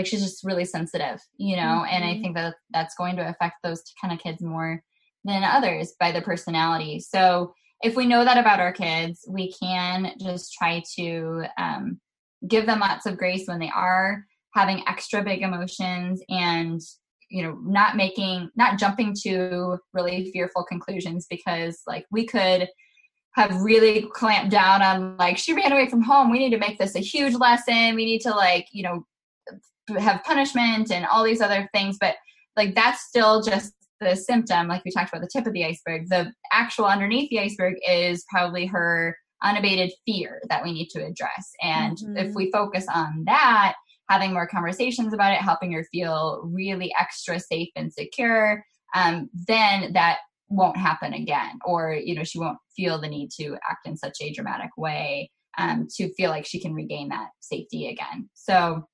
like 0.00 0.06
she's 0.06 0.22
just 0.22 0.44
really 0.44 0.64
sensitive 0.64 1.20
you 1.36 1.56
know 1.56 1.62
mm-hmm. 1.62 1.94
and 1.94 2.04
i 2.04 2.08
mm-hmm. 2.08 2.22
think 2.22 2.36
that 2.36 2.54
that's 2.70 2.94
going 2.94 3.16
to 3.16 3.28
affect 3.28 3.56
those 3.62 3.82
kind 4.00 4.14
of 4.14 4.18
kids 4.18 4.42
more 4.42 4.82
than 5.24 5.44
others 5.44 5.92
by 6.00 6.10
their 6.10 6.22
personality 6.22 6.98
so 6.98 7.52
if 7.82 7.96
we 7.96 8.06
know 8.06 8.24
that 8.24 8.38
about 8.38 8.60
our 8.60 8.72
kids 8.72 9.26
we 9.28 9.52
can 9.52 10.12
just 10.18 10.54
try 10.54 10.82
to 10.96 11.44
um, 11.58 12.00
give 12.48 12.64
them 12.64 12.80
lots 12.80 13.04
of 13.04 13.18
grace 13.18 13.46
when 13.46 13.58
they 13.58 13.70
are 13.74 14.24
having 14.54 14.82
extra 14.88 15.22
big 15.22 15.42
emotions 15.42 16.22
and 16.30 16.80
you 17.28 17.42
know 17.42 17.58
not 17.62 17.94
making 17.94 18.48
not 18.56 18.78
jumping 18.78 19.14
to 19.22 19.76
really 19.92 20.30
fearful 20.32 20.64
conclusions 20.64 21.26
because 21.28 21.82
like 21.86 22.06
we 22.10 22.26
could 22.26 22.66
have 23.34 23.62
really 23.62 24.08
clamped 24.14 24.50
down 24.50 24.82
on 24.82 25.16
like 25.18 25.36
she 25.36 25.52
ran 25.52 25.70
away 25.70 25.88
from 25.88 26.02
home 26.02 26.30
we 26.30 26.38
need 26.38 26.50
to 26.50 26.58
make 26.58 26.78
this 26.78 26.96
a 26.96 27.00
huge 27.00 27.34
lesson 27.34 27.94
we 27.94 28.06
need 28.06 28.20
to 28.20 28.30
like 28.30 28.66
you 28.72 28.82
know 28.82 29.04
have 29.98 30.22
punishment 30.24 30.90
and 30.90 31.06
all 31.06 31.24
these 31.24 31.40
other 31.40 31.68
things 31.72 31.96
but 32.00 32.16
like 32.56 32.74
that's 32.74 33.02
still 33.02 33.42
just 33.42 33.72
the 34.00 34.14
symptom 34.16 34.66
like 34.66 34.84
we 34.84 34.90
talked 34.90 35.10
about 35.12 35.20
the 35.20 35.28
tip 35.32 35.46
of 35.46 35.52
the 35.52 35.64
iceberg 35.64 36.08
the 36.08 36.32
actual 36.52 36.86
underneath 36.86 37.28
the 37.30 37.40
iceberg 37.40 37.74
is 37.86 38.24
probably 38.30 38.66
her 38.66 39.16
unabated 39.42 39.92
fear 40.06 40.40
that 40.48 40.62
we 40.62 40.72
need 40.72 40.88
to 40.90 41.04
address. 41.04 41.52
And 41.62 41.96
mm-hmm. 41.96 42.16
if 42.16 42.34
we 42.34 42.50
focus 42.50 42.86
on 42.92 43.24
that, 43.26 43.74
having 44.08 44.32
more 44.32 44.46
conversations 44.46 45.14
about 45.14 45.32
it, 45.32 45.40
helping 45.40 45.72
her 45.72 45.84
feel 45.92 46.42
really 46.44 46.92
extra 46.98 47.38
safe 47.38 47.70
and 47.76 47.92
secure, 47.92 48.64
um, 48.94 49.30
then 49.46 49.92
that 49.92 50.18
won't 50.48 50.76
happen 50.76 51.14
again. 51.14 51.58
Or, 51.64 51.94
you 51.94 52.14
know, 52.14 52.24
she 52.24 52.38
won't 52.38 52.58
feel 52.76 53.00
the 53.00 53.08
need 53.08 53.30
to 53.40 53.56
act 53.68 53.86
in 53.86 53.96
such 53.96 54.18
a 54.20 54.32
dramatic 54.32 54.70
way 54.76 55.30
um, 55.58 55.86
to 55.96 56.12
feel 56.14 56.30
like 56.30 56.44
she 56.44 56.60
can 56.60 56.74
regain 56.74 57.08
that 57.10 57.28
safety 57.40 57.88
again. 57.88 58.28
So, 58.34 58.84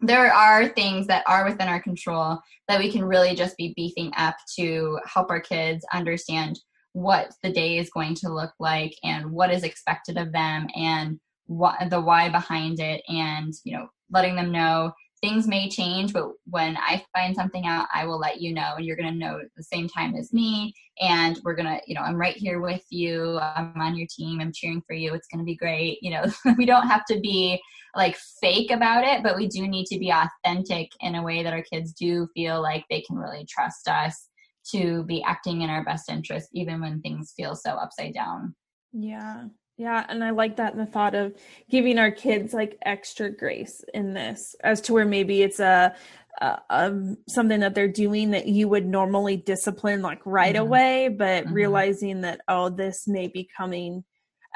there 0.00 0.32
are 0.32 0.68
things 0.68 1.06
that 1.06 1.24
are 1.26 1.44
within 1.44 1.68
our 1.68 1.80
control 1.80 2.38
that 2.68 2.78
we 2.78 2.90
can 2.90 3.04
really 3.04 3.34
just 3.34 3.56
be 3.56 3.74
beefing 3.76 4.10
up 4.16 4.36
to 4.56 4.98
help 5.06 5.30
our 5.30 5.40
kids 5.40 5.84
understand 5.92 6.58
what 6.92 7.32
the 7.42 7.52
day 7.52 7.78
is 7.78 7.90
going 7.90 8.14
to 8.14 8.32
look 8.32 8.52
like 8.58 8.94
and 9.04 9.30
what 9.30 9.52
is 9.52 9.62
expected 9.62 10.16
of 10.16 10.32
them 10.32 10.66
and 10.74 11.20
what 11.46 11.90
the 11.90 12.00
why 12.00 12.28
behind 12.28 12.80
it 12.80 13.02
and 13.08 13.52
you 13.64 13.76
know 13.76 13.88
letting 14.10 14.36
them 14.36 14.50
know 14.50 14.92
things 15.22 15.46
may 15.46 15.68
change 15.68 16.12
but 16.12 16.30
when 16.46 16.76
i 16.78 17.02
find 17.14 17.34
something 17.34 17.66
out 17.66 17.86
i 17.94 18.04
will 18.04 18.18
let 18.18 18.40
you 18.40 18.54
know 18.54 18.74
and 18.76 18.84
you're 18.84 18.96
going 18.96 19.12
to 19.12 19.18
know 19.18 19.38
at 19.38 19.46
the 19.56 19.62
same 19.62 19.88
time 19.88 20.14
as 20.14 20.32
me 20.32 20.72
and 21.00 21.40
we're 21.44 21.54
going 21.54 21.66
to 21.66 21.80
you 21.86 21.94
know 21.94 22.00
i'm 22.00 22.16
right 22.16 22.36
here 22.36 22.60
with 22.60 22.84
you 22.90 23.38
i'm 23.38 23.74
on 23.76 23.96
your 23.96 24.06
team 24.14 24.40
i'm 24.40 24.52
cheering 24.52 24.82
for 24.86 24.94
you 24.94 25.12
it's 25.12 25.28
going 25.28 25.38
to 25.38 25.44
be 25.44 25.56
great 25.56 25.98
you 26.02 26.10
know 26.10 26.24
we 26.56 26.64
don't 26.64 26.88
have 26.88 27.04
to 27.04 27.18
be 27.20 27.60
like 27.96 28.16
fake 28.40 28.70
about 28.70 29.04
it 29.04 29.22
but 29.22 29.36
we 29.36 29.46
do 29.48 29.66
need 29.66 29.86
to 29.86 29.98
be 29.98 30.12
authentic 30.12 30.88
in 31.00 31.16
a 31.16 31.22
way 31.22 31.42
that 31.42 31.52
our 31.52 31.62
kids 31.62 31.92
do 31.92 32.26
feel 32.34 32.62
like 32.62 32.84
they 32.88 33.00
can 33.02 33.16
really 33.16 33.44
trust 33.48 33.88
us 33.88 34.28
to 34.64 35.02
be 35.04 35.22
acting 35.22 35.62
in 35.62 35.70
our 35.70 35.84
best 35.84 36.08
interest 36.10 36.48
even 36.52 36.80
when 36.80 37.00
things 37.00 37.32
feel 37.34 37.56
so 37.56 37.70
upside 37.70 38.12
down. 38.12 38.54
Yeah 38.92 39.44
yeah 39.80 40.04
and 40.10 40.22
i 40.22 40.30
like 40.30 40.56
that 40.56 40.72
in 40.74 40.78
the 40.78 40.86
thought 40.86 41.14
of 41.14 41.34
giving 41.70 41.98
our 41.98 42.10
kids 42.10 42.52
like 42.52 42.76
extra 42.82 43.30
grace 43.30 43.82
in 43.94 44.12
this 44.12 44.54
as 44.62 44.80
to 44.82 44.92
where 44.92 45.06
maybe 45.06 45.42
it's 45.42 45.58
a, 45.58 45.94
a, 46.42 46.58
a 46.68 47.14
something 47.28 47.60
that 47.60 47.74
they're 47.74 47.88
doing 47.88 48.30
that 48.30 48.46
you 48.46 48.68
would 48.68 48.86
normally 48.86 49.36
discipline 49.36 50.02
like 50.02 50.20
right 50.26 50.54
mm-hmm. 50.54 50.64
away 50.64 51.08
but 51.08 51.44
mm-hmm. 51.44 51.54
realizing 51.54 52.20
that 52.20 52.42
oh 52.48 52.68
this 52.68 53.08
may 53.08 53.26
be 53.26 53.48
coming 53.56 54.04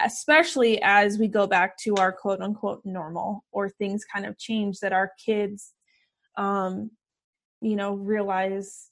especially 0.05 0.83
as 0.83 1.19
we 1.19 1.27
go 1.27 1.47
back 1.47 1.79
to 1.79 1.95
our 1.97 2.13
quote 2.13 2.41
unquote 2.41 2.83
normal 2.85 3.45
or 3.51 3.71
things 3.71 4.05
kind 4.05 4.27
of 4.27 4.37
change 4.39 4.81
that 4.81 4.93
our 4.93 5.11
kids 5.25 5.73
um 6.37 6.91
you 7.63 7.77
know 7.77 7.95
realize 7.95 8.91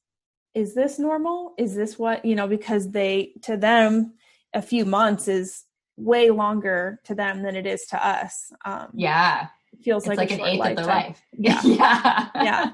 is 0.54 0.74
this 0.74 0.98
normal? 0.98 1.54
Is 1.56 1.74
this 1.74 1.98
what, 1.98 2.26
you 2.26 2.34
know, 2.34 2.46
because 2.46 2.90
they, 2.90 3.32
to 3.44 3.56
them, 3.56 4.12
a 4.54 4.60
few 4.60 4.84
months 4.84 5.28
is 5.28 5.64
way 5.96 6.30
longer 6.30 7.00
to 7.04 7.14
them 7.14 7.42
than 7.42 7.56
it 7.56 7.66
is 7.66 7.86
to 7.86 8.06
us. 8.06 8.52
Um, 8.64 8.88
yeah. 8.94 9.48
It 9.72 9.82
feels 9.82 10.06
like, 10.06 10.18
like 10.18 10.30
an 10.30 10.40
eighth 10.40 10.60
lifetime. 10.60 10.70
of 10.70 10.86
their 10.86 10.94
life. 10.94 11.22
Yeah. 11.32 11.60
yeah. 11.64 12.28
yeah. 12.34 12.70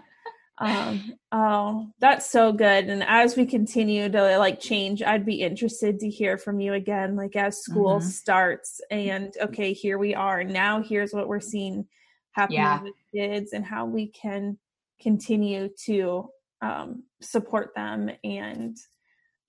Um, 0.60 1.14
oh, 1.30 1.86
that's 2.00 2.28
so 2.28 2.52
good. 2.52 2.86
And 2.86 3.04
as 3.04 3.36
we 3.36 3.46
continue 3.46 4.08
to 4.08 4.38
like 4.38 4.60
change, 4.60 5.02
I'd 5.02 5.24
be 5.24 5.42
interested 5.42 6.00
to 6.00 6.10
hear 6.10 6.36
from 6.36 6.58
you 6.58 6.72
again, 6.72 7.14
like 7.14 7.36
as 7.36 7.62
school 7.62 7.98
mm-hmm. 7.98 8.08
starts 8.08 8.80
and 8.90 9.32
okay, 9.40 9.72
here 9.72 9.98
we 9.98 10.14
are. 10.14 10.42
Now 10.42 10.82
here's 10.82 11.12
what 11.12 11.28
we're 11.28 11.40
seeing 11.40 11.86
happening 12.32 12.58
yeah. 12.58 12.82
with 12.82 12.94
kids 13.14 13.52
and 13.52 13.64
how 13.64 13.86
we 13.86 14.08
can 14.08 14.58
continue 15.00 15.68
to 15.84 16.28
um, 16.60 17.04
support 17.20 17.72
them 17.76 18.10
and 18.24 18.76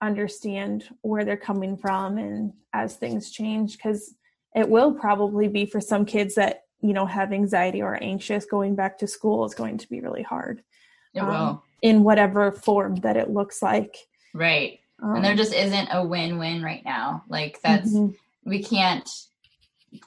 understand 0.01 0.85
where 1.01 1.25
they're 1.25 1.37
coming 1.37 1.75
from 1.77 2.17
and 2.17 2.53
as 2.73 2.95
things 2.95 3.31
change 3.31 3.77
because 3.77 4.15
it 4.55 4.69
will 4.69 4.93
probably 4.93 5.47
be 5.47 5.65
for 5.65 5.81
some 5.81 6.05
kids 6.05 6.35
that 6.35 6.63
you 6.81 6.93
know 6.93 7.05
have 7.05 7.33
anxiety 7.33 7.81
or 7.81 8.01
anxious 8.01 8.45
going 8.45 8.75
back 8.75 8.97
to 8.97 9.07
school 9.07 9.45
is 9.45 9.53
going 9.53 9.77
to 9.77 9.89
be 9.89 9.99
really 9.99 10.23
hard 10.23 10.63
it 11.13 11.19
um, 11.19 11.27
will. 11.27 11.63
in 11.81 12.03
whatever 12.03 12.51
form 12.51 12.95
that 12.97 13.17
it 13.17 13.29
looks 13.29 13.61
like. 13.61 13.97
Right. 14.33 14.79
Um, 15.01 15.15
and 15.15 15.23
there 15.23 15.31
um, 15.31 15.37
just 15.37 15.53
isn't 15.53 15.89
a 15.91 16.05
win-win 16.05 16.61
right 16.61 16.83
now. 16.85 17.23
Like 17.29 17.59
that's 17.61 17.93
mm-hmm. 17.93 18.13
we 18.49 18.63
can't 18.63 19.09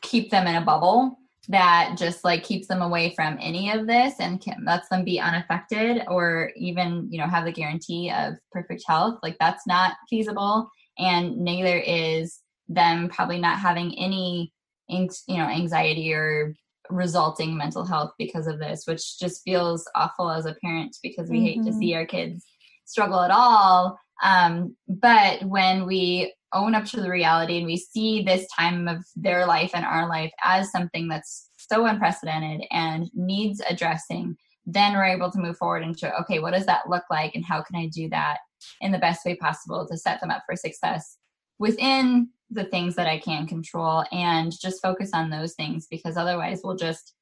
keep 0.01 0.31
them 0.31 0.47
in 0.47 0.57
a 0.57 0.61
bubble 0.61 1.19
that 1.49 1.97
just 1.99 2.25
like 2.25 2.45
keeps 2.45 2.69
them 2.69 2.83
away 2.83 3.13
from 3.15 3.37
any 3.41 3.71
of 3.71 3.87
this 3.87 4.15
and 4.21 4.41
can, 4.41 4.65
lets 4.65 4.89
them 4.89 5.05
be 5.05 5.19
unaffected 5.19 6.03
or 6.09 6.53
even 6.57 7.09
you 7.11 7.19
know 7.19 7.27
have 7.27 7.45
the 7.45 7.53
guarantee 7.53 8.11
of 8.11 8.35
perfect 8.53 8.83
health 8.87 9.19
like 9.23 9.37
that's 9.41 9.67
not 9.67 9.95
feasible 10.09 10.69
and 10.99 11.37
neither 11.37 11.79
is 11.79 12.41
them 12.69 13.09
probably 13.09 13.41
not 13.41 13.59
having 13.59 13.97
any 13.99 14.53
you 14.89 15.09
know 15.29 15.49
anxiety 15.49 16.13
or 16.13 16.55
resulting 16.91 17.57
mental 17.57 17.85
health 17.85 18.13
because 18.19 18.47
of 18.47 18.59
this 18.59 18.85
which 18.87 19.19
just 19.19 19.43
feels 19.43 19.89
awful 19.97 20.31
as 20.31 20.47
a 20.47 20.57
parent 20.63 20.97
because 21.03 21.29
we 21.29 21.39
mm-hmm. 21.39 21.47
hate 21.47 21.65
to 21.65 21.71
mm-hmm. 21.71 21.79
see 21.79 21.95
our 21.95 22.07
kids 22.07 22.45
struggle 22.85 23.21
at 23.21 23.31
all 23.31 23.99
um, 24.23 24.77
but 24.89 25.43
when 25.45 25.87
we 25.87 26.35
own 26.53 26.75
up 26.75 26.85
to 26.85 27.01
the 27.01 27.11
reality 27.11 27.59
and 27.59 27.67
we 27.67 27.77
see 27.77 28.23
this 28.23 28.47
time 28.57 28.87
of 28.87 29.05
their 29.17 29.47
life 29.47 29.71
and 29.75 29.85
our 29.85 30.09
life 30.09 30.31
as 30.45 30.71
something 30.71 31.09
that's 31.09 31.49
so 31.57 31.87
unprecedented 31.87 32.67
and 32.71 33.11
needs 33.15 33.61
addressing, 33.69 34.37
then 34.67 34.93
we're 34.93 35.05
able 35.05 35.31
to 35.31 35.41
move 35.41 35.57
forward 35.57 35.83
into 35.83 36.15
okay, 36.21 36.39
what 36.39 36.53
does 36.53 36.67
that 36.67 36.89
look 36.89 37.05
like 37.11 37.35
and 37.35 37.45
how 37.45 37.63
can 37.63 37.77
I 37.77 37.89
do 37.89 38.09
that 38.11 38.39
in 38.81 38.93
the 38.93 38.99
best 38.99 39.25
way 39.25 39.35
possible 39.37 39.87
to 39.89 39.97
set 39.97 40.21
them 40.21 40.31
up 40.31 40.43
for 40.47 40.55
success 40.57 41.19
within 41.59 42.29
the 42.51 42.65
things 42.65 42.95
that 42.97 43.07
I 43.07 43.19
can 43.19 43.47
control 43.47 44.05
and 44.13 44.53
just 44.61 44.83
focus 44.83 45.11
on 45.15 45.31
those 45.31 45.55
things 45.55 45.87
because 45.91 46.17
otherwise 46.17 46.61
we'll 46.63 46.77
just 46.77 47.15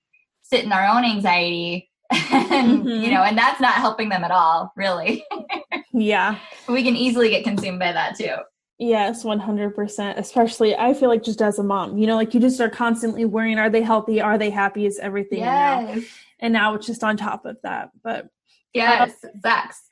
sit 0.42 0.64
in 0.64 0.72
our 0.72 0.86
own 0.86 1.04
anxiety 1.04 1.88
and 2.10 2.82
mm-hmm. 2.82 2.88
you 2.88 3.10
know 3.10 3.22
and 3.22 3.38
that's 3.38 3.60
not 3.60 3.74
helping 3.74 4.08
them 4.08 4.24
at 4.24 4.32
all 4.32 4.72
really 4.76 5.24
yeah 5.92 6.38
we 6.68 6.82
can 6.82 6.96
easily 6.96 7.30
get 7.30 7.44
consumed 7.44 7.78
by 7.78 7.92
that 7.92 8.16
too 8.16 8.36
Yes, 8.82 9.24
100%. 9.24 10.16
Especially, 10.16 10.74
I 10.74 10.94
feel 10.94 11.10
like 11.10 11.22
just 11.22 11.42
as 11.42 11.58
a 11.58 11.62
mom, 11.62 11.98
you 11.98 12.06
know, 12.06 12.16
like 12.16 12.32
you 12.32 12.40
just 12.40 12.58
are 12.62 12.70
constantly 12.70 13.26
worrying 13.26 13.58
are 13.58 13.68
they 13.68 13.82
healthy? 13.82 14.22
Are 14.22 14.38
they 14.38 14.48
happy? 14.48 14.86
Is 14.86 14.98
everything? 14.98 15.40
Yes. 15.40 15.96
Now, 15.96 16.02
and 16.38 16.52
now 16.54 16.74
it's 16.74 16.86
just 16.86 17.04
on 17.04 17.18
top 17.18 17.44
of 17.44 17.58
that. 17.62 17.90
But 18.02 18.30
yes, 18.74 19.12
it 19.22 19.32
sucks. 19.42 19.82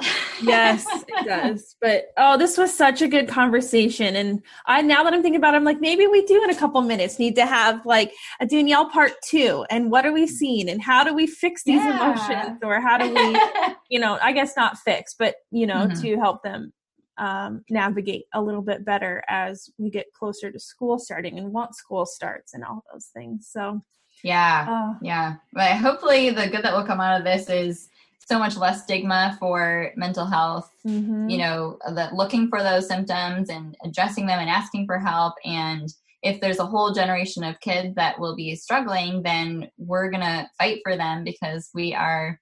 yes, 0.43 0.87
it 1.09 1.27
does. 1.27 1.77
But 1.81 2.07
oh, 2.17 2.37
this 2.37 2.57
was 2.57 2.77
such 2.77 3.03
a 3.03 3.09
good 3.09 3.29
conversation. 3.29 4.17
And 4.17 4.43
I, 4.67 4.83
now 4.83 5.05
that 5.05 5.13
I'm 5.13 5.23
thinking 5.23 5.39
about 5.39 5.55
it, 5.55 5.59
I'm 5.59 5.65
like, 5.65 5.81
maybe 5.81 6.07
we 6.07 6.25
do 6.25 6.43
in 6.43 6.51
a 6.51 6.55
couple 6.55 6.81
minutes 6.83 7.19
need 7.19 7.37
to 7.37 7.47
have 7.47 7.85
like 7.85 8.13
a 8.41 8.47
Danielle 8.47 8.89
part 8.91 9.13
two. 9.25 9.65
And 9.71 9.91
what 9.91 10.07
are 10.07 10.13
we 10.13 10.27
seeing? 10.27 10.69
And 10.69 10.83
how 10.83 11.05
do 11.05 11.15
we 11.15 11.27
fix 11.27 11.65
these 11.65 11.83
yeah. 11.83 12.13
emotions? 12.13 12.61
Or 12.63 12.81
how 12.81 12.99
do 12.99 13.13
we, 13.13 13.41
you 13.91 13.99
know, 13.99 14.19
I 14.23 14.33
guess 14.33 14.57
not 14.57 14.79
fix, 14.79 15.15
but, 15.19 15.37
you 15.51 15.67
know, 15.67 15.87
mm-hmm. 15.87 16.01
to 16.03 16.17
help 16.17 16.43
them 16.43 16.73
um, 17.19 17.65
navigate 17.69 18.27
a 18.33 18.41
little 18.41 18.63
bit 18.63 18.85
better 18.85 19.23
as 19.29 19.69
we 19.77 19.91
get 19.91 20.13
closer 20.13 20.51
to 20.51 20.61
school 20.61 20.99
starting 20.99 21.39
and 21.39 21.53
once 21.53 21.79
school 21.79 22.07
starts 22.07 22.55
and 22.55 22.65
all 22.65 22.85
those 22.93 23.07
things. 23.07 23.49
So, 23.51 23.83
yeah, 24.25 24.67
uh, 24.69 24.99
yeah. 25.03 25.37
But 25.53 25.77
hopefully, 25.77 26.31
the 26.31 26.49
good 26.49 26.63
that 26.63 26.75
will 26.75 26.85
come 26.85 27.01
out 27.01 27.19
of 27.19 27.25
this 27.25 27.49
is 27.49 27.89
so 28.19 28.39
much 28.39 28.57
less 28.57 28.83
stigma 28.83 29.37
for 29.39 29.93
mental 29.97 30.27
health. 30.27 30.71
Mm-hmm. 30.87 31.29
You 31.29 31.39
know, 31.39 31.79
that 31.95 32.15
looking 32.15 32.49
for 32.49 32.63
those 32.63 32.87
symptoms 32.87 33.49
and 33.49 33.77
addressing 33.85 34.27
them 34.27 34.39
and 34.39 34.51
asking 34.51 34.87
for 34.87 34.99
help 34.99 35.35
and 35.45 35.89
if 36.23 36.41
there's 36.41 36.59
a 36.59 36.67
whole 36.67 36.93
generation 36.93 37.45
of 37.45 37.61
kids 37.61 37.95
that 37.95 38.19
will 38.19 38.35
be 38.35 38.57
struggling, 38.57 39.23
then 39.23 39.71
we're 39.79 40.11
going 40.11 40.23
to 40.23 40.49
fight 40.59 40.81
for 40.83 40.97
them 40.97 41.25
because 41.25 41.71
we 41.75 41.95
are 41.95 42.41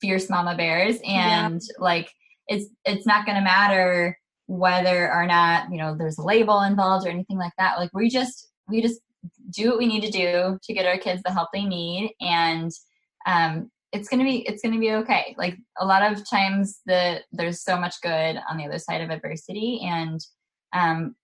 fierce 0.00 0.28
mama 0.28 0.54
bears 0.54 0.96
and 1.06 1.62
yeah. 1.62 1.74
like 1.78 2.12
it's 2.46 2.66
it's 2.84 3.06
not 3.06 3.24
going 3.24 3.38
to 3.38 3.44
matter 3.44 4.18
whether 4.46 5.10
or 5.10 5.24
not, 5.24 5.70
you 5.70 5.78
know, 5.78 5.96
there's 5.96 6.18
a 6.18 6.22
label 6.22 6.60
involved 6.60 7.06
or 7.06 7.10
anything 7.10 7.38
like 7.38 7.52
that. 7.56 7.78
Like 7.78 7.90
we 7.94 8.10
just 8.10 8.48
we 8.68 8.82
just 8.82 9.00
do 9.50 9.70
what 9.70 9.78
we 9.78 9.86
need 9.86 10.02
to 10.02 10.10
do 10.10 10.58
to 10.62 10.74
get 10.74 10.84
our 10.84 10.98
kids 10.98 11.22
the 11.22 11.32
help 11.32 11.48
they 11.54 11.64
need 11.64 12.12
and 12.20 12.70
um 13.26 13.70
it's 13.94 14.08
gonna 14.08 14.24
be 14.24 14.46
it's 14.48 14.60
gonna 14.60 14.78
be 14.78 14.92
okay. 14.92 15.34
Like 15.38 15.56
a 15.78 15.86
lot 15.86 16.02
of 16.02 16.28
times 16.28 16.80
the 16.84 17.20
there's 17.32 17.62
so 17.62 17.78
much 17.78 17.94
good 18.02 18.38
on 18.50 18.58
the 18.58 18.64
other 18.64 18.78
side 18.78 19.00
of 19.00 19.10
adversity 19.10 19.80
and 19.84 20.20
um 20.74 21.14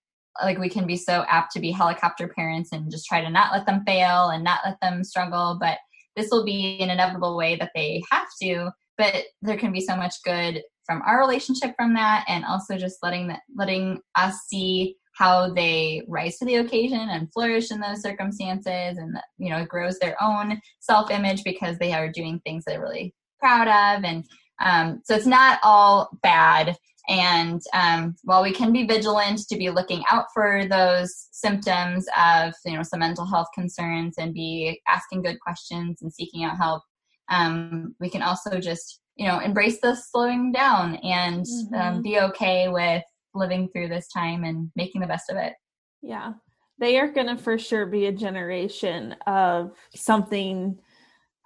like 0.43 0.59
we 0.59 0.68
can 0.68 0.87
be 0.87 0.97
so 0.97 1.25
apt 1.29 1.53
to 1.53 1.61
be 1.61 1.73
helicopter 1.73 2.29
parents 2.29 2.71
and 2.73 2.91
just 2.91 3.07
try 3.07 3.21
to 3.21 3.29
not 3.29 3.53
let 3.53 3.66
them 3.66 3.83
fail 3.85 4.29
and 4.29 4.45
not 4.45 4.61
let 4.64 4.79
them 4.81 5.03
struggle 5.03 5.59
but 5.61 5.79
this 6.14 6.29
will 6.31 6.45
be 6.45 6.79
an 6.81 6.91
inevitable 6.91 7.37
way 7.37 7.57
that 7.57 7.73
they 7.75 8.01
have 8.12 8.29
to 8.41 8.71
but 8.97 9.25
there 9.43 9.59
can 9.59 9.73
be 9.73 9.81
so 9.81 9.97
much 9.97 10.14
good 10.25 10.62
from 10.87 11.03
our 11.05 11.18
relationship 11.18 11.75
from 11.77 11.93
that 11.95 12.25
and 12.29 12.45
also 12.45 12.79
just 12.79 12.99
letting 13.03 13.27
that 13.27 13.41
letting 13.57 13.99
us 14.14 14.43
see 14.47 14.97
how 15.21 15.53
they 15.53 16.03
rise 16.09 16.39
to 16.39 16.47
the 16.47 16.57
occasion 16.57 17.11
and 17.11 17.31
flourish 17.31 17.71
in 17.71 17.79
those 17.79 18.01
circumstances 18.01 18.97
and 18.97 19.18
you 19.37 19.51
know 19.51 19.66
grows 19.66 19.99
their 19.99 20.16
own 20.23 20.59
self-image 20.81 21.45
because 21.45 21.77
they 21.79 21.93
are 21.93 22.11
doing 22.11 22.41
things 22.41 22.64
they're 22.64 22.81
really 22.81 23.14
proud 23.39 23.68
of 23.68 24.03
and 24.05 24.25
um, 24.62 25.01
so 25.05 25.14
it's 25.14 25.27
not 25.27 25.59
all 25.62 26.09
bad 26.23 26.75
and 27.09 27.61
um, 27.75 28.14
while 28.25 28.43
we 28.43 28.53
can 28.53 28.73
be 28.73 28.87
vigilant 28.87 29.41
to 29.49 29.57
be 29.57 29.68
looking 29.68 30.03
out 30.11 30.27
for 30.33 30.64
those 30.71 31.29
symptoms 31.33 32.07
of 32.18 32.55
you 32.64 32.75
know 32.75 32.83
some 32.83 33.01
mental 33.01 33.27
health 33.27 33.49
concerns 33.55 34.14
and 34.16 34.33
be 34.33 34.81
asking 34.89 35.23
good 35.23 35.39
questions 35.41 36.01
and 36.01 36.12
seeking 36.12 36.45
out 36.45 36.57
help 36.57 36.83
um, 37.31 37.95
we 38.01 38.09
can 38.09 38.23
also 38.23 38.59
just 38.59 39.01
you 39.16 39.27
know 39.27 39.39
embrace 39.41 39.81
the 39.83 39.95
slowing 39.95 40.51
down 40.51 40.97
and 40.97 41.45
um, 41.75 41.95
mm-hmm. 41.95 42.01
be 42.01 42.18
okay 42.18 42.71
with 42.71 43.03
living 43.35 43.68
through 43.68 43.89
this 43.89 44.09
time 44.09 44.45
and 44.45 44.70
making 44.76 45.01
the 45.01 45.07
best 45.07 45.31
of 45.31 45.37
it. 45.37 45.55
Yeah. 46.03 46.33
They 46.78 46.99
are 46.99 47.09
going 47.09 47.26
to 47.26 47.37
for 47.37 47.59
sure 47.59 47.87
be 47.87 48.07
a 48.07 48.12
generation 48.12 49.14
of 49.26 49.72
something 49.95 50.78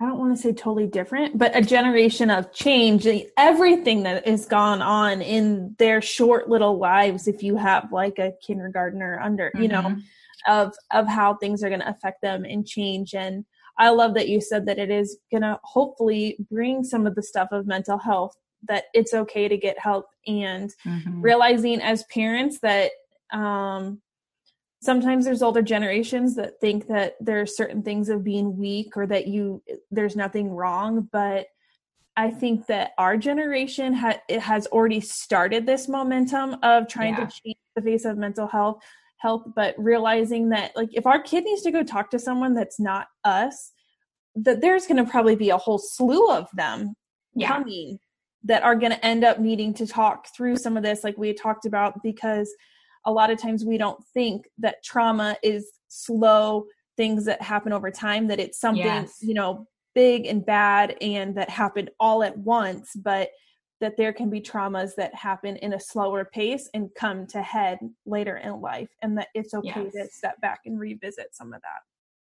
I 0.01 0.07
don't 0.07 0.19
want 0.19 0.37
to 0.37 0.43
say 0.43 0.53
totally 0.53 0.89
different, 0.89 1.39
but 1.39 1.57
a 1.57 1.63
generation 1.63 2.29
of 2.29 2.53
change. 2.53 3.07
Everything 3.37 4.03
that 4.03 4.27
has 4.27 4.45
gone 4.45 4.83
on 4.83 5.23
in 5.23 5.77
their 5.79 6.03
short 6.03 6.49
little 6.49 6.79
lives, 6.79 7.29
if 7.29 7.43
you 7.45 7.57
have 7.57 7.93
like 7.93 8.19
a 8.19 8.33
kindergartner 8.45 9.21
under, 9.23 9.47
mm-hmm. 9.51 9.63
you 9.63 9.69
know, 9.69 9.83
mm-hmm. 9.83 10.01
of 10.53 10.75
of 10.91 11.07
how 11.07 11.35
things 11.35 11.63
are 11.63 11.69
going 11.69 11.81
to 11.81 11.89
affect 11.89 12.23
them 12.23 12.45
and 12.45 12.67
change. 12.67 13.15
And 13.15 13.45
I 13.79 13.91
love 13.91 14.15
that 14.15 14.29
you 14.29 14.41
said 14.41 14.67
that 14.67 14.79
it 14.79 14.91
is 14.91 15.17
going 15.31 15.43
to 15.43 15.61
hopefully 15.63 16.37
bring 16.51 16.83
some 16.83 17.07
of 17.07 17.15
the 17.15 17.23
stuff 17.23 17.49
of 17.53 17.67
mental 17.67 17.99
health 17.99 18.37
that 18.69 18.85
it's 18.95 19.15
okay 19.15 19.49
to 19.49 19.57
get 19.57 19.79
help 19.79 20.07
and 20.27 20.73
mm-hmm. 20.87 21.21
realizing 21.21 21.81
as 21.81 22.05
parents 22.05 22.59
that 22.61 22.91
um, 23.33 24.01
sometimes 24.85 25.25
there's 25.25 25.43
older 25.43 25.63
generations 25.63 26.37
that 26.37 26.61
think 26.61 26.87
that 26.89 27.17
there 27.21 27.41
are 27.41 27.47
certain 27.47 27.83
things 27.83 28.09
of 28.09 28.23
being 28.23 28.57
weak 28.57 28.97
or 28.97 29.07
that 29.07 29.27
you 29.27 29.63
there's 29.91 30.15
nothing 30.15 30.51
wrong 30.51 31.09
but 31.11 31.47
i 32.17 32.31
think 32.31 32.67
that 32.67 32.93
our 32.99 33.17
generation 33.17 33.95
ha- 33.95 34.21
it 34.29 34.41
has 34.41 34.67
already 34.69 35.01
started 35.01 35.65
this 35.65 35.89
momentum 35.89 36.57
of 36.63 36.87
trying 36.87 37.15
yeah. 37.15 37.25
to 37.25 37.41
change 37.43 37.57
the 37.75 37.83
face 37.83 38.05
of 38.05 38.19
mental 38.19 38.47
health 38.47 38.79
health 39.19 39.43
but 39.57 39.75
realizing 39.79 40.51
that 40.51 40.71
like 40.77 40.91
if 40.93 41.07
our 41.07 41.21
kid 41.21 41.45
needs 41.45 41.63
to 41.63 41.71
go 41.71 41.83
talk 41.83 42.11
to 42.11 42.19
someone 42.19 42.55
that's 42.55 42.79
not 42.79 43.07
us 43.25 43.73
that 44.37 44.61
there's 44.61 44.87
going 44.87 45.03
to 45.03 45.11
probably 45.11 45.37
be 45.37 45.49
a 45.49 45.57
whole 45.57 45.79
slew 45.79 46.31
of 46.31 46.47
them 46.55 46.95
yeah. 47.35 47.49
coming 47.49 47.99
that 48.45 48.63
are 48.63 48.77
going 48.77 48.93
to 48.93 49.05
end 49.05 49.25
up 49.25 49.39
needing 49.39 49.73
to 49.75 49.87
talk 49.87 50.29
through 50.35 50.57
some 50.57 50.77
of 50.77 50.83
this 50.83 51.03
like 51.03 51.17
we 51.17 51.33
talked 51.33 51.67
about 51.67 52.03
because 52.03 52.55
a 53.07 53.13
lot 53.13 53.31
of 53.31 53.41
times 53.41 53.65
we 53.65 53.79
don't 53.79 54.03
think 54.13 54.47
that 54.59 54.83
trauma 54.85 55.37
is 55.43 55.73
slow 55.89 56.65
things 56.97 57.25
that 57.25 57.41
happen 57.43 57.73
over 57.73 57.91
time 57.91 58.29
that 58.29 58.41
it's 58.41 58.61
something 58.61 58.85
yes. 58.85 59.17
you 59.21 59.35
know 59.35 59.67
big 59.95 60.27
and 60.27 60.45
bad 60.45 60.97
and 61.01 61.37
that 61.37 61.49
happened 61.49 61.91
all 62.01 62.23
at 62.23 62.37
once 62.39 62.93
but 62.97 63.31
that 63.81 63.97
there 63.97 64.13
can 64.13 64.31
be 64.31 64.41
traumas 64.41 64.95
that 64.97 65.15
happen 65.15 65.57
in 65.57 65.75
a 65.75 65.81
slower 65.81 66.25
pace 66.25 66.69
and 66.75 66.89
come 66.97 67.27
to 67.27 67.43
head 67.43 67.79
later 68.07 68.39
in 68.39 68.61
life 68.61 68.89
and 69.03 69.17
that 69.19 69.29
it's 69.35 69.55
okay 69.55 69.89
yes. 69.93 70.09
to 70.09 70.09
step 70.13 70.41
back 70.41 70.61
and 70.67 70.79
revisit 70.79 71.29
some 71.33 71.53
of 71.53 71.61
that 71.63 71.83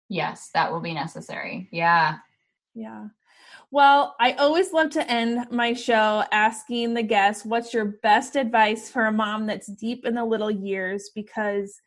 yes 0.10 0.50
that 0.54 0.72
will 0.72 0.82
be 0.82 0.94
necessary 0.94 1.68
yeah 1.72 2.18
yeah 2.74 3.06
well, 3.72 4.16
I 4.20 4.34
always 4.34 4.72
love 4.72 4.92
to 4.92 5.12
end 5.12 5.48
my 5.52 5.74
show 5.74 6.24
asking 6.32 6.94
the 6.94 7.04
guests 7.04 7.46
what's 7.46 7.74
your 7.74 7.86
best 8.04 8.36
advice 8.36 8.90
for 8.90 9.06
a 9.06 9.12
mom 9.12 9.48
that's 9.48 9.68
deep 9.68 10.06
in 10.06 10.16
the 10.16 10.26
little 10.26 10.52
years? 10.52 11.10
Because 11.16 11.82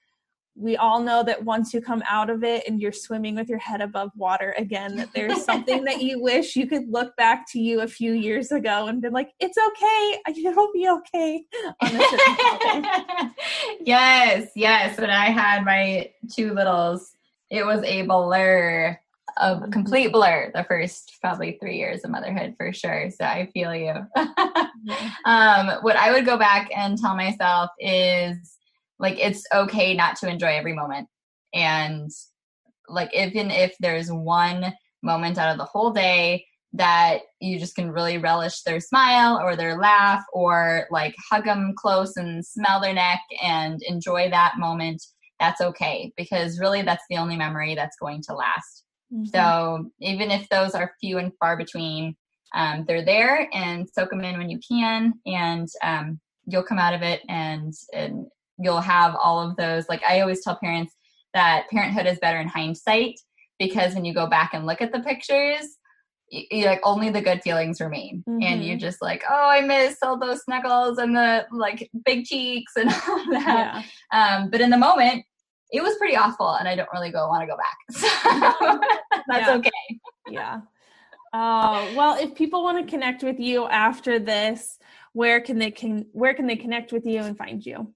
we 0.57 0.77
all 0.77 1.03
know 1.03 1.23
that 1.23 1.45
once 1.45 1.75
you 1.75 1.83
come 1.83 2.03
out 2.09 2.31
of 2.31 2.43
it 2.43 2.67
and 2.67 2.81
you're 2.81 2.91
swimming 2.91 3.35
with 3.35 3.49
your 3.49 3.59
head 3.59 3.83
above 3.83 4.11
water 4.17 4.55
again 4.57 4.97
that 4.97 5.13
there's 5.13 5.45
something 5.45 5.85
that 5.85 6.03
you 6.03 6.21
wish 6.21 6.57
you 6.57 6.67
could 6.67 6.89
look 6.89 7.15
back 7.17 7.45
to 7.53 7.61
you 7.61 7.83
a 7.83 7.87
few 7.87 8.13
years 8.13 8.51
ago 8.51 8.87
and 8.87 9.03
be 9.03 9.09
like 9.11 9.31
it's 9.39 9.59
okay. 9.59 10.23
It'll 10.49 10.73
be 10.73 10.89
okay. 10.89 11.45
Yes 13.81 14.51
yes. 14.55 14.99
When 14.99 15.11
i 15.11 15.27
had 15.27 15.65
my 15.65 16.11
two 16.35 16.55
littles 16.55 17.13
it 17.51 17.65
was 17.65 17.83
a 17.85 18.03
blur 18.03 18.99
a 19.39 19.55
mm-hmm. 19.55 19.71
complete 19.71 20.13
blur 20.13 20.51
the 20.55 20.65
first 20.65 21.19
probably 21.21 21.59
three 21.61 21.77
years 21.77 22.05
of 22.05 22.11
motherhood 22.11 22.55
for 22.57 22.73
sure. 22.73 23.11
So 23.11 23.25
I 23.25 23.51
feel 23.53 23.75
you. 23.75 23.93
um, 25.25 25.79
what 25.83 25.97
I 25.97 26.13
would 26.13 26.25
go 26.25 26.37
back 26.37 26.71
and 26.75 26.99
tell 26.99 27.17
myself 27.17 27.71
is 27.79 28.57
like 28.99 29.19
it's 29.19 29.45
okay 29.55 29.95
not 29.95 30.17
to 30.17 30.29
enjoy 30.29 30.49
every 30.49 30.73
moment. 30.73 31.09
And 31.55 32.11
like 32.89 33.15
even 33.15 33.51
if 33.51 33.75
there's 33.81 34.11
one 34.11 34.73
moment 35.03 35.39
out 35.39 35.53
of 35.53 35.59
the 35.59 35.65
whole 35.65 35.93
day 35.93 36.47
that 36.73 37.21
you 37.41 37.59
just 37.59 37.75
can 37.75 37.91
really 37.91 38.19
relish 38.19 38.63
their 38.63 38.81
smile 38.81 39.39
or 39.39 39.57
their 39.57 39.79
laugh 39.79 40.23
or 40.33 40.87
like 40.91 41.15
hug 41.31 41.45
them 41.45 41.75
close 41.77 42.17
and 42.17 42.45
smell 42.45 42.81
their 42.81 42.93
neck 42.93 43.21
and 43.43 43.81
enjoy 43.83 44.29
that 44.29 44.55
moment 44.59 45.03
that's 45.39 45.61
okay 45.61 46.13
because 46.17 46.59
really 46.59 46.83
that's 46.83 47.05
the 47.09 47.17
only 47.17 47.37
memory 47.37 47.75
that's 47.75 47.97
going 47.99 48.23
to 48.23 48.35
last 48.35 48.86
Mm-hmm. 49.13 49.27
So 49.27 49.91
even 50.01 50.31
if 50.31 50.49
those 50.49 50.75
are 50.75 50.95
few 51.01 51.19
and 51.19 51.33
far 51.39 51.57
between, 51.57 52.17
um, 52.55 52.85
they're 52.87 53.05
there 53.05 53.49
and 53.53 53.89
soak 53.89 54.11
them 54.11 54.25
in 54.25 54.39
when 54.39 54.51
you 54.51 54.59
can, 54.67 55.15
and 55.27 55.69
um, 55.83 56.21
you'll 56.47 56.63
come 56.63 56.79
out 56.79 56.95
of 56.95 57.03
it 57.03 57.23
and, 57.29 57.73
and 57.93 58.27
you'll 58.59 58.81
have 58.81 59.17
all 59.23 59.41
of 59.41 59.57
those. 59.57 59.89
Like 59.89 60.03
I 60.05 60.21
always 60.21 60.43
tell 60.43 60.57
parents 60.57 60.95
that 61.35 61.69
parenthood 61.71 62.07
is 62.07 62.19
better 62.19 62.41
in 62.41 62.49
hindsight 62.49 63.21
because 63.59 63.95
when 63.95 64.05
you 64.05 64.15
go 64.15 64.27
back 64.27 64.55
and 64.55 64.67
look 64.67 64.81
at 64.81 64.93
the 64.93 65.01
pictures, 65.01 65.77
you, 66.29 66.67
like 66.67 66.81
only 66.83 67.11
the 67.11 67.21
good 67.21 67.41
feelings 67.43 67.81
remain 67.81 68.25
mm-hmm. 68.29 68.43
and 68.43 68.65
you're 68.65 68.77
just 68.77 69.01
like 69.01 69.23
oh 69.31 69.49
i 69.49 69.61
miss 69.61 69.97
all 70.03 70.19
those 70.19 70.43
snuggles 70.43 70.99
and 70.99 71.15
the 71.15 71.47
like 71.53 71.89
big 72.05 72.25
cheeks 72.25 72.73
and 72.77 72.89
all 73.09 73.25
that 73.31 73.85
yeah. 74.13 74.37
um, 74.37 74.51
but 74.51 74.61
in 74.61 74.71
the 74.71 74.77
moment 74.77 75.25
it 75.73 75.83
was 75.83 75.97
pretty 75.97 76.15
awful 76.17 76.55
and 76.55 76.69
I 76.69 76.77
don't 76.77 76.89
really 76.93 77.11
go 77.11 77.27
want 77.29 77.43
to 77.43 77.47
go 77.47 77.57
back. 77.57 77.79
So 77.93 78.07
that's 79.29 79.49
yeah. 79.49 79.57
okay. 79.57 79.71
yeah. 80.29 80.61
Uh, 81.33 81.87
well, 81.97 82.19
if 82.19 82.35
people 82.35 82.63
want 82.63 82.85
to 82.85 82.91
connect 82.91 83.23
with 83.23 83.41
you 83.41 83.67
after 83.67 84.19
this, 84.19 84.79
where 85.13 85.41
can 85.41 85.59
they 85.59 85.71
can 85.71 86.07
where 86.13 86.35
can 86.35 86.47
they 86.47 86.57
connect 86.57 86.93
with 86.93 87.07
you 87.07 87.21
and 87.21 87.37
find 87.37 87.65
you? 87.65 87.95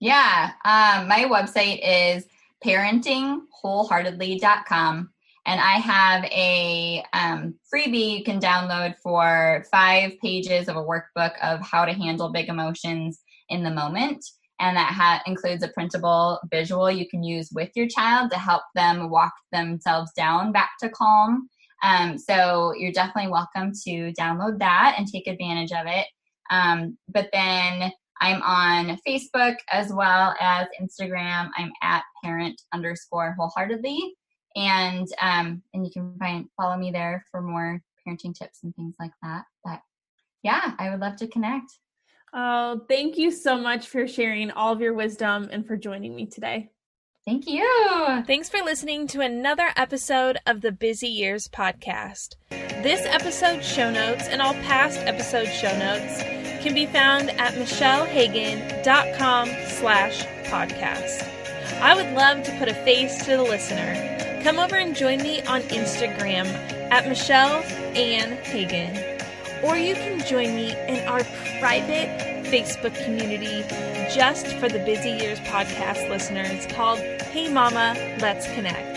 Yeah, 0.00 0.52
um, 0.64 1.08
my 1.08 1.26
website 1.30 1.80
is 1.82 2.26
parentingwholeheartedly.com 2.64 5.10
and 5.46 5.60
I 5.60 5.74
have 5.74 6.24
a 6.24 7.04
um, 7.12 7.54
freebie 7.72 8.18
you 8.18 8.24
can 8.24 8.40
download 8.40 8.96
for 9.02 9.64
five 9.70 10.18
pages 10.20 10.68
of 10.68 10.76
a 10.76 10.82
workbook 10.82 11.38
of 11.42 11.60
how 11.60 11.84
to 11.84 11.92
handle 11.92 12.32
big 12.32 12.48
emotions 12.48 13.20
in 13.50 13.62
the 13.62 13.70
moment 13.70 14.24
and 14.60 14.76
that 14.76 14.92
ha- 14.92 15.22
includes 15.26 15.62
a 15.62 15.68
printable 15.68 16.40
visual 16.50 16.90
you 16.90 17.08
can 17.08 17.22
use 17.22 17.50
with 17.52 17.70
your 17.74 17.88
child 17.88 18.30
to 18.30 18.38
help 18.38 18.62
them 18.74 19.10
walk 19.10 19.32
themselves 19.52 20.12
down 20.16 20.52
back 20.52 20.70
to 20.80 20.88
calm. 20.88 21.48
Um, 21.82 22.16
so 22.16 22.72
you're 22.76 22.92
definitely 22.92 23.30
welcome 23.30 23.72
to 23.84 24.12
download 24.18 24.58
that 24.60 24.94
and 24.96 25.06
take 25.06 25.26
advantage 25.26 25.72
of 25.72 25.86
it. 25.86 26.06
Um, 26.50 26.96
but 27.08 27.28
then 27.32 27.92
I'm 28.20 28.42
on 28.42 28.98
Facebook 29.06 29.56
as 29.70 29.92
well 29.92 30.34
as 30.40 30.66
Instagram. 30.80 31.50
I'm 31.56 31.72
at 31.82 32.04
parent 32.22 32.60
underscore 32.72 33.34
wholeheartedly, 33.38 34.14
and 34.56 35.06
um, 35.20 35.62
and 35.74 35.84
you 35.84 35.92
can 35.92 36.16
find 36.18 36.46
follow 36.56 36.76
me 36.76 36.90
there 36.90 37.24
for 37.30 37.42
more 37.42 37.82
parenting 38.06 38.34
tips 38.34 38.60
and 38.62 38.74
things 38.76 38.94
like 39.00 39.10
that. 39.22 39.44
But 39.64 39.80
yeah, 40.42 40.74
I 40.78 40.90
would 40.90 41.00
love 41.00 41.16
to 41.16 41.26
connect. 41.26 41.78
Oh, 42.34 42.80
thank 42.88 43.16
you 43.16 43.30
so 43.30 43.56
much 43.56 43.86
for 43.86 44.08
sharing 44.08 44.50
all 44.50 44.72
of 44.72 44.80
your 44.80 44.92
wisdom 44.92 45.48
and 45.52 45.64
for 45.64 45.76
joining 45.76 46.16
me 46.16 46.26
today. 46.26 46.70
Thank 47.24 47.46
you. 47.46 47.64
Thanks 48.26 48.48
for 48.50 48.58
listening 48.62 49.06
to 49.08 49.20
another 49.20 49.70
episode 49.76 50.36
of 50.46 50.60
the 50.60 50.72
Busy 50.72 51.08
Years 51.08 51.48
podcast. 51.48 52.34
This 52.50 53.06
episode's 53.06 53.66
show 53.66 53.90
notes 53.90 54.26
and 54.28 54.42
all 54.42 54.52
past 54.54 54.98
episode 55.00 55.46
show 55.46 55.74
notes 55.78 56.22
can 56.62 56.74
be 56.74 56.86
found 56.86 57.30
at 57.30 57.54
michellehagan.com 57.54 59.48
slash 59.68 60.24
podcast. 60.44 61.30
I 61.80 61.94
would 61.94 62.12
love 62.14 62.42
to 62.44 62.58
put 62.58 62.68
a 62.68 62.74
face 62.74 63.24
to 63.24 63.36
the 63.36 63.42
listener. 63.42 64.42
Come 64.42 64.58
over 64.58 64.76
and 64.76 64.94
join 64.94 65.22
me 65.22 65.40
on 65.42 65.62
Instagram 65.62 66.46
at 66.90 67.08
Michelle 67.08 67.62
Ann 67.96 68.32
Hagan. 68.44 69.13
Or 69.64 69.78
you 69.78 69.94
can 69.94 70.20
join 70.20 70.54
me 70.54 70.72
in 70.88 71.08
our 71.08 71.24
private 71.58 72.44
Facebook 72.44 72.94
community 73.02 73.64
just 74.14 74.46
for 74.58 74.68
the 74.68 74.78
Busy 74.80 75.08
Years 75.08 75.40
podcast 75.40 76.10
listeners 76.10 76.66
called 76.66 76.98
Hey 76.98 77.50
Mama, 77.50 77.94
Let's 78.20 78.46
Connect. 78.52 78.94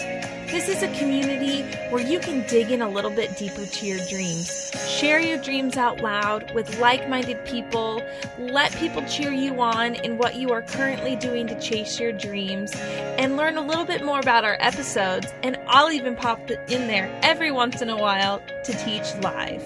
This 0.52 0.68
is 0.68 0.84
a 0.84 0.94
community 1.00 1.62
where 1.90 2.06
you 2.06 2.20
can 2.20 2.46
dig 2.48 2.70
in 2.70 2.82
a 2.82 2.90
little 2.90 3.12
bit 3.12 3.38
deeper 3.38 3.66
to 3.66 3.86
your 3.86 4.06
dreams. 4.08 4.72
Share 4.90 5.22
your 5.22 5.38
dreams 5.38 5.78
out 5.78 6.02
loud 6.02 6.54
with 6.54 6.80
like 6.80 7.08
minded 7.08 7.46
people. 7.46 8.04
Let 8.38 8.74
people 8.74 9.06
cheer 9.06 9.32
you 9.32 9.62
on 9.62 9.96
in 9.96 10.18
what 10.18 10.36
you 10.36 10.52
are 10.52 10.64
currently 10.64 11.16
doing 11.16 11.48
to 11.48 11.58
chase 11.62 11.98
your 11.98 12.12
dreams. 12.12 12.74
And 12.76 13.38
learn 13.38 13.56
a 13.56 13.62
little 13.62 13.86
bit 13.86 14.04
more 14.04 14.20
about 14.20 14.44
our 14.44 14.58
episodes. 14.60 15.28
And 15.44 15.58
I'll 15.68 15.92
even 15.92 16.18
pop 16.18 16.52
in 16.52 16.88
there 16.88 17.10
every 17.24 17.52
once 17.52 17.82
in 17.82 17.90
a 17.90 17.98
while 17.98 18.42
to 18.66 18.74
teach 18.74 19.16
live. 19.22 19.64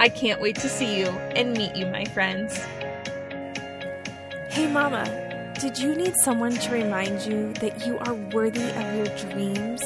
I 0.00 0.08
can't 0.08 0.40
wait 0.40 0.56
to 0.60 0.68
see 0.70 0.98
you 0.98 1.08
and 1.36 1.52
meet 1.52 1.76
you, 1.76 1.84
my 1.84 2.06
friends. 2.06 2.56
Hey, 4.48 4.66
Mama, 4.66 5.04
did 5.60 5.78
you 5.78 5.94
need 5.94 6.14
someone 6.24 6.52
to 6.52 6.72
remind 6.72 7.26
you 7.26 7.52
that 7.60 7.86
you 7.86 7.98
are 7.98 8.14
worthy 8.14 8.64
of 8.64 8.94
your 8.96 9.14
dreams? 9.30 9.82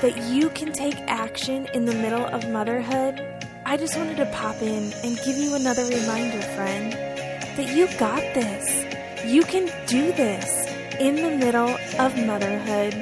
That 0.00 0.16
you 0.32 0.48
can 0.48 0.72
take 0.72 0.96
action 1.06 1.66
in 1.74 1.84
the 1.84 1.92
middle 1.92 2.24
of 2.24 2.48
motherhood? 2.48 3.20
I 3.66 3.76
just 3.76 3.94
wanted 3.98 4.16
to 4.16 4.26
pop 4.32 4.62
in 4.62 4.90
and 5.04 5.18
give 5.18 5.36
you 5.36 5.54
another 5.54 5.84
reminder, 5.84 6.40
friend, 6.40 6.94
that 6.94 7.76
you 7.76 7.88
got 7.98 8.22
this. 8.32 8.86
You 9.22 9.42
can 9.42 9.66
do 9.86 10.12
this 10.12 10.66
in 10.98 11.16
the 11.16 11.36
middle 11.36 11.76
of 11.98 12.16
motherhood, 12.24 12.94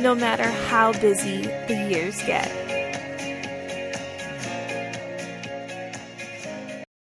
no 0.00 0.14
matter 0.14 0.50
how 0.68 0.92
busy 0.92 1.46
the 1.66 1.88
years 1.88 2.22
get. 2.24 2.67